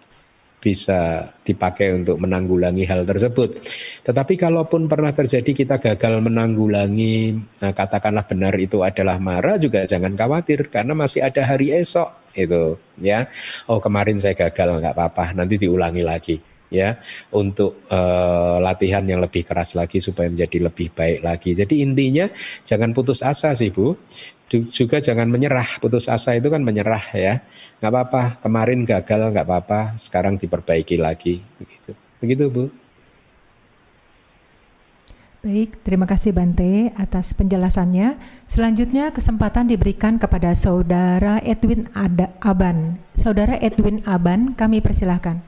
[0.58, 3.62] bisa dipakai untuk menanggulangi hal tersebut.
[4.02, 10.18] Tetapi kalaupun pernah terjadi kita gagal menanggulangi, nah katakanlah benar itu adalah marah juga jangan
[10.18, 13.30] khawatir karena masih ada hari esok itu ya.
[13.70, 16.36] Oh kemarin saya gagal nggak apa-apa, nanti diulangi lagi
[16.68, 17.00] ya
[17.32, 21.56] untuk uh, latihan yang lebih keras lagi supaya menjadi lebih baik lagi.
[21.56, 22.28] Jadi intinya
[22.66, 23.96] jangan putus asa sih Bu
[24.48, 27.44] juga jangan menyerah putus asa itu kan menyerah ya
[27.84, 32.64] nggak apa-apa kemarin gagal nggak apa-apa sekarang diperbaiki lagi begitu begitu bu
[35.38, 38.18] Baik, terima kasih Bante atas penjelasannya.
[38.50, 42.98] Selanjutnya kesempatan diberikan kepada Saudara Edwin Ada Aban.
[43.14, 45.38] Saudara Edwin Aban, kami persilahkan.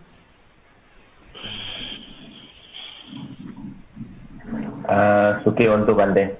[4.86, 6.38] Uh, Suki untuk Bante.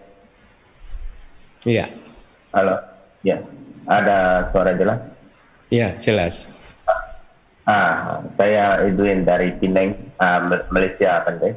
[1.67, 1.91] Iya.
[2.51, 2.75] Halo,
[3.23, 3.39] ya,
[3.87, 4.99] ada suara jelas?
[5.71, 6.51] Ya, jelas.
[7.63, 11.55] Ah, saya Edwin dari Pineng, uh, Malaysia, Pandai.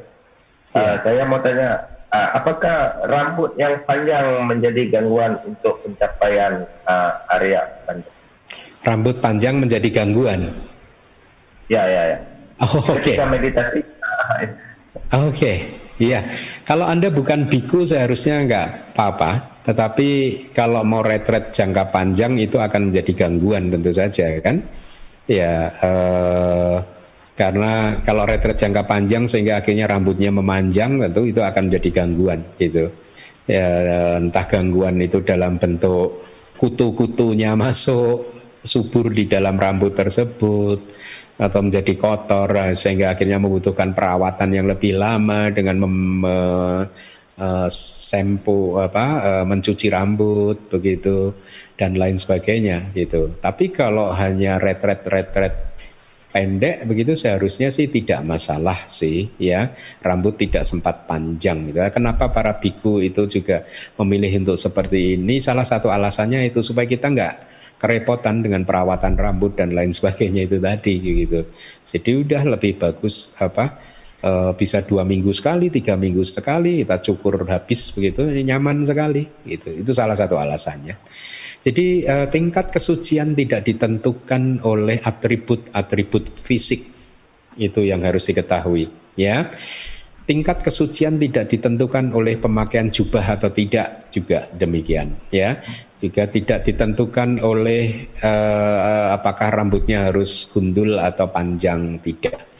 [0.70, 1.02] Uh, ya.
[1.02, 1.82] Saya mau tanya,
[2.14, 8.14] uh, apakah rambut yang panjang menjadi gangguan untuk pencapaian uh, area Pandai?
[8.86, 10.46] Rambut panjang menjadi gangguan?
[11.66, 12.18] Ya, ya, ya.
[12.62, 13.02] Oh, oke.
[13.02, 13.18] Okay.
[13.18, 13.80] Ketika meditasi.
[13.82, 14.46] Oke,
[15.10, 15.56] okay.
[15.98, 16.22] iya.
[16.62, 19.53] Kalau Anda bukan biku seharusnya nggak apa-apa.
[19.64, 20.08] Tetapi
[20.52, 24.60] kalau mau retret jangka panjang itu akan menjadi gangguan tentu saja kan?
[25.24, 26.76] Ya eh,
[27.34, 32.92] karena kalau retret jangka panjang sehingga akhirnya rambutnya memanjang tentu itu akan menjadi gangguan gitu.
[33.48, 33.68] Ya
[34.20, 36.24] entah gangguan itu dalam bentuk
[36.60, 38.24] kutu-kutunya masuk
[38.64, 40.80] subur di dalam rambut tersebut
[41.34, 46.24] atau menjadi kotor sehingga akhirnya membutuhkan perawatan yang lebih lama dengan mem,
[47.38, 51.34] uh, sempo apa uh, mencuci rambut begitu
[51.74, 53.34] dan lain sebagainya gitu.
[53.38, 55.54] Tapi kalau hanya retret retret
[56.34, 59.70] pendek begitu seharusnya sih tidak masalah sih ya
[60.02, 61.78] rambut tidak sempat panjang gitu.
[61.94, 63.62] Kenapa para biku itu juga
[64.02, 65.38] memilih untuk seperti ini?
[65.38, 67.34] Salah satu alasannya itu supaya kita nggak
[67.78, 71.46] kerepotan dengan perawatan rambut dan lain sebagainya itu tadi gitu.
[71.86, 73.78] Jadi udah lebih bagus apa
[74.24, 79.28] uh, bisa dua minggu sekali, tiga minggu sekali kita cukur habis begitu, ini nyaman sekali
[79.44, 79.68] gitu.
[79.70, 80.96] Itu salah satu alasannya.
[81.64, 86.80] Jadi uh, tingkat kesucian tidak ditentukan oleh atribut-atribut fisik
[87.60, 89.48] itu yang harus diketahui, ya.
[90.24, 95.60] Tingkat kesucian tidak ditentukan oleh pemakaian jubah atau tidak juga demikian, ya.
[96.00, 102.53] Juga tidak ditentukan oleh uh, apakah rambutnya harus gundul atau panjang tidak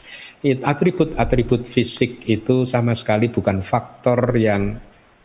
[0.44, 4.76] atribut-atribut fisik itu sama sekali bukan faktor yang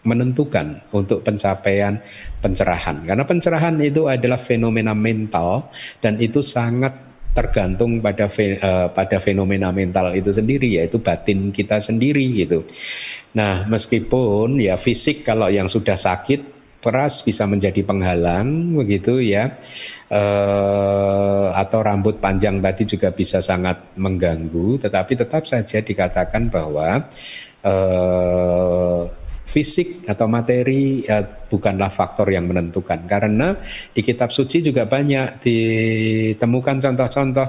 [0.08, 2.00] menentukan untuk pencapaian
[2.40, 3.04] pencerahan.
[3.04, 5.68] Karena pencerahan itu adalah fenomena mental
[6.00, 6.96] dan itu sangat
[7.30, 12.66] tergantung pada uh, pada fenomena mental itu sendiri yaitu batin kita sendiri gitu.
[13.36, 19.56] Nah, meskipun ya fisik kalau yang sudah sakit peras bisa menjadi penghalang begitu ya.
[20.10, 24.80] Eh, atau rambut panjang tadi juga bisa sangat mengganggu.
[24.82, 27.06] Tetapi tetap saja dikatakan bahwa
[27.62, 29.04] eh,
[29.50, 33.10] fisik atau materi ya, bukanlah faktor yang menentukan.
[33.10, 33.58] Karena
[33.92, 37.48] di kitab suci juga banyak ditemukan contoh-contoh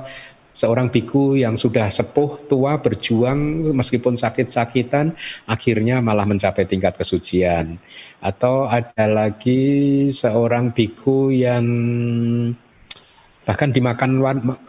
[0.50, 5.14] seorang biku yang sudah sepuh tua berjuang meskipun sakit-sakitan
[5.46, 7.78] akhirnya malah mencapai tingkat kesucian.
[8.18, 11.64] Atau ada lagi seorang biku yang
[13.40, 14.20] bahkan dimakan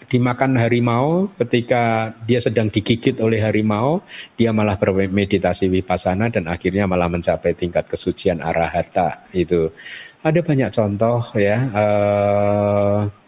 [0.08, 4.00] dimakan harimau ketika dia sedang digigit oleh harimau
[4.40, 9.70] dia malah bermeditasi vipassana dan akhirnya malah mencapai tingkat kesucian arahata itu.
[10.22, 13.21] Ada banyak contoh ya uh,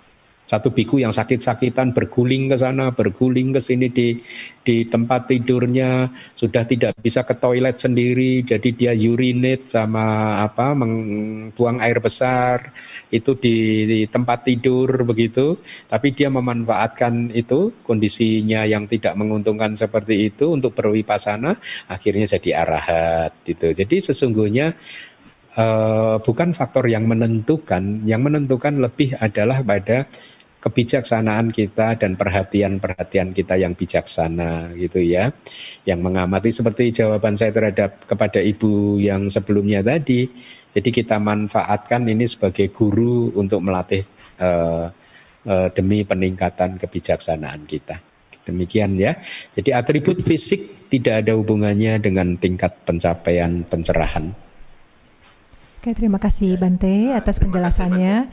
[0.44, 4.20] satu biku yang sakit-sakitan berguling ke sana, berguling ke sini di
[4.64, 11.84] di tempat tidurnya sudah tidak bisa ke toilet sendiri, jadi dia urinate sama apa membuang
[11.84, 12.72] air besar
[13.12, 15.60] itu di, di tempat tidur begitu,
[15.92, 21.60] tapi dia memanfaatkan itu kondisinya yang tidak menguntungkan seperti itu untuk berwipasana,
[21.92, 23.76] akhirnya jadi arahat gitu.
[23.76, 24.76] Jadi sesungguhnya
[25.58, 30.10] uh, bukan faktor yang menentukan, yang menentukan lebih adalah pada
[30.64, 35.36] kebijaksanaan kita dan perhatian-perhatian kita yang bijaksana gitu ya.
[35.84, 40.32] Yang mengamati seperti jawaban saya terhadap kepada ibu yang sebelumnya tadi.
[40.72, 44.08] Jadi kita manfaatkan ini sebagai guru untuk melatih
[44.40, 44.88] uh,
[45.46, 48.00] uh, demi peningkatan kebijaksanaan kita.
[48.48, 49.20] Demikian ya.
[49.52, 54.43] Jadi atribut fisik tidak ada hubungannya dengan tingkat pencapaian pencerahan.
[55.84, 58.32] Oke, terima kasih Bante atas penjelasannya.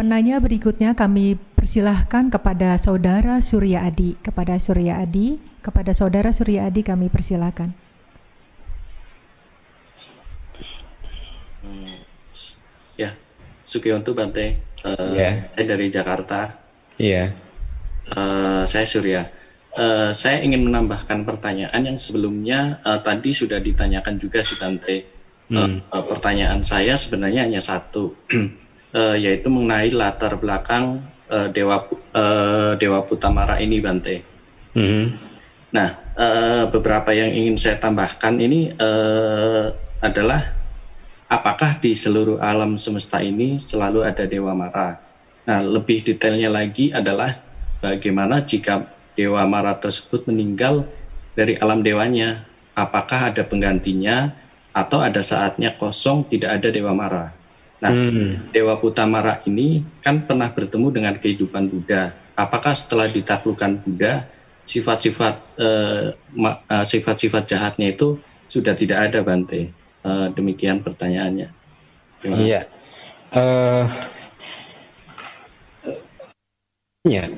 [0.00, 4.16] Penanya berikutnya kami persilahkan kepada Saudara Surya Adi.
[4.24, 7.68] Kepada Surya Adi, kepada Saudara Surya Adi kami persilahkan.
[11.60, 12.00] Hmm,
[12.96, 13.12] ya,
[13.68, 14.56] Sukiyonto Bante.
[14.88, 15.52] Uh, ya.
[15.52, 16.56] Saya dari Jakarta.
[16.96, 17.36] Iya.
[18.08, 19.28] Uh, saya Surya.
[19.76, 25.15] Uh, saya ingin menambahkan pertanyaan yang sebelumnya uh, tadi sudah ditanyakan juga si Tante.
[25.46, 25.78] Hmm.
[25.86, 28.14] Uh, pertanyaan saya sebenarnya hanya satu.
[28.94, 34.22] uh, yaitu mengenai latar belakang uh, Dewa uh, Dewa Putamara ini Bante.
[34.76, 35.04] Mm-hmm.
[35.74, 40.54] Nah, uh, beberapa yang ingin saya tambahkan ini uh, adalah
[41.26, 45.00] apakah di seluruh alam semesta ini selalu ada Dewa Mara?
[45.46, 47.30] Nah, lebih detailnya lagi adalah
[47.82, 48.86] bagaimana jika
[49.16, 50.84] Dewa Mara tersebut meninggal
[51.36, 52.44] dari alam dewanya,
[52.76, 54.32] apakah ada penggantinya
[54.76, 57.32] atau ada saatnya kosong tidak ada Dewa Mara?
[57.80, 58.52] Nah, hmm.
[58.52, 62.12] Dewa Putamara ini kan pernah bertemu dengan kehidupan Buddha.
[62.36, 64.28] Apakah setelah ditaklukkan Buddha,
[64.68, 66.12] sifat-sifat uh,
[66.84, 69.72] sifat-sifat jahatnya itu sudah tidak ada, Bante?
[70.04, 71.48] Uh, demikian pertanyaannya.
[72.24, 72.68] Iya.
[73.32, 73.88] Uh,
[77.06, 77.30] Ya,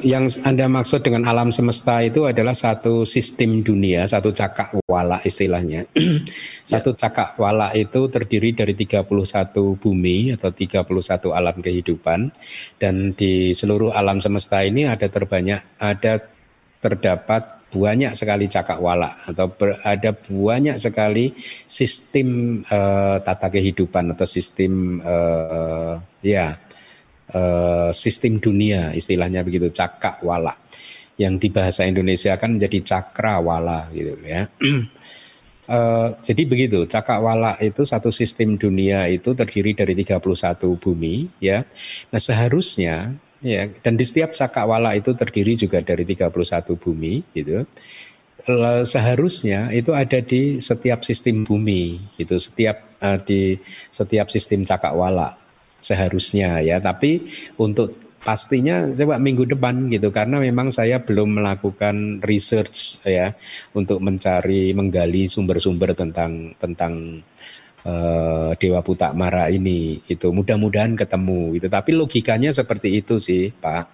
[0.00, 5.84] yang Anda maksud dengan alam semesta itu adalah satu sistem dunia, satu cakak wala istilahnya.
[6.70, 9.04] satu cakak wala itu terdiri dari 31
[9.76, 12.32] bumi atau 31 alam kehidupan
[12.80, 16.24] dan di seluruh alam semesta ini ada terbanyak ada
[16.80, 21.36] terdapat banyak sekali cakak wala atau ber, ada banyak sekali
[21.68, 26.58] sistem uh, tata kehidupan atau sistem uh, ya
[27.34, 30.54] uh, sistem dunia istilahnya begitu cakrawala
[31.20, 34.48] yang di bahasa Indonesia kan menjadi cakrawala gitu ya.
[35.68, 40.16] Uh, jadi begitu, cakrawala itu satu sistem dunia itu terdiri dari 31
[40.80, 41.68] bumi ya.
[42.08, 46.32] Nah, seharusnya ya dan di setiap cakrawala itu terdiri juga dari 31
[46.80, 47.68] bumi gitu.
[48.88, 53.60] Seharusnya itu ada di setiap sistem bumi gitu, setiap uh, di
[53.92, 55.36] setiap sistem cakrawala
[55.80, 56.78] seharusnya ya.
[56.78, 57.26] Tapi
[57.58, 63.32] untuk pastinya coba minggu depan gitu karena memang saya belum melakukan research ya
[63.72, 67.24] untuk mencari menggali sumber-sumber tentang tentang
[67.88, 73.84] uh, Dewa Putak Mara ini itu mudah-mudahan ketemu itu tapi logikanya seperti itu sih Pak.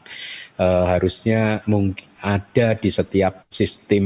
[0.57, 4.05] Uh, harusnya mungkin ada di setiap sistem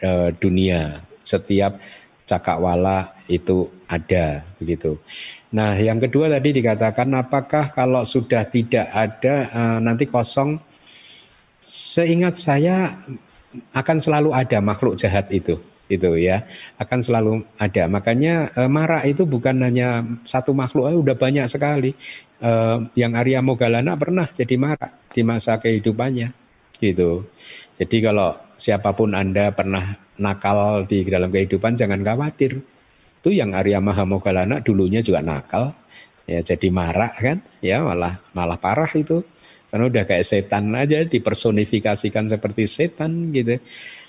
[0.00, 1.82] uh, dunia setiap
[2.30, 5.02] cakrawala itu ada begitu
[5.50, 10.62] Nah, yang kedua tadi dikatakan apakah kalau sudah tidak ada uh, nanti kosong?
[11.66, 13.02] Seingat saya
[13.74, 15.58] akan selalu ada makhluk jahat itu,
[15.90, 16.46] itu ya,
[16.78, 17.90] akan selalu ada.
[17.90, 21.98] Makanya uh, marah itu bukan hanya satu makhluk, uh, udah banyak sekali.
[22.38, 26.30] Uh, yang Arya Mogalana pernah jadi marah di masa kehidupannya,
[26.78, 27.26] gitu.
[27.74, 32.60] Jadi kalau siapa pun anda pernah nakal di dalam kehidupan, jangan khawatir
[33.20, 35.76] itu yang Arya Mahamogalana dulunya juga nakal,
[36.24, 39.20] ya jadi marah kan, ya malah malah parah itu.
[39.70, 43.60] Karena udah kayak setan aja dipersonifikasikan seperti setan gitu.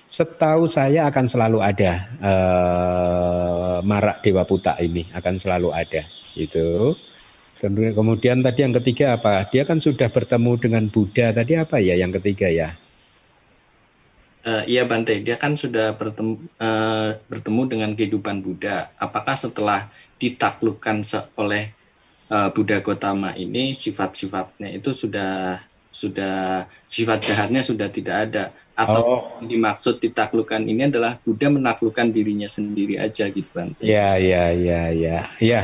[0.10, 6.02] Setahu saya akan selalu ada uh, marak Dewa Puta ini akan selalu ada
[6.34, 6.98] itu.
[7.62, 9.46] Kemudian tadi yang ketiga apa?
[9.54, 11.30] Dia kan sudah bertemu dengan Buddha.
[11.30, 12.74] Tadi apa ya yang ketiga ya?
[14.42, 18.90] Uh, iya Bante, dia kan sudah bertemu, uh, bertemu dengan kehidupan Buddha.
[18.98, 19.86] Apakah setelah
[20.18, 21.06] ditaklukkan
[21.38, 21.70] oleh
[22.34, 25.62] uh, Buddha Gotama ini sifat-sifatnya itu sudah
[25.92, 28.44] sudah sifat jahatnya sudah tidak ada
[28.74, 29.22] atau oh.
[29.44, 33.86] dimaksud ditaklukkan ini adalah Buddha menaklukkan dirinya sendiri aja gitu Bante.
[33.86, 35.62] Ya ya ya ya ya.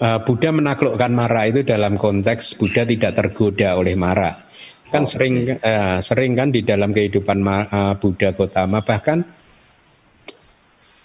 [0.00, 4.49] Uh, Buddha menaklukkan Mara itu dalam konteks Buddha tidak tergoda oleh Mara
[4.90, 9.22] Kan oh, sering uh, sering kan di dalam kehidupan uh, Buddha Gotama bahkan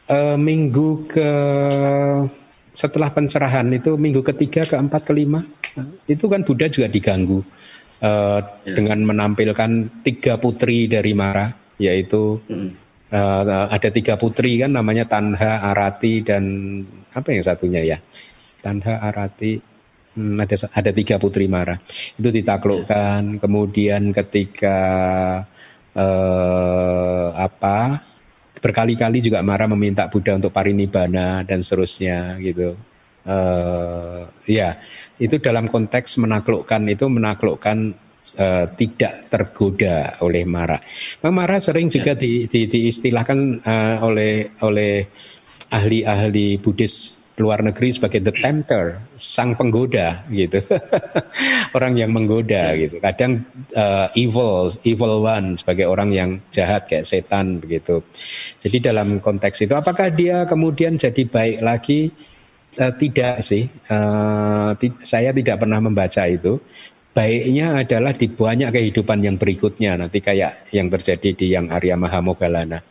[0.10, 1.32] uh, minggu ke
[2.76, 5.40] setelah pencerahan itu minggu ketiga, keempat, kelima
[6.12, 8.74] itu kan Buddha juga diganggu uh, ya.
[8.76, 12.70] dengan menampilkan tiga putri dari Mara yaitu hmm.
[13.12, 16.44] uh, ada tiga putri kan namanya Tanha, Arati dan
[17.16, 17.98] apa yang satunya ya
[18.60, 19.75] Tanha, Arati
[20.16, 21.76] Hmm, ada ada tiga putri Mara
[22.16, 23.44] itu ditaklukkan.
[23.44, 24.80] Kemudian ketika
[25.92, 28.00] eh, apa
[28.64, 32.74] berkali-kali juga Mara meminta Buddha untuk parinibbana dan seterusnya gitu.
[33.26, 34.78] uh, ya
[35.18, 37.78] itu dalam konteks menaklukkan itu menaklukkan
[38.38, 40.78] uh, tidak tergoda oleh mara.
[41.26, 42.22] Mara sering juga ya.
[42.22, 45.10] di, di, diistilahkan uh, oleh oleh
[45.72, 50.64] ahli-ahli Buddhis luar negeri sebagai the tempter, sang penggoda gitu.
[51.76, 53.04] orang yang menggoda gitu.
[53.04, 53.44] Kadang
[53.76, 58.00] uh, evil, evil one sebagai orang yang jahat kayak setan begitu.
[58.64, 62.00] Jadi dalam konteks itu apakah dia kemudian jadi baik lagi?
[62.76, 63.68] Uh, tidak sih.
[63.92, 66.60] Uh, saya tidak pernah membaca itu.
[67.16, 72.84] Baiknya adalah di banyak kehidupan yang berikutnya nanti kayak yang terjadi di yang Arya Mahamogalana.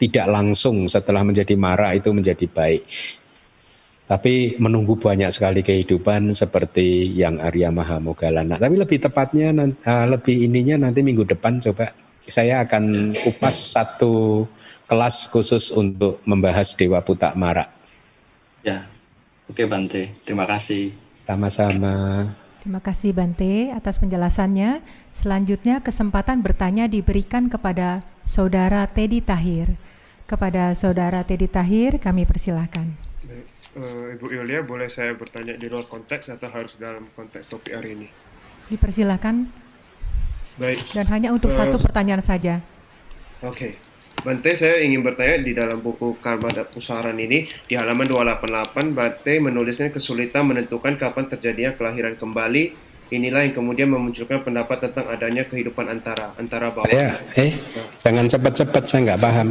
[0.00, 2.84] Tidak langsung setelah menjadi marah itu menjadi baik
[4.10, 8.58] tapi menunggu banyak sekali kehidupan seperti yang Arya Mahamogalana.
[8.58, 11.94] Tapi lebih tepatnya, uh, lebih ininya nanti minggu depan coba
[12.26, 14.46] saya akan kupas satu
[14.90, 17.70] kelas khusus untuk membahas Dewa Putak Mara.
[18.66, 18.90] Ya,
[19.46, 20.90] oke Bante, terima kasih.
[21.22, 22.26] Sama-sama.
[22.58, 24.82] Terima kasih Bante atas penjelasannya.
[25.14, 29.78] Selanjutnya kesempatan bertanya diberikan kepada Saudara Teddy Tahir.
[30.30, 33.10] Kepada Saudara Teddy Tahir kami persilahkan
[33.76, 37.94] uh, Ibu Yulia, boleh saya bertanya di luar konteks atau harus dalam konteks topik hari
[37.98, 38.08] ini?
[38.70, 39.50] Dipersilakan.
[40.58, 40.92] Baik.
[40.92, 42.62] Dan hanya untuk uh, satu pertanyaan saja.
[43.42, 43.54] Oke.
[43.54, 43.72] Okay.
[44.20, 49.34] Bante, saya ingin bertanya di dalam buku Karma dan Pusaran ini, di halaman 288, Bante
[49.40, 52.92] menuliskan kesulitan menentukan kapan terjadinya kelahiran kembali.
[53.10, 56.92] Inilah yang kemudian memunculkan pendapat tentang adanya kehidupan antara antara bawah.
[56.92, 57.88] Ya, eh, nah.
[57.98, 59.48] jangan cepat-cepat, saya nggak paham.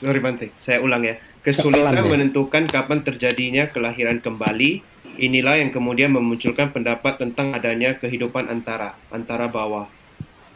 [0.00, 1.20] Sorry Bante, saya ulang ya.
[1.44, 4.80] Kesulitan menentukan kapan terjadinya kelahiran kembali,
[5.20, 9.88] inilah yang kemudian memunculkan pendapat tentang adanya kehidupan antara, antara bawah,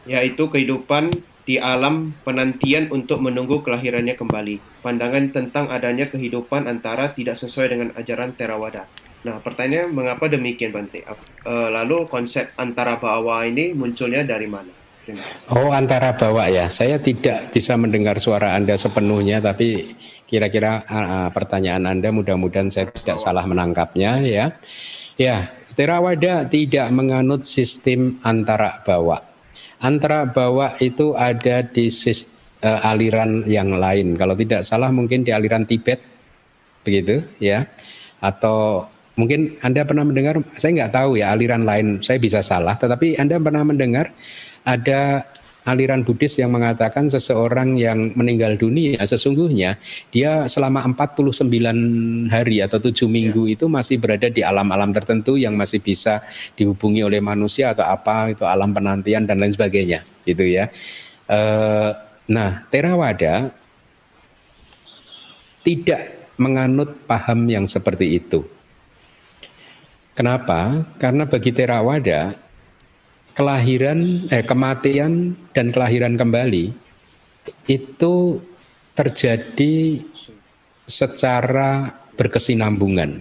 [0.09, 1.13] yaitu kehidupan
[1.45, 4.81] di alam penantian untuk menunggu kelahirannya kembali.
[4.81, 8.89] Pandangan tentang adanya kehidupan antara tidak sesuai dengan ajaran Theravada.
[9.25, 11.05] Nah, pertanyaannya mengapa demikian Bante?
[11.05, 14.84] Eh, lalu konsep antara bawah ini munculnya dari mana?
[15.53, 16.65] Oh, antara bawah ya.
[16.73, 19.93] Saya tidak bisa mendengar suara Anda sepenuhnya, tapi
[20.25, 24.45] kira-kira uh, pertanyaan Anda mudah-mudahan saya tidak salah menangkapnya ya.
[25.15, 29.21] Ya, Theravada tidak menganut sistem antara bawah.
[29.83, 34.17] Antara bawah itu ada di sistem, uh, aliran yang lain.
[34.17, 36.01] Kalau tidak salah mungkin di aliran Tibet,
[36.81, 37.69] begitu ya.
[38.23, 42.73] Atau mungkin Anda pernah mendengar, saya nggak tahu ya aliran lain, saya bisa salah.
[42.73, 44.15] Tetapi Anda pernah mendengar
[44.65, 45.23] ada
[45.65, 49.81] aliran Buddhis yang mengatakan seseorang yang meninggal dunia sesungguhnya
[50.13, 51.49] dia selama 49
[52.29, 53.53] hari atau tujuh minggu ya.
[53.57, 56.21] itu masih berada di alam-alam tertentu yang masih bisa
[56.53, 60.69] dihubungi oleh manusia atau apa itu alam penantian dan lain sebagainya gitu ya.
[61.25, 61.39] E,
[62.29, 63.49] nah Theravada
[65.65, 68.45] tidak menganut paham yang seperti itu.
[70.13, 70.85] Kenapa?
[71.01, 72.44] Karena bagi Theravada
[73.35, 76.71] kelahiran eh kematian dan kelahiran kembali
[77.67, 78.39] itu
[78.95, 80.01] terjadi
[80.87, 83.19] secara berkesinambungan.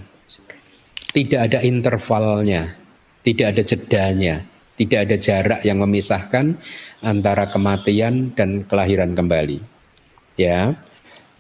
[1.15, 2.79] Tidak ada intervalnya,
[3.27, 4.35] tidak ada jedanya,
[4.79, 6.59] tidak ada jarak yang memisahkan
[7.03, 9.59] antara kematian dan kelahiran kembali.
[10.39, 10.79] Ya.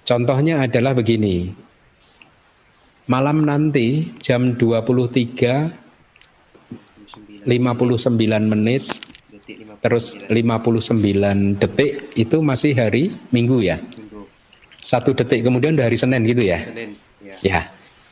[0.04, 1.56] Contohnya adalah begini.
[3.08, 5.83] Malam nanti jam 23
[7.46, 8.18] 59
[8.48, 8.82] menit
[9.84, 13.80] terus 59 detik itu masih hari Minggu ya.
[14.80, 16.60] Satu detik kemudian dari Senin gitu ya.
[17.20, 17.36] ya.
[17.44, 17.60] Ya.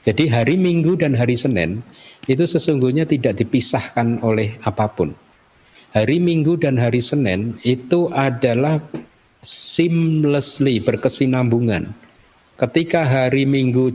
[0.03, 1.81] Jadi hari Minggu dan hari Senin
[2.27, 5.15] itu sesungguhnya tidak dipisahkan oleh apa pun.
[5.93, 8.81] Hari Minggu dan hari Senin itu adalah
[9.45, 11.93] seamlessly berkesinambungan.
[12.57, 13.93] Ketika hari Minggu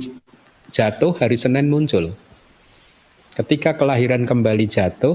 [0.69, 2.13] jatuh, hari Senin muncul.
[3.37, 5.13] Ketika kelahiran kembali jatuh,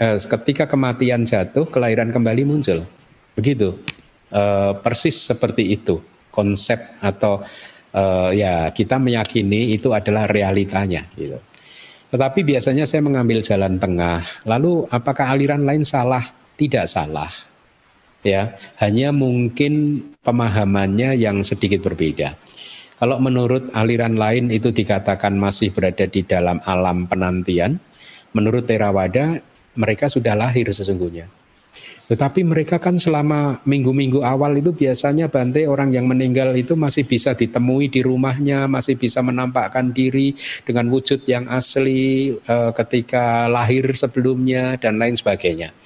[0.00, 2.88] eh, ketika kematian jatuh, kelahiran kembali muncul.
[3.36, 3.76] Begitu.
[4.32, 6.00] Eh, persis seperti itu
[6.32, 7.44] konsep atau
[7.92, 11.36] eh, ya kita meyakini itu adalah realitanya gitu.
[12.08, 14.24] Tetapi biasanya saya mengambil jalan tengah.
[14.48, 16.24] Lalu apakah aliran lain salah?
[16.56, 17.28] Tidak salah.
[18.24, 22.34] Ya, hanya mungkin pemahamannya yang sedikit berbeda.
[22.98, 27.78] Kalau menurut aliran lain itu dikatakan masih berada di dalam alam penantian,
[28.34, 29.38] menurut Theravada
[29.78, 31.30] mereka sudah lahir sesungguhnya.
[32.08, 37.36] Tetapi mereka kan selama minggu-minggu awal itu biasanya Bante orang yang meninggal itu masih bisa
[37.36, 40.32] ditemui di rumahnya, masih bisa menampakkan diri
[40.64, 45.76] dengan wujud yang asli e, ketika lahir sebelumnya dan lain sebagainya.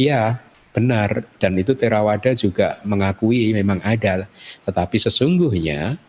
[0.00, 0.40] Ya,
[0.72, 4.24] benar dan itu Theravada juga mengakui memang ada.
[4.64, 6.00] Tetapi sesungguhnya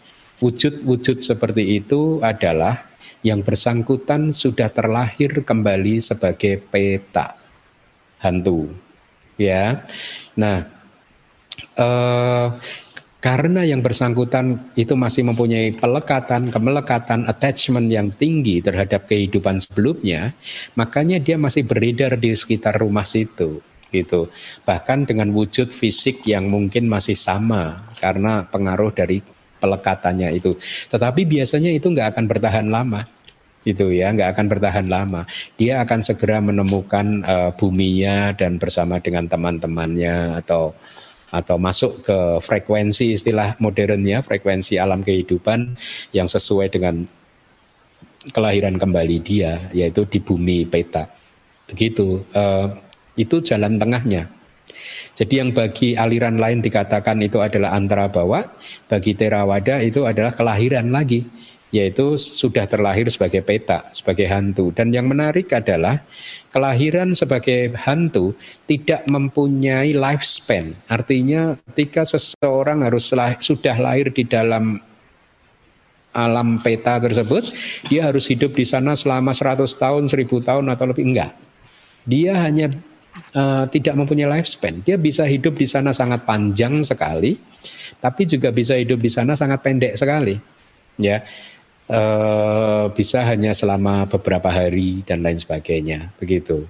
[0.42, 2.88] wujud-wujud seperti itu adalah
[3.26, 7.36] yang bersangkutan sudah terlahir kembali sebagai peta
[8.22, 8.70] hantu.
[9.38, 9.86] Ya.
[10.38, 10.66] Nah,
[11.78, 12.48] eh,
[13.18, 20.38] karena yang bersangkutan itu masih mempunyai pelekatan, kemelekatan, attachment yang tinggi terhadap kehidupan sebelumnya,
[20.78, 23.60] makanya dia masih beredar di sekitar rumah situ
[23.90, 24.30] gitu.
[24.64, 29.24] Bahkan dengan wujud fisik yang mungkin masih sama karena pengaruh dari
[29.68, 30.56] pelekatannya itu.
[30.88, 33.04] Tetapi biasanya itu nggak akan bertahan lama
[33.68, 35.28] itu ya nggak akan bertahan lama.
[35.60, 40.72] Dia akan segera menemukan uh, buminya dan bersama dengan teman-temannya atau
[41.28, 45.76] atau masuk ke frekuensi istilah modernnya frekuensi alam kehidupan
[46.16, 47.04] yang sesuai dengan
[48.32, 51.12] kelahiran kembali dia yaitu di bumi peta.
[51.68, 52.72] Begitu uh,
[53.20, 54.32] itu jalan tengahnya
[55.18, 58.46] jadi yang bagi aliran lain dikatakan itu adalah antara bawah,
[58.86, 61.26] bagi Terawada itu adalah kelahiran lagi,
[61.74, 64.72] yaitu sudah terlahir sebagai peta, sebagai hantu.
[64.72, 66.00] Dan yang menarik adalah
[66.54, 68.38] kelahiran sebagai hantu
[68.70, 70.78] tidak mempunyai lifespan.
[70.88, 74.80] Artinya ketika seseorang harus lah, sudah lahir di dalam
[76.18, 77.54] alam peta tersebut,
[77.92, 81.32] dia harus hidup di sana selama 100 tahun, 1000 tahun atau lebih enggak.
[82.08, 82.74] Dia hanya
[83.36, 84.82] uh, tidak mempunyai lifespan.
[84.82, 87.38] Dia bisa hidup di sana sangat panjang sekali,
[88.02, 90.38] tapi juga bisa hidup di sana sangat pendek sekali.
[90.98, 91.22] Ya,
[91.92, 96.14] uh, bisa hanya selama beberapa hari dan lain sebagainya.
[96.18, 96.66] Begitu.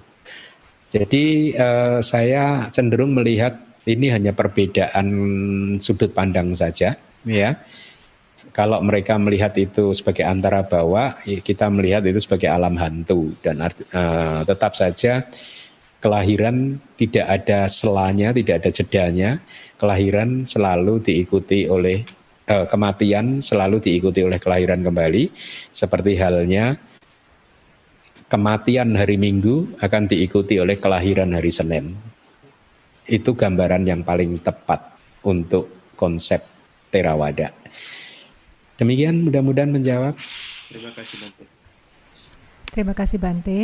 [0.88, 5.06] Jadi uh, saya cenderung melihat ini hanya perbedaan
[5.80, 7.50] sudut pandang saja, ya.
[8.52, 14.42] Kalau mereka melihat itu sebagai antara bawah, kita melihat itu sebagai alam hantu dan uh,
[14.42, 15.22] tetap saja
[15.98, 19.30] kelahiran tidak ada selanya, tidak ada jedanya.
[19.78, 22.02] Kelahiran selalu diikuti oleh
[22.46, 25.30] eh, kematian selalu diikuti oleh kelahiran kembali.
[25.70, 26.78] Seperti halnya
[28.28, 31.94] kematian hari Minggu akan diikuti oleh kelahiran hari Senin.
[33.08, 36.44] Itu gambaran yang paling tepat untuk konsep
[36.88, 37.52] Terawada.
[38.80, 40.16] Demikian mudah-mudahan menjawab.
[40.72, 41.44] Terima kasih Bante.
[42.72, 43.60] Terima kasih Bante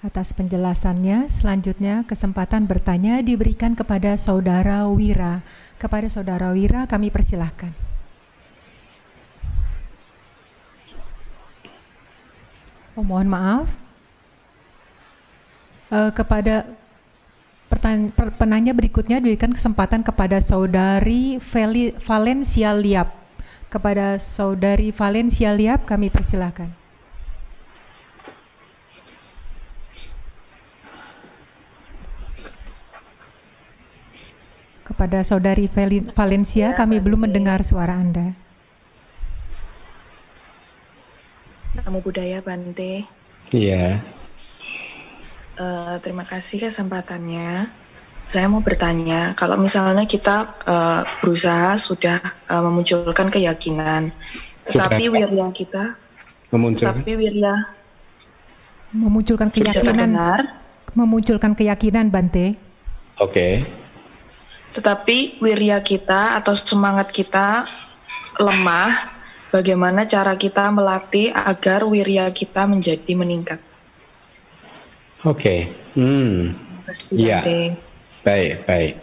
[0.00, 1.28] atas penjelasannya.
[1.28, 5.44] Selanjutnya kesempatan bertanya diberikan kepada Saudara Wira.
[5.76, 7.72] Kepada Saudara Wira kami persilahkan.
[12.96, 13.68] Oh, mohon maaf.
[15.90, 16.66] Uh, kepada
[18.38, 21.38] penanya berikutnya diberikan kesempatan kepada Saudari
[22.02, 23.08] Valencia Liap.
[23.70, 26.79] Kepada Saudari Valencia Liap kami persilahkan.
[34.90, 35.70] Kepada saudari
[36.12, 38.34] Valencia, ya, kami belum mendengar suara Anda.
[41.78, 43.06] Namo Budaya Bante.
[43.54, 44.02] Iya.
[45.54, 47.70] Uh, terima kasih kesempatannya.
[48.26, 52.18] Saya mau bertanya, kalau misalnya kita uh, berusaha sudah
[52.50, 54.10] uh, memunculkan keyakinan,
[54.66, 55.94] tetapi wirya kita,
[56.50, 57.02] memunculkan.
[57.02, 57.54] tapi wirya
[58.90, 60.10] memunculkan keyakinan,
[60.94, 62.58] memunculkan keyakinan, Bante.
[63.18, 63.62] Oke.
[63.62, 63.79] Okay
[64.70, 67.66] tetapi wirya kita atau semangat kita
[68.38, 69.10] lemah,
[69.50, 73.60] bagaimana cara kita melatih agar wirya kita menjadi meningkat?
[75.26, 76.00] Oke, okay.
[76.00, 76.56] hmm,
[77.12, 77.44] ya,
[78.24, 78.94] baik, baik.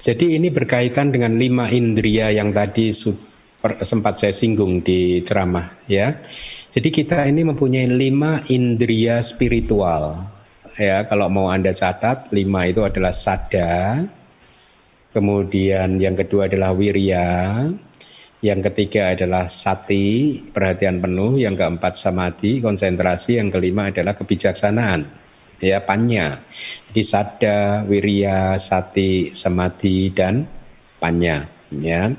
[0.00, 2.88] Jadi ini berkaitan dengan lima indria yang tadi
[3.84, 6.16] sempat saya singgung di ceramah, ya.
[6.72, 10.32] Jadi kita ini mempunyai lima indria spiritual,
[10.80, 11.04] ya.
[11.04, 14.08] Kalau mau anda catat, lima itu adalah sada,
[15.10, 17.66] Kemudian yang kedua adalah wirya,
[18.40, 25.10] yang ketiga adalah sati, perhatian penuh, yang keempat samadhi, konsentrasi, yang kelima adalah kebijaksanaan,
[25.58, 26.38] ya panya.
[26.88, 30.46] Jadi sada, wirya, sati, samadhi dan
[31.02, 32.14] panya, ya.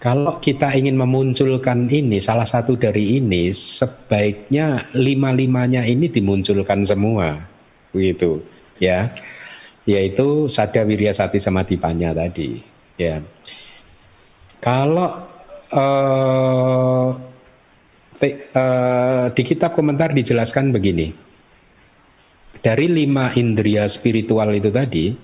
[0.00, 7.44] Kalau kita ingin memunculkan ini, salah satu dari ini, sebaiknya lima-limanya ini dimunculkan semua,
[7.92, 8.40] begitu,
[8.80, 9.12] ya
[9.86, 12.58] yaitu sada wirya sati samadhi panya tadi
[12.98, 13.22] ya.
[14.58, 15.30] Kalau
[15.70, 17.08] uh,
[18.18, 21.14] te, uh, di kitab komentar dijelaskan begini.
[22.56, 25.14] Dari lima indria spiritual itu tadi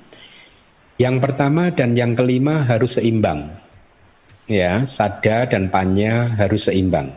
[1.02, 3.50] yang pertama dan yang kelima harus seimbang
[4.46, 4.86] ya.
[4.86, 7.10] Sada dan panya harus seimbang.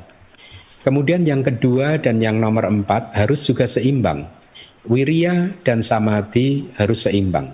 [0.81, 4.25] Kemudian yang kedua dan yang nomor empat harus juga seimbang
[4.85, 7.49] Wirya dan samadhi harus seimbang.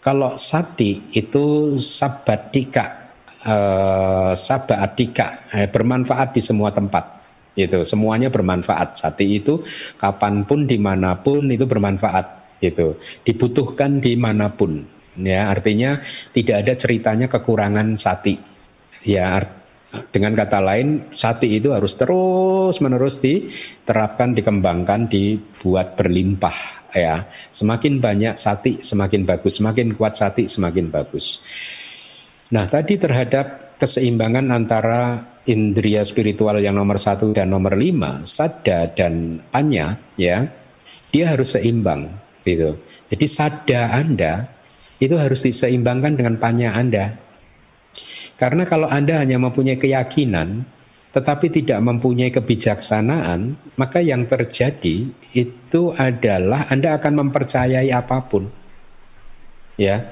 [0.00, 3.12] Kalau sati itu sabatika,
[3.44, 7.20] eh, sabatika, eh, bermanfaat di semua tempat.
[7.52, 8.96] Itu semuanya bermanfaat.
[8.96, 9.60] Sati itu
[10.00, 12.56] kapan pun di mana pun itu bermanfaat.
[12.64, 14.80] Itu dibutuhkan di mana pun.
[15.20, 16.00] Ya artinya
[16.32, 18.40] tidak ada ceritanya kekurangan sati.
[19.04, 19.36] Ya
[19.90, 26.54] dengan kata lain, sati itu harus terus menerus diterapkan, dikembangkan, dibuat berlimpah.
[26.94, 29.58] Ya, semakin banyak sati, semakin bagus.
[29.58, 31.42] Semakin kuat sati, semakin bagus.
[32.50, 39.38] Nah, tadi terhadap keseimbangan antara indria spiritual yang nomor satu dan nomor lima, sada dan
[39.54, 40.50] panya, ya,
[41.10, 42.10] dia harus seimbang,
[42.42, 42.74] gitu.
[43.10, 44.46] Jadi sada Anda
[44.98, 47.29] itu harus diseimbangkan dengan panya Anda.
[48.40, 50.64] Karena kalau Anda hanya mempunyai keyakinan
[51.10, 58.46] tetapi tidak mempunyai kebijaksanaan, maka yang terjadi itu adalah Anda akan mempercayai apa pun.
[59.74, 60.06] Ya.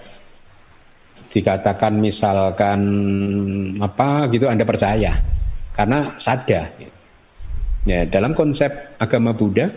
[1.31, 2.81] Dikatakan misalkan
[3.79, 5.15] apa gitu Anda percaya
[5.77, 6.75] karena sadar.
[7.87, 9.71] Ya, dalam konsep agama Buddha,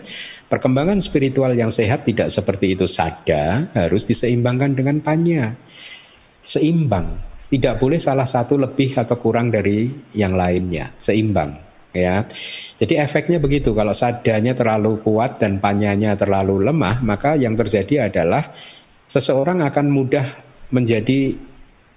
[0.50, 5.54] perkembangan spiritual yang sehat tidak seperti itu sada, harus diseimbangkan dengan panya.
[6.42, 7.14] Seimbang,
[7.52, 11.52] tidak boleh salah satu lebih atau kurang dari yang lainnya, seimbang
[11.92, 12.24] ya.
[12.80, 18.50] Jadi efeknya begitu kalau sadanya terlalu kuat dan panyanya terlalu lemah, maka yang terjadi adalah
[19.04, 20.26] seseorang akan mudah
[20.72, 21.36] menjadi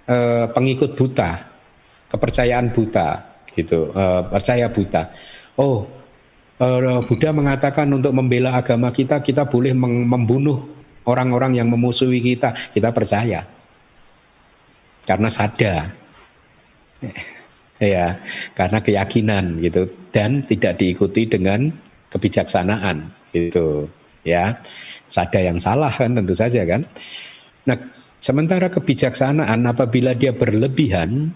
[0.04, 1.48] uh, pengikut buta,
[2.12, 3.08] kepercayaan buta
[3.56, 5.08] gitu, uh, percaya buta.
[5.56, 5.88] Oh,
[6.60, 10.68] uh, Buddha mengatakan untuk membela agama kita kita boleh membunuh
[11.08, 13.55] orang-orang yang memusuhi kita, kita percaya
[15.06, 15.94] karena sadar.
[17.78, 18.18] Ya
[18.58, 19.86] karena keyakinan gitu.
[20.10, 21.70] Dan tidak diikuti dengan
[22.10, 23.86] kebijaksanaan itu
[24.26, 24.58] ya.
[25.06, 26.82] Sada yang salah kan tentu saja kan.
[27.68, 27.78] Nah
[28.18, 31.30] sementara kebijaksanaan apabila dia berlebihan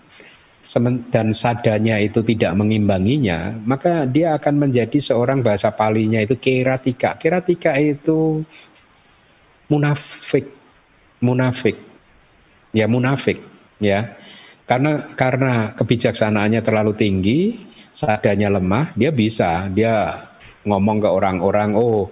[1.11, 7.15] dan sadanya itu tidak mengimbanginya maka dia akan menjadi seorang bahasa palinya itu keratika.
[7.21, 8.43] Keratika itu
[9.71, 10.51] munafik.
[11.21, 11.77] Munafik.
[12.73, 13.50] Ya munafik
[13.83, 14.17] ya.
[14.69, 17.59] Karena karena kebijaksanaannya terlalu tinggi
[17.91, 19.67] sadanya lemah dia bisa.
[19.73, 20.15] Dia
[20.63, 22.07] ngomong ke orang-orang oh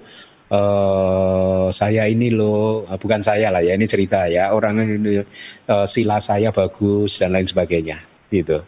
[0.51, 5.21] uh, saya ini loh bukan saya lah ya ini cerita ya orang ini
[5.69, 8.65] uh, sila saya bagus dan lain sebagainya gitu.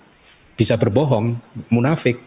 [0.55, 1.41] Bisa berbohong
[1.73, 2.21] munafik.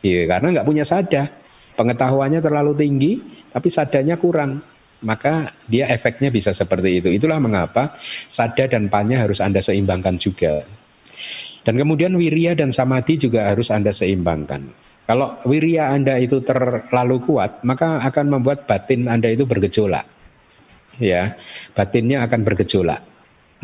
[0.00, 1.28] Ya, karena nggak punya sada
[1.76, 3.20] pengetahuannya terlalu tinggi
[3.52, 4.64] tapi sadanya kurang
[5.00, 7.08] maka dia efeknya bisa seperti itu.
[7.12, 7.92] Itulah mengapa
[8.28, 10.64] sada dan panya harus Anda seimbangkan juga.
[11.60, 14.90] Dan kemudian wirya dan samadhi juga harus Anda seimbangkan.
[15.04, 20.06] Kalau wirya Anda itu terlalu kuat, maka akan membuat batin Anda itu bergejolak.
[21.00, 21.36] Ya,
[21.72, 23.00] batinnya akan bergejolak,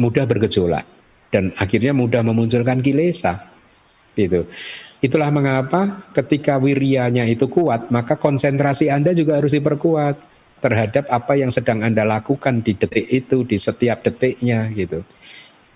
[0.00, 0.88] mudah bergejolak
[1.28, 3.36] dan akhirnya mudah memunculkan kilesa.
[4.16, 4.48] Itu.
[5.04, 11.52] Itulah mengapa ketika wiryanya itu kuat, maka konsentrasi Anda juga harus diperkuat terhadap apa yang
[11.52, 15.04] sedang Anda lakukan di detik itu, di setiap detiknya gitu.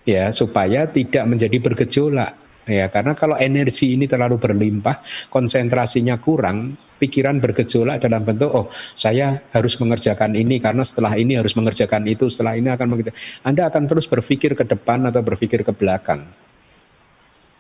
[0.09, 2.33] Ya, supaya tidak menjadi bergejolak.
[2.69, 5.03] Ya, karena kalau energi ini terlalu berlimpah,
[5.33, 11.57] konsentrasinya kurang, pikiran bergejolak dalam bentuk oh, saya harus mengerjakan ini karena setelah ini harus
[11.57, 13.19] mengerjakan itu, setelah ini akan mengerjakan.
[13.43, 16.29] Anda akan terus berpikir ke depan atau berpikir ke belakang.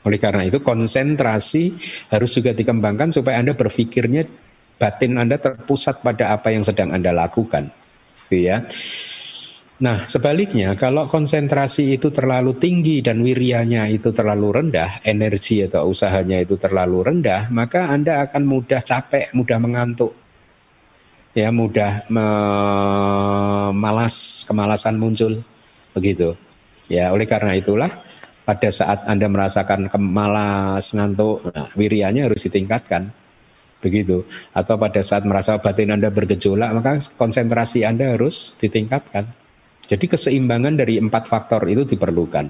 [0.00, 1.76] Oleh karena itu konsentrasi
[2.08, 4.24] harus juga dikembangkan supaya Anda berpikirnya
[4.80, 7.68] batin Anda terpusat pada apa yang sedang Anda lakukan.
[8.32, 8.64] Gitu ya.
[9.80, 16.40] Nah, sebaliknya kalau konsentrasi itu terlalu tinggi dan wiryanya itu terlalu rendah, energi atau usahanya
[16.40, 20.12] itu terlalu rendah, maka Anda akan mudah capek, mudah mengantuk.
[21.32, 22.04] Ya, mudah
[23.72, 25.40] malas, kemalasan muncul.
[25.96, 26.36] Begitu.
[26.92, 28.04] Ya, oleh karena itulah
[28.44, 33.16] pada saat Anda merasakan kemalas, ngantuk, nah, wiryanya harus ditingkatkan
[33.80, 39.40] begitu atau pada saat merasa batin Anda bergejolak maka konsentrasi Anda harus ditingkatkan
[39.90, 42.46] jadi keseimbangan dari empat faktor itu diperlukan.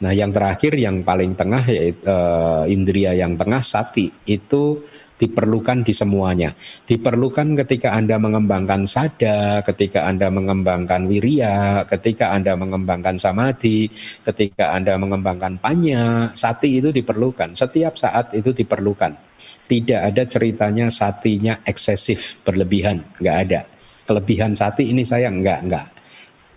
[0.00, 4.88] Nah, yang terakhir yang paling tengah yaitu uh, indria yang tengah sati itu
[5.20, 6.56] diperlukan di semuanya.
[6.88, 13.92] Diperlukan ketika Anda mengembangkan sada, ketika Anda mengembangkan wirya, ketika Anda mengembangkan samadhi,
[14.24, 17.52] ketika Anda mengembangkan panya, sati itu diperlukan.
[17.52, 19.27] Setiap saat itu diperlukan
[19.68, 23.04] tidak ada ceritanya satinya eksesif berlebihan.
[23.20, 23.60] Nggak ada.
[24.08, 25.86] Kelebihan sati ini saya nggak nggak.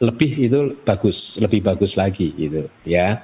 [0.01, 3.19] Lebih itu bagus lebih bagus lagi gitu ya.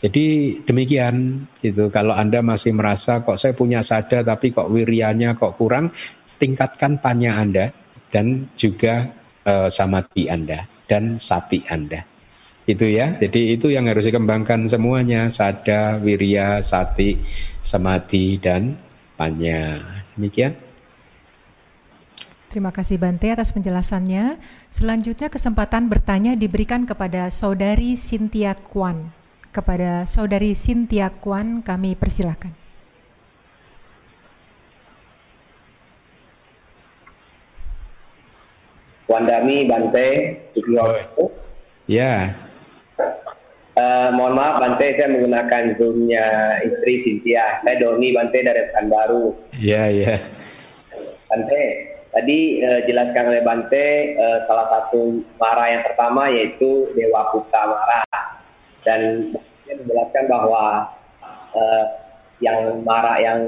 [0.00, 1.92] Jadi demikian gitu.
[1.92, 5.92] Kalau anda masih merasa kok saya punya sada tapi kok wirianya kok kurang?
[6.40, 7.70] Tingkatkan panya anda
[8.08, 9.12] dan juga
[9.44, 12.00] uh, samadhi anda dan sati anda.
[12.64, 13.18] Itu ya.
[13.20, 15.28] Jadi itu yang harus dikembangkan semuanya.
[15.28, 17.18] Sada wirya sati
[17.60, 18.87] samadhi dan
[19.18, 19.82] panya
[20.14, 20.54] Demikian.
[22.48, 24.40] Terima kasih Bante atas penjelasannya.
[24.72, 29.12] Selanjutnya kesempatan bertanya diberikan kepada Saudari Sintia Kwan.
[29.52, 32.50] Kepada Saudari Sintia Kwan kami persilahkan.
[39.06, 40.08] Wandami Bante,
[41.16, 41.30] Oh.
[41.86, 42.47] Ya.
[43.78, 46.26] Uh, mohon maaf Bante, saya menggunakan zoomnya
[46.66, 47.62] istri Sintia.
[47.62, 49.38] Saya Doni Bante dari Pekanbaru.
[49.54, 50.14] Iya, iya.
[51.30, 51.62] Bante,
[52.08, 58.02] Tadi uh, jelaskan oleh Bante uh, salah satu mara yang pertama yaitu Dewa Putra Mara
[58.82, 59.30] dan
[59.68, 60.88] menjelaskan bahwa
[61.52, 61.84] uh,
[62.40, 63.44] yang mara yang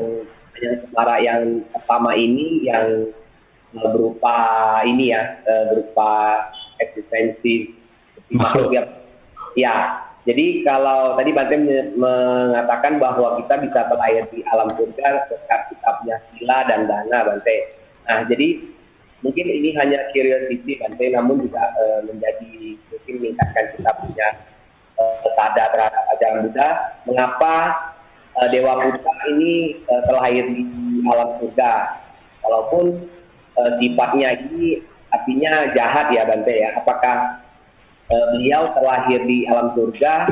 [0.61, 3.09] yang mara yang pertama ini yang
[3.73, 4.37] berupa
[4.85, 6.13] ini ya uh, berupa
[6.85, 7.73] eksistensi
[8.29, 8.77] makhluk
[9.57, 11.59] ya jadi kalau tadi Bante
[11.99, 15.91] mengatakan bahwa kita bisa berlahir di alam surga berkat kita
[16.39, 17.81] sila dan dana Bante
[18.11, 18.59] Nah, jadi
[19.23, 24.29] mungkin ini hanya curiosity Bante, namun juga uh, menjadi mungkin meningkatkan kita punya
[25.39, 26.69] sadar terhadap ajaran Buddha.
[27.07, 27.55] Mengapa
[28.39, 30.63] uh, Dewa Buddha ini uh, terlahir di
[31.07, 32.03] alam surga?
[32.43, 32.85] Walaupun
[33.59, 36.71] uh, sifatnya ini artinya jahat ya Bante ya.
[36.83, 37.47] Apakah
[38.11, 40.27] uh, beliau terlahir di alam surga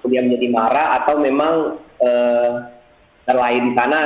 [0.00, 1.54] kemudian menjadi marah atau memang
[2.00, 2.50] uh,
[3.28, 4.00] terlahir di sana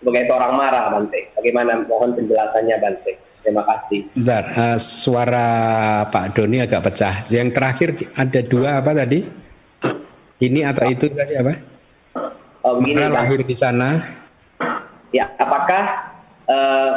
[0.00, 1.20] sebagai seorang marah Bante.
[1.38, 3.12] Bagaimana mohon penjelasannya Bante.
[3.46, 4.10] Terima kasih.
[4.18, 5.48] Bentar, uh, suara
[6.10, 7.22] Pak Doni agak pecah.
[7.30, 7.88] Yang terakhir
[8.18, 9.22] ada dua apa tadi?
[10.36, 11.54] Ini atau itu tadi apa?
[12.66, 14.02] Oh, begini, Mana lahir di sana?
[15.14, 16.12] Ya, apakah
[16.50, 16.92] uh,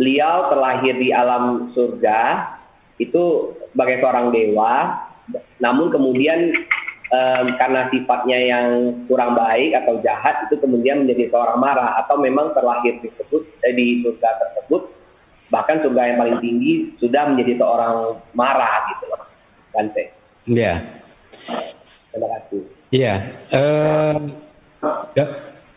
[0.00, 2.50] beliau terlahir di alam surga
[2.96, 5.02] itu sebagai seorang dewa,
[5.58, 6.52] namun kemudian
[7.12, 8.66] um, karena sifatnya yang
[9.06, 14.00] kurang baik atau jahat itu kemudian menjadi seorang marah atau memang terlahir disebut eh, di
[14.04, 14.82] surga tersebut
[15.52, 19.20] bahkan surga yang paling tinggi sudah menjadi seorang marah gitu loh
[19.72, 20.04] Bante.
[20.48, 20.80] Iya.
[22.12, 22.60] Terima kasih.
[22.92, 23.14] Iya.
[23.52, 24.16] Uh,
[25.16, 25.26] ya,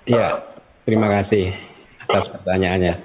[0.04, 0.28] ya.
[0.84, 1.56] Terima kasih
[2.04, 3.00] atas pertanyaannya.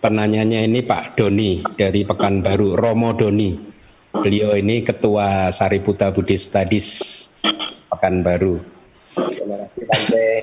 [0.00, 3.69] Penanyanya ini Pak Doni dari Pekanbaru, Romo Doni.
[4.10, 6.88] Beliau ini Ketua Sariputa Buddhist Studies
[7.86, 8.58] Pekanbaru.
[9.14, 10.34] Terima kasih.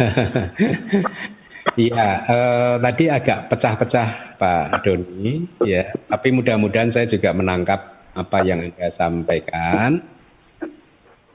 [1.76, 4.08] Iya, eh, tadi agak pecah-pecah
[4.40, 5.92] Pak Doni, ya.
[6.08, 10.00] Tapi mudah-mudahan saya juga menangkap apa yang anda sampaikan.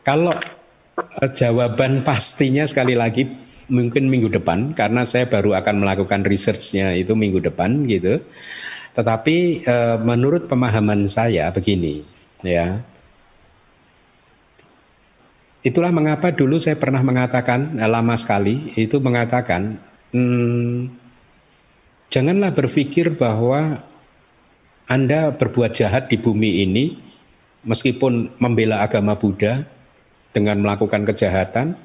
[0.02, 0.36] Kalau
[0.98, 3.30] eh, jawaban pastinya sekali lagi
[3.70, 8.20] mungkin minggu depan, karena saya baru akan melakukan researchnya itu minggu depan gitu.
[8.96, 12.02] Tetapi eh, menurut pemahaman saya begini,
[12.40, 12.80] ya.
[15.66, 19.76] Itulah mengapa dulu saya pernah mengatakan eh, lama sekali itu mengatakan
[20.16, 20.88] hmm,
[22.08, 23.84] janganlah berpikir bahwa
[24.88, 26.96] Anda berbuat jahat di bumi ini
[27.66, 29.66] meskipun membela agama Buddha
[30.32, 31.76] dengan melakukan kejahatan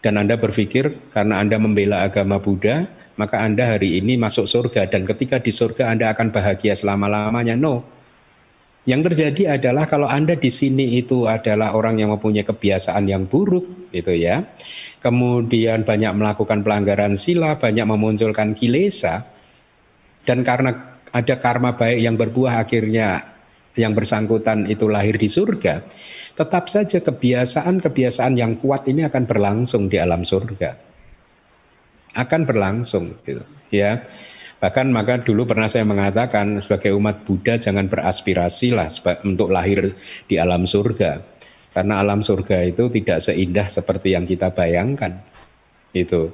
[0.00, 5.06] dan Anda berpikir karena Anda membela agama Buddha maka Anda hari ini masuk surga dan
[5.06, 7.54] ketika di surga Anda akan bahagia selama-lamanya.
[7.54, 7.86] No.
[8.84, 13.88] Yang terjadi adalah kalau Anda di sini itu adalah orang yang mempunyai kebiasaan yang buruk
[13.96, 14.44] gitu ya.
[15.00, 19.24] Kemudian banyak melakukan pelanggaran sila, banyak memunculkan kilesa
[20.28, 23.34] dan karena ada karma baik yang berbuah akhirnya
[23.74, 25.82] yang bersangkutan itu lahir di surga,
[26.34, 30.93] tetap saja kebiasaan-kebiasaan yang kuat ini akan berlangsung di alam surga.
[32.14, 33.42] Akan berlangsung gitu
[33.74, 34.06] ya.
[34.62, 38.88] Bahkan maka dulu pernah saya mengatakan sebagai umat Buddha jangan beraspirasi lah
[39.26, 39.92] untuk lahir
[40.24, 41.20] di alam surga.
[41.74, 45.20] Karena alam surga itu tidak seindah seperti yang kita bayangkan.
[45.92, 46.32] Itu.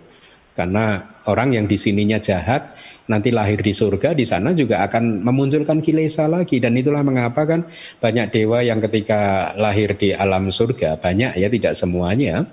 [0.55, 2.77] Karena orang yang di sininya jahat
[3.11, 7.67] nanti lahir di surga di sana juga akan memunculkan kilesa lagi dan itulah mengapa kan
[7.99, 12.47] banyak dewa yang ketika lahir di alam surga banyak ya tidak semuanya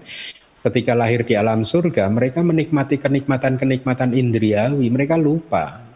[0.68, 5.88] ketika lahir di alam surga, mereka menikmati kenikmatan-kenikmatan indriawi, mereka lupa.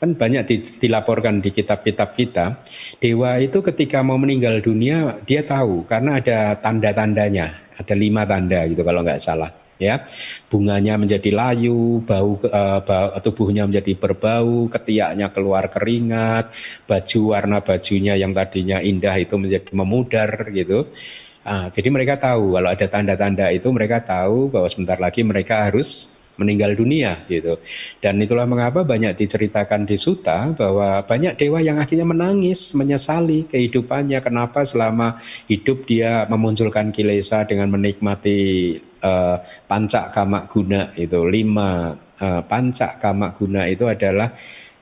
[0.00, 0.48] Kan banyak
[0.80, 2.64] dilaporkan di kitab-kitab kita,
[2.96, 8.80] dewa itu ketika mau meninggal dunia, dia tahu karena ada tanda-tandanya, ada lima tanda gitu
[8.80, 10.04] kalau nggak salah ya.
[10.52, 16.52] Bunganya menjadi layu bau, uh, bau tubuhnya menjadi berbau ketiaknya keluar keringat
[16.84, 20.92] baju warna bajunya yang tadinya indah itu menjadi memudar gitu
[21.40, 26.20] Nah, jadi mereka tahu kalau ada tanda-tanda itu mereka tahu bahwa sebentar lagi mereka harus
[26.40, 27.60] meninggal dunia gitu.
[28.00, 34.20] Dan itulah mengapa banyak diceritakan di Suta bahwa banyak dewa yang akhirnya menangis, menyesali kehidupannya
[34.24, 39.36] kenapa selama hidup dia memunculkan kilesa dengan menikmati uh,
[39.68, 44.32] pancak kamak guna itu lima uh, panca kama guna itu adalah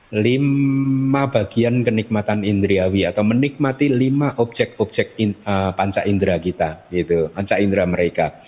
[0.09, 7.61] lima bagian kenikmatan indriawi atau menikmati lima objek-objek in, uh, panca indera kita gitu panca
[7.61, 8.41] indera mereka.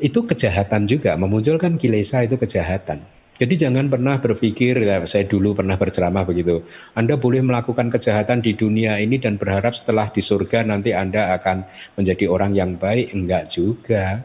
[0.00, 3.04] Itu kejahatan juga memunculkan kilesa itu kejahatan.
[3.40, 6.60] Jadi jangan pernah berpikir ya, saya dulu pernah berceramah begitu
[6.92, 11.64] Anda boleh melakukan kejahatan di dunia ini dan berharap setelah di surga nanti Anda akan
[11.96, 13.16] menjadi orang yang baik.
[13.16, 14.24] Enggak juga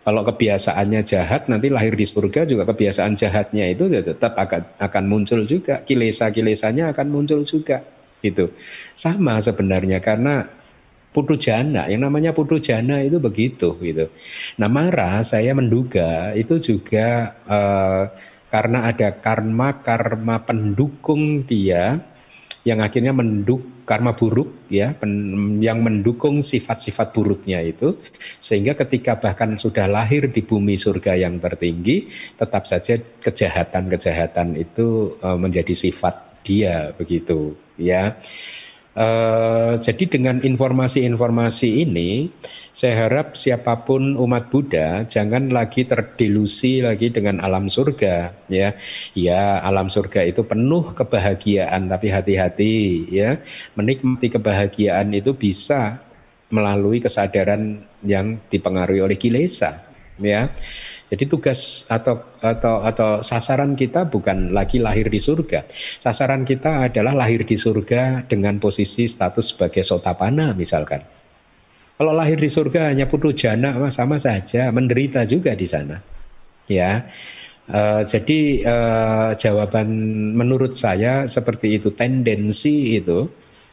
[0.00, 5.04] kalau kebiasaannya jahat, nanti lahir di surga juga kebiasaan jahatnya itu ya tetap akan akan
[5.04, 5.84] muncul juga.
[5.84, 7.84] Kilesa-kilesanya akan muncul juga.
[8.24, 8.52] Itu
[8.96, 10.48] sama sebenarnya karena
[11.12, 14.08] putu jana, yang namanya putu jana itu begitu gitu.
[14.56, 18.08] Nah marah saya menduga itu juga uh,
[18.48, 22.00] karena ada karma karma pendukung dia
[22.64, 27.98] yang akhirnya menduk karma buruk ya pen, yang mendukung sifat-sifat buruknya itu
[28.38, 32.06] sehingga ketika bahkan sudah lahir di bumi surga yang tertinggi
[32.38, 38.14] tetap saja kejahatan-kejahatan itu uh, menjadi sifat dia begitu ya
[39.00, 42.28] Uh, jadi dengan informasi-informasi ini,
[42.68, 48.76] saya harap siapa pun umat Buddha jangan lagi terdelusi lagi dengan alam surga, ya.
[49.16, 53.40] Ya, alam surga itu penuh kebahagiaan, tapi hati-hati, ya.
[53.72, 56.04] Menikmati kebahagiaan itu bisa
[56.52, 59.80] melalui kesadaran yang dipengaruhi oleh kilesa,
[60.20, 60.52] ya.
[61.10, 65.66] Jadi tugas atau atau atau sasaran kita bukan lagi lahir di surga.
[65.98, 71.02] Sasaran kita adalah lahir di surga dengan posisi status sebagai sotapana misalkan.
[71.98, 75.98] Kalau lahir di surga hanya putu jana sama saja menderita juga di sana.
[76.70, 77.10] Ya.
[77.70, 79.90] Uh, jadi uh, jawaban
[80.34, 83.30] menurut saya seperti itu tendensi itu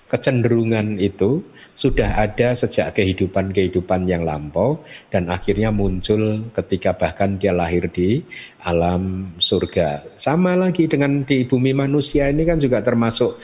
[0.09, 1.45] kecenderungan itu
[1.77, 4.81] sudah ada sejak kehidupan-kehidupan yang lampau
[5.13, 8.25] dan akhirnya muncul ketika bahkan dia lahir di
[8.65, 10.17] alam surga.
[10.17, 13.37] Sama lagi dengan di bumi manusia ini kan juga termasuk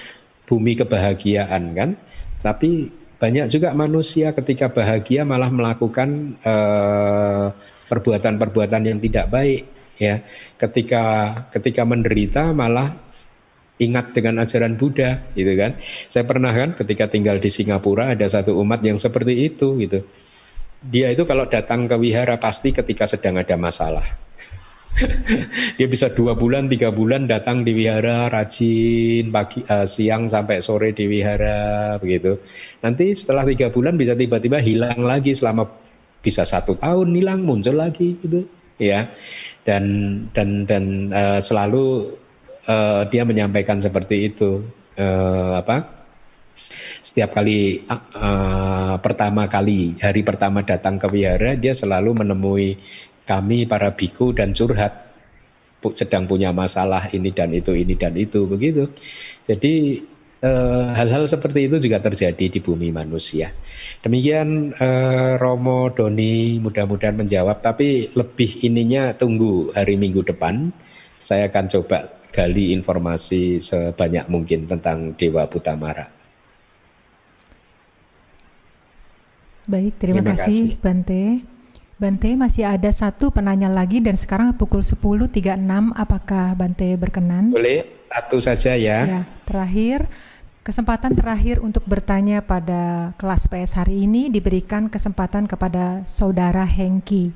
[0.49, 1.93] bumi kebahagiaan kan.
[2.41, 2.89] Tapi
[3.21, 7.47] banyak juga manusia ketika bahagia malah melakukan eh,
[7.85, 9.61] perbuatan-perbuatan yang tidak baik
[10.01, 10.25] ya.
[10.57, 13.12] Ketika ketika menderita malah
[13.83, 15.75] ingat dengan ajaran Buddha gitu kan.
[16.07, 20.07] Saya pernah kan ketika tinggal di Singapura ada satu umat yang seperti itu gitu.
[20.83, 24.03] Dia itu kalau datang ke wihara pasti ketika sedang ada masalah.
[25.77, 30.93] dia bisa dua bulan tiga bulan datang di wihara rajin pagi uh, siang sampai sore
[30.93, 32.37] di wihara begitu
[32.81, 35.65] nanti setelah tiga bulan bisa tiba-tiba hilang lagi selama
[36.21, 38.45] bisa satu tahun hilang muncul lagi gitu
[38.77, 39.09] ya
[39.65, 39.83] dan
[40.31, 42.13] dan dan uh, selalu
[42.67, 44.63] uh, dia menyampaikan seperti itu.
[44.93, 46.05] Uh, apa?
[47.01, 52.77] Setiap kali uh, pertama kali hari pertama datang ke wihara dia selalu menemui
[53.25, 55.01] kami para biku dan curhat.
[55.97, 58.87] Sedang punya masalah ini dan itu ini dan itu begitu.
[59.43, 59.99] Jadi
[60.43, 63.47] hal-hal seperti itu juga terjadi di bumi manusia.
[64.03, 67.63] Demikian uh, Romo Doni mudah-mudahan menjawab.
[67.63, 70.71] Tapi lebih ininya tunggu hari minggu depan.
[71.23, 76.09] Saya akan coba gali informasi sebanyak mungkin tentang Dewa Putamara.
[79.69, 81.23] Baik, terima, terima kasih, kasih Bante.
[81.95, 85.39] Bante masih ada satu penanya lagi dan sekarang pukul 10.36
[85.95, 87.53] apakah Bante berkenan?
[87.53, 88.99] Boleh, satu saja ya.
[89.07, 90.09] Ya, terakhir
[90.63, 97.31] kesempatan terakhir untuk bertanya pada kelas PS hari ini diberikan kesempatan kepada saudara Hengki.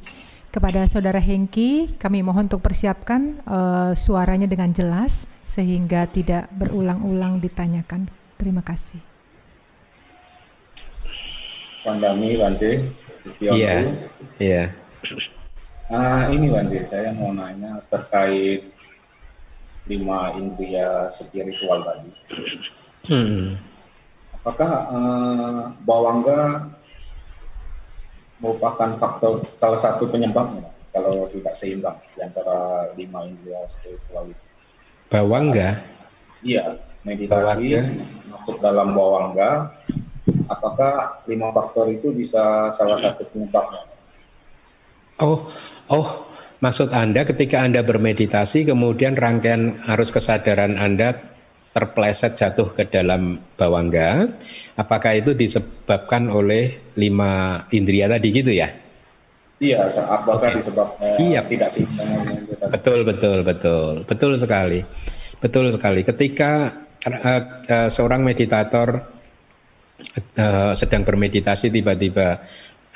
[0.57, 8.09] Kepada Saudara Hengki, kami mohon untuk persiapkan uh, suaranya dengan jelas sehingga tidak berulang-ulang ditanyakan.
[8.41, 8.97] Terima kasih.
[11.85, 12.73] Pandami, Bante.
[13.37, 13.85] Iya,
[14.41, 14.73] iya.
[15.93, 18.73] Ah, ini Bante, saya mau nanya terkait
[19.85, 22.09] lima indria spiritual tadi.
[23.13, 23.61] Hmm.
[24.41, 26.65] Apakah uh, bawangga
[28.37, 34.43] merupakan faktor salah satu penyebabnya kalau tidak seimbang di antara lima indera spiritual itu.
[35.07, 35.81] Bawangga?
[36.41, 36.65] Iya,
[37.05, 37.81] meditasi bawangga.
[38.33, 39.51] masuk dalam bawangga.
[40.51, 43.83] Apakah lima faktor itu bisa salah satu penyebabnya?
[45.17, 45.49] Oh,
[45.89, 46.09] oh,
[46.61, 51.36] maksud Anda ketika Anda bermeditasi kemudian rangkaian arus kesadaran Anda
[51.77, 54.33] terpleset jatuh ke dalam bawangga,
[54.73, 58.73] apakah itu disebabkan oleh lima indria tadi gitu ya?
[59.61, 60.57] Iya, apakah okay.
[60.57, 61.45] disebabkan iya.
[61.45, 61.85] tidak sih?
[62.73, 64.81] Betul, betul, betul, betul sekali,
[65.37, 66.01] betul sekali.
[66.01, 66.73] Ketika
[67.05, 69.05] uh, uh, seorang meditator
[70.41, 72.41] uh, sedang bermeditasi tiba-tiba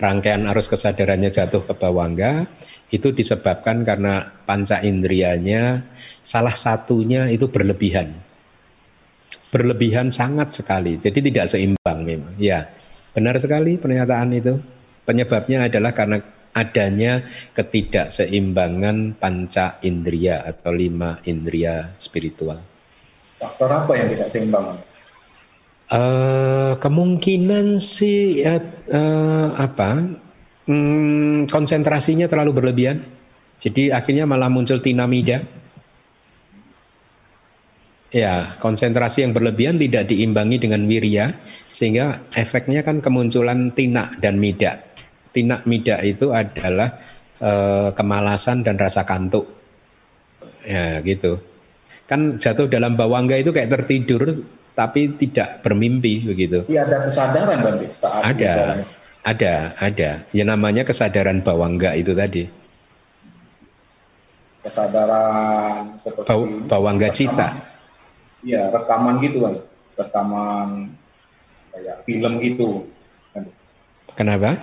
[0.02, 2.50] rangkaian arus kesadarannya jatuh ke bawangga
[2.90, 5.86] itu disebabkan karena panca indrianya
[6.26, 8.31] salah satunya itu berlebihan.
[9.52, 10.96] Berlebihan sangat sekali.
[10.96, 12.34] Jadi tidak seimbang memang.
[12.40, 12.72] Ya,
[13.12, 14.58] benar sekali pernyataan itu.
[15.04, 17.24] Penyebabnya adalah karena adanya
[17.56, 22.60] ketidakseimbangan panca indria atau lima indria spiritual.
[23.40, 24.68] Faktor apa yang tidak seimbang?
[25.92, 30.08] Uh, kemungkinan sih uh, uh, apa
[30.64, 33.04] hmm, konsentrasinya terlalu berlebihan,
[33.60, 35.44] jadi akhirnya malah muncul tinamida.
[38.12, 41.32] Ya, konsentrasi yang berlebihan tidak diimbangi dengan wirya,
[41.72, 44.84] sehingga efeknya kan kemunculan tina dan mida.
[45.32, 47.00] Tina mida itu adalah
[47.40, 49.48] uh, kemalasan dan rasa kantuk.
[50.68, 51.40] Ya, gitu.
[52.04, 54.44] Kan jatuh dalam bawangga itu kayak tertidur
[54.76, 56.68] tapi tidak bermimpi begitu.
[56.68, 58.54] Iya ada kesadaran berarti saat ada,
[59.24, 60.10] ada, ada.
[60.36, 62.44] Ya namanya kesadaran bawangga itu tadi.
[64.68, 67.71] Kesadaran seperti Baw, bawangga cita.
[68.42, 69.56] Iya rekaman gitu kan,
[69.98, 70.90] rekaman
[71.72, 72.70] kayak film gitu.
[74.18, 74.58] Kenapa?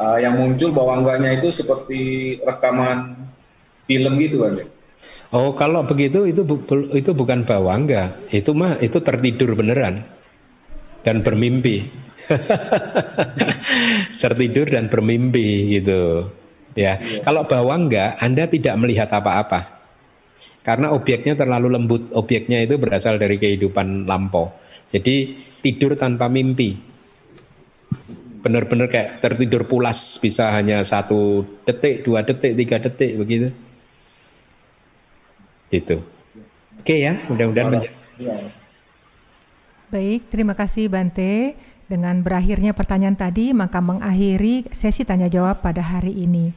[0.00, 2.00] Uh, yang muncul bawangganya itu seperti
[2.40, 3.20] rekaman
[3.84, 4.56] film gitu kan.
[5.30, 6.58] Oh, kalau begitu itu bu,
[6.90, 10.02] itu bukan bawangga, itu mah itu tertidur beneran
[11.06, 12.00] dan bermimpi.
[14.22, 16.28] tertidur dan bermimpi gitu.
[16.74, 16.98] Ya.
[16.98, 17.22] Iya.
[17.24, 19.79] Kalau bawangga Anda tidak melihat apa-apa.
[20.60, 24.52] Karena objeknya terlalu lembut, objeknya itu berasal dari kehidupan lampau.
[24.92, 26.76] Jadi tidur tanpa mimpi.
[28.40, 33.48] Benar-benar kayak tertidur pulas bisa hanya satu detik, dua detik, tiga detik begitu.
[35.72, 36.02] Itu.
[36.80, 37.84] Oke ya, mudah-mudahan
[39.90, 41.58] Baik, terima kasih Bante.
[41.90, 46.54] Dengan berakhirnya pertanyaan tadi, maka mengakhiri sesi tanya jawab pada hari ini.